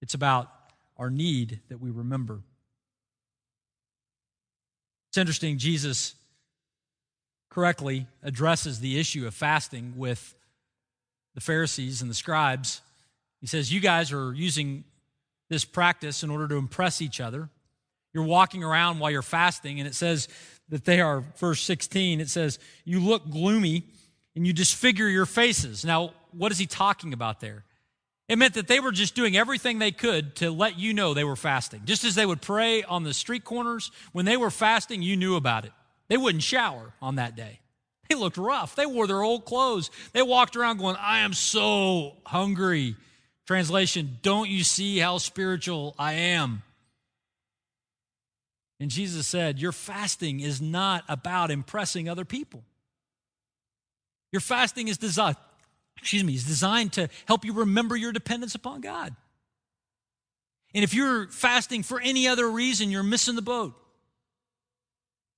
it's 0.00 0.14
about 0.14 0.50
our 0.96 1.10
need 1.10 1.60
that 1.68 1.80
we 1.80 1.90
remember. 1.90 2.40
It's 5.08 5.18
interesting, 5.18 5.58
Jesus 5.58 6.14
correctly 7.50 8.06
addresses 8.22 8.80
the 8.80 8.98
issue 8.98 9.26
of 9.26 9.34
fasting 9.34 9.94
with 9.96 10.34
the 11.34 11.40
Pharisees 11.40 12.02
and 12.02 12.10
the 12.10 12.14
scribes. 12.14 12.82
He 13.40 13.46
says, 13.46 13.72
You 13.72 13.80
guys 13.80 14.12
are 14.12 14.34
using 14.34 14.84
this 15.48 15.64
practice 15.64 16.22
in 16.22 16.30
order 16.30 16.48
to 16.48 16.56
impress 16.56 17.00
each 17.00 17.20
other. 17.20 17.48
You're 18.16 18.24
walking 18.24 18.64
around 18.64 18.98
while 18.98 19.10
you're 19.10 19.20
fasting, 19.20 19.78
and 19.78 19.86
it 19.86 19.94
says 19.94 20.26
that 20.70 20.86
they 20.86 21.02
are, 21.02 21.22
verse 21.36 21.60
16, 21.60 22.18
it 22.22 22.30
says, 22.30 22.58
You 22.86 22.98
look 22.98 23.28
gloomy 23.28 23.84
and 24.34 24.46
you 24.46 24.54
disfigure 24.54 25.06
your 25.06 25.26
faces. 25.26 25.84
Now, 25.84 26.14
what 26.32 26.50
is 26.50 26.56
he 26.56 26.64
talking 26.64 27.12
about 27.12 27.40
there? 27.40 27.64
It 28.26 28.38
meant 28.38 28.54
that 28.54 28.68
they 28.68 28.80
were 28.80 28.90
just 28.90 29.14
doing 29.14 29.36
everything 29.36 29.78
they 29.78 29.92
could 29.92 30.34
to 30.36 30.50
let 30.50 30.78
you 30.78 30.94
know 30.94 31.12
they 31.12 31.24
were 31.24 31.36
fasting. 31.36 31.82
Just 31.84 32.04
as 32.04 32.14
they 32.14 32.24
would 32.24 32.40
pray 32.40 32.82
on 32.84 33.02
the 33.02 33.12
street 33.12 33.44
corners, 33.44 33.90
when 34.12 34.24
they 34.24 34.38
were 34.38 34.50
fasting, 34.50 35.02
you 35.02 35.18
knew 35.18 35.36
about 35.36 35.66
it. 35.66 35.72
They 36.08 36.16
wouldn't 36.16 36.42
shower 36.42 36.94
on 37.02 37.16
that 37.16 37.36
day. 37.36 37.60
They 38.08 38.14
looked 38.14 38.38
rough. 38.38 38.76
They 38.76 38.86
wore 38.86 39.06
their 39.06 39.22
old 39.22 39.44
clothes. 39.44 39.90
They 40.14 40.22
walked 40.22 40.56
around 40.56 40.78
going, 40.78 40.96
I 40.96 41.18
am 41.18 41.34
so 41.34 42.14
hungry. 42.24 42.96
Translation, 43.46 44.20
don't 44.22 44.48
you 44.48 44.64
see 44.64 44.96
how 45.00 45.18
spiritual 45.18 45.94
I 45.98 46.14
am? 46.14 46.62
And 48.78 48.90
Jesus 48.90 49.26
said, 49.26 49.58
Your 49.58 49.72
fasting 49.72 50.40
is 50.40 50.60
not 50.60 51.04
about 51.08 51.50
impressing 51.50 52.08
other 52.08 52.24
people. 52.24 52.62
Your 54.32 54.40
fasting 54.40 54.88
is 54.88 54.98
designed, 54.98 55.36
excuse 55.98 56.24
me, 56.24 56.34
is 56.34 56.44
designed 56.44 56.92
to 56.94 57.08
help 57.26 57.44
you 57.44 57.54
remember 57.54 57.96
your 57.96 58.12
dependence 58.12 58.54
upon 58.54 58.80
God. 58.80 59.14
And 60.74 60.84
if 60.84 60.92
you're 60.92 61.28
fasting 61.28 61.82
for 61.82 62.00
any 62.00 62.28
other 62.28 62.50
reason, 62.50 62.90
you're 62.90 63.02
missing 63.02 63.34
the 63.34 63.42
boat. 63.42 63.74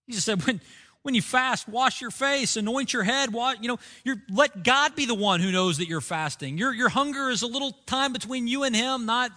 Jesus 0.09 0.25
said, 0.25 0.45
when, 0.45 0.61
when 1.03 1.15
you 1.15 1.23
fast, 1.23 1.69
wash 1.69 2.01
your 2.01 2.11
face, 2.11 2.57
anoint 2.57 2.93
your 2.93 3.05
head, 3.05 3.33
wash, 3.33 3.59
you 3.61 3.69
know, 3.69 3.79
you're, 4.05 4.17
let 4.31 4.65
God 4.65 4.97
be 4.97 5.07
the 5.07 5.15
one 5.15 5.41
who 5.41 5.53
knows 5.53 5.79
that 5.79 5.87
you're 5.87 6.01
fasting. 6.01 6.59
Your, 6.59 6.75
your 6.75 6.89
hunger 6.89 7.31
is 7.31 7.43
a 7.43 7.47
little 7.47 7.73
time 7.87 8.13
between 8.13 8.49
you 8.49 8.65
and 8.65 8.75
Him, 8.75 9.07
not 9.07 9.31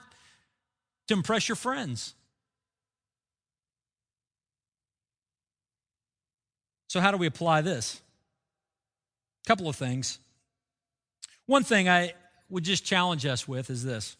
to 1.07 1.13
impress 1.13 1.47
your 1.47 1.55
friends. 1.55 2.15
So, 6.91 6.99
how 6.99 7.11
do 7.11 7.15
we 7.15 7.25
apply 7.25 7.61
this? 7.61 8.01
A 9.45 9.47
couple 9.47 9.69
of 9.69 9.77
things. 9.77 10.19
One 11.45 11.63
thing 11.63 11.87
I 11.87 12.15
would 12.49 12.65
just 12.65 12.83
challenge 12.83 13.25
us 13.25 13.47
with 13.47 13.69
is 13.69 13.81
this 13.81 14.17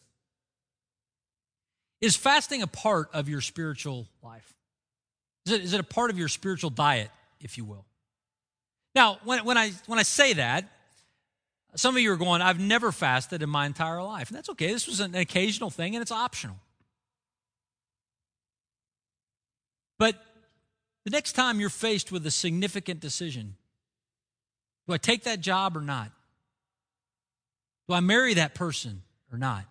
Is 1.99 2.15
fasting 2.15 2.61
a 2.61 2.67
part 2.67 3.09
of 3.11 3.28
your 3.28 3.41
spiritual 3.41 4.07
life? 4.24 4.53
Is 5.45 5.51
it, 5.51 5.61
is 5.63 5.74
it 5.74 5.82
a 5.82 5.84
part 5.84 6.11
of 6.11 6.17
your 6.17 6.30
spiritual 6.30 6.69
diet, 6.69 7.09
if 7.41 7.57
you 7.57 7.65
will? 7.65 7.84
Now, 8.95 9.19
when, 9.26 9.43
when, 9.43 9.57
I, 9.57 9.74
when 9.88 9.99
I 9.99 10.03
say 10.03 10.32
that, 10.32 10.63
some 11.76 11.97
of 11.97 12.01
you 12.01 12.09
are 12.13 12.15
going, 12.15 12.41
I've 12.41 12.61
never 12.61 12.93
fasted 12.93 13.43
in 13.43 13.49
my 13.49 13.65
entire 13.65 14.01
life. 14.01 14.30
And 14.30 14.38
that's 14.38 14.49
okay. 14.51 14.72
This 14.72 14.88
was 14.88 15.01
an 15.01 15.13
occasional 15.13 15.72
thing 15.72 15.93
and 15.93 16.01
it's 16.01 16.09
optional. 16.09 16.55
But 19.99 20.24
the 21.04 21.12
next 21.12 21.34
time 21.34 21.60
you're 21.60 21.70
faced 21.70 22.12
with 22.12 22.26
a 22.26 22.32
significant 22.32 22.99
decision 22.99 23.56
do 24.88 24.93
I 24.93 24.97
take 24.97 25.24
that 25.24 25.39
job 25.39 25.78
or 25.78 25.82
not? 25.82 26.12
Do 27.88 27.93
I 27.93 27.99
marry 27.99 28.34
that 28.34 28.56
person 28.56 29.04
or 29.32 29.38
not? 29.38 29.66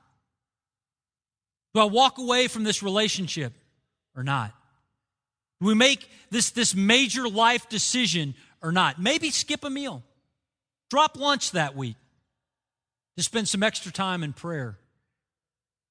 Do 1.75 1.81
I 1.81 1.85
walk 1.85 2.19
away 2.19 2.49
from 2.49 2.65
this 2.65 2.83
relationship 2.83 3.53
or 4.17 4.23
not? 4.23 4.53
Do 5.61 5.67
we 5.67 5.75
make 5.75 6.09
this, 6.31 6.51
this 6.51 6.75
major 6.75 7.29
life 7.29 7.69
decision 7.69 8.35
or 8.63 8.73
not? 8.73 9.01
Maybe 9.01 9.31
skip 9.31 9.65
a 9.65 9.71
meal. 9.71 10.03
Drop 10.89 11.19
lunch 11.19 11.53
that 11.53 11.77
week 11.77 11.97
to 13.17 13.23
spend 13.23 13.49
some 13.49 13.63
extra 13.63 13.93
time 13.93 14.23
in 14.23 14.33
prayer. 14.33 14.79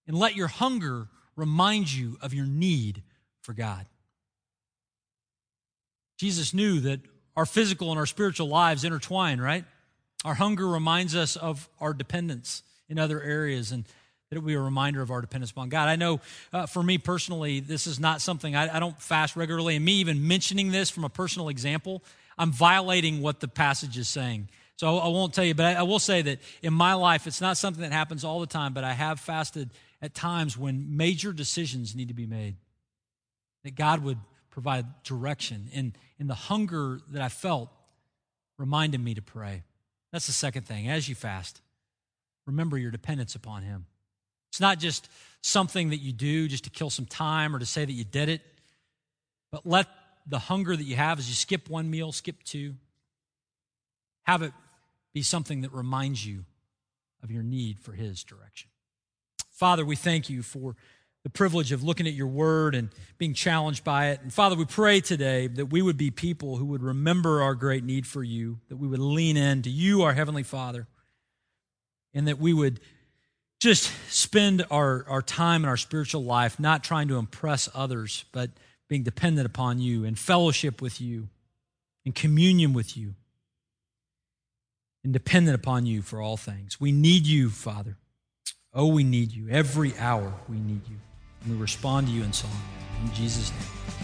And 0.07 0.17
let 0.17 0.35
your 0.35 0.47
hunger 0.47 1.07
remind 1.35 1.93
you 1.93 2.17
of 2.21 2.33
your 2.33 2.47
need 2.47 3.03
for 3.41 3.53
God. 3.53 3.85
Jesus 6.19 6.53
knew 6.53 6.81
that 6.81 6.99
our 7.37 7.45
physical 7.45 7.91
and 7.91 7.97
our 7.97 8.05
spiritual 8.05 8.49
lives 8.49 8.83
intertwine, 8.83 9.39
right? 9.39 9.63
Our 10.25 10.33
hunger 10.33 10.67
reminds 10.67 11.15
us 11.15 11.37
of 11.37 11.69
our 11.79 11.93
dependence 11.93 12.61
in 12.89 12.99
other 12.99 13.21
areas 13.21 13.71
and 13.71 13.85
that 13.85 14.35
it 14.35 14.39
will 14.39 14.47
be 14.47 14.53
a 14.53 14.59
reminder 14.59 15.01
of 15.01 15.11
our 15.11 15.21
dependence 15.21 15.51
upon 15.51 15.69
God. 15.69 15.87
I 15.87 15.95
know 15.95 16.19
uh, 16.51 16.65
for 16.65 16.83
me 16.83 16.97
personally, 16.97 17.61
this 17.61 17.87
is 17.87 18.01
not 18.01 18.19
something 18.19 18.53
I, 18.53 18.75
I 18.75 18.79
don't 18.81 19.01
fast 19.01 19.37
regularly. 19.37 19.77
And 19.77 19.85
me 19.85 19.93
even 19.93 20.27
mentioning 20.27 20.71
this 20.71 20.89
from 20.89 21.05
a 21.05 21.09
personal 21.09 21.47
example, 21.47 22.03
I'm 22.37 22.51
violating 22.51 23.21
what 23.21 23.39
the 23.39 23.47
passage 23.47 23.97
is 23.97 24.09
saying. 24.09 24.49
So 24.75 24.97
I 24.97 25.07
won't 25.07 25.33
tell 25.33 25.45
you, 25.45 25.55
but 25.55 25.77
I 25.77 25.83
will 25.83 25.99
say 25.99 26.21
that 26.21 26.39
in 26.61 26.73
my 26.73 26.95
life, 26.95 27.27
it's 27.27 27.39
not 27.39 27.55
something 27.55 27.81
that 27.81 27.93
happens 27.93 28.25
all 28.25 28.41
the 28.41 28.47
time, 28.47 28.73
but 28.73 28.83
I 28.83 28.91
have 28.91 29.21
fasted 29.21 29.69
at 30.01 30.13
times 30.13 30.57
when 30.57 30.97
major 30.97 31.31
decisions 31.31 31.95
need 31.95 32.09
to 32.09 32.13
be 32.13 32.25
made. 32.25 32.55
That 33.63 33.75
God 33.75 34.03
would 34.03 34.17
provide 34.49 34.85
direction. 35.03 35.69
And, 35.73 35.97
and 36.19 36.29
the 36.29 36.35
hunger 36.35 36.99
that 37.11 37.21
I 37.21 37.29
felt 37.29 37.69
reminded 38.57 39.01
me 39.03 39.13
to 39.15 39.21
pray. 39.21 39.63
That's 40.11 40.27
the 40.27 40.33
second 40.33 40.63
thing. 40.63 40.89
As 40.89 41.07
you 41.07 41.15
fast, 41.15 41.61
remember 42.45 42.77
your 42.77 42.91
dependence 42.91 43.35
upon 43.35 43.63
Him. 43.63 43.85
It's 44.49 44.59
not 44.59 44.79
just 44.79 45.07
something 45.41 45.89
that 45.89 45.97
you 45.97 46.11
do 46.11 46.47
just 46.47 46.63
to 46.65 46.69
kill 46.69 46.89
some 46.89 47.05
time 47.05 47.55
or 47.55 47.59
to 47.59 47.65
say 47.65 47.85
that 47.85 47.91
you 47.91 48.03
did 48.03 48.29
it. 48.29 48.41
But 49.51 49.65
let 49.65 49.87
the 50.27 50.39
hunger 50.39 50.75
that 50.75 50.83
you 50.83 50.95
have 50.95 51.19
as 51.19 51.29
you 51.29 51.35
skip 51.35 51.69
one 51.69 51.89
meal, 51.89 52.11
skip 52.11 52.43
two, 52.43 52.75
have 54.23 54.41
it 54.41 54.53
be 55.13 55.21
something 55.21 55.61
that 55.61 55.73
reminds 55.73 56.25
you 56.25 56.45
of 57.23 57.31
your 57.31 57.43
need 57.43 57.79
for 57.79 57.93
His 57.93 58.23
direction. 58.23 58.69
Father, 59.51 59.85
we 59.85 59.95
thank 59.95 60.29
you 60.29 60.41
for 60.41 60.75
the 61.29 61.37
privilege 61.37 61.71
of 61.71 61.83
looking 61.83 62.07
at 62.07 62.13
your 62.13 62.25
word 62.25 62.73
and 62.73 62.89
being 63.19 63.35
challenged 63.35 63.83
by 63.83 64.09
it. 64.09 64.21
And 64.23 64.33
Father, 64.33 64.55
we 64.55 64.65
pray 64.65 64.99
today 64.99 65.45
that 65.45 65.67
we 65.67 65.83
would 65.83 65.95
be 65.95 66.09
people 66.09 66.57
who 66.57 66.65
would 66.65 66.81
remember 66.81 67.43
our 67.43 67.53
great 67.53 67.83
need 67.83 68.07
for 68.07 68.23
you, 68.23 68.57
that 68.69 68.77
we 68.77 68.87
would 68.87 68.99
lean 68.99 69.37
in 69.37 69.61
to 69.61 69.69
you, 69.69 70.01
our 70.01 70.13
Heavenly 70.13 70.41
Father, 70.41 70.87
and 72.15 72.27
that 72.27 72.39
we 72.39 72.51
would 72.51 72.79
just 73.59 73.91
spend 74.11 74.65
our, 74.71 75.05
our 75.07 75.21
time 75.21 75.63
in 75.63 75.69
our 75.69 75.77
spiritual 75.77 76.23
life 76.23 76.59
not 76.59 76.83
trying 76.83 77.07
to 77.09 77.17
impress 77.17 77.69
others, 77.75 78.25
but 78.31 78.49
being 78.87 79.03
dependent 79.03 79.45
upon 79.45 79.77
you 79.77 80.05
and 80.05 80.17
fellowship 80.17 80.81
with 80.81 80.99
you 80.99 81.29
and 82.05 82.15
communion 82.15 82.73
with 82.73 82.97
you 82.97 83.13
and 85.03 85.13
dependent 85.13 85.53
upon 85.53 85.85
you 85.85 86.01
for 86.01 86.23
all 86.23 86.37
things. 86.37 86.81
We 86.81 86.91
need 86.91 87.27
you, 87.27 87.51
Father. 87.51 87.97
Oh, 88.73 88.87
we 88.87 89.03
need 89.03 89.31
you. 89.31 89.47
Every 89.49 89.95
hour 89.99 90.33
we 90.47 90.57
need 90.57 90.87
you. 90.89 90.97
We 91.47 91.55
respond 91.55 92.07
to 92.07 92.13
you 92.13 92.23
in 92.23 92.33
song. 92.33 92.51
In 93.03 93.13
Jesus' 93.13 93.51
name. 93.51 93.98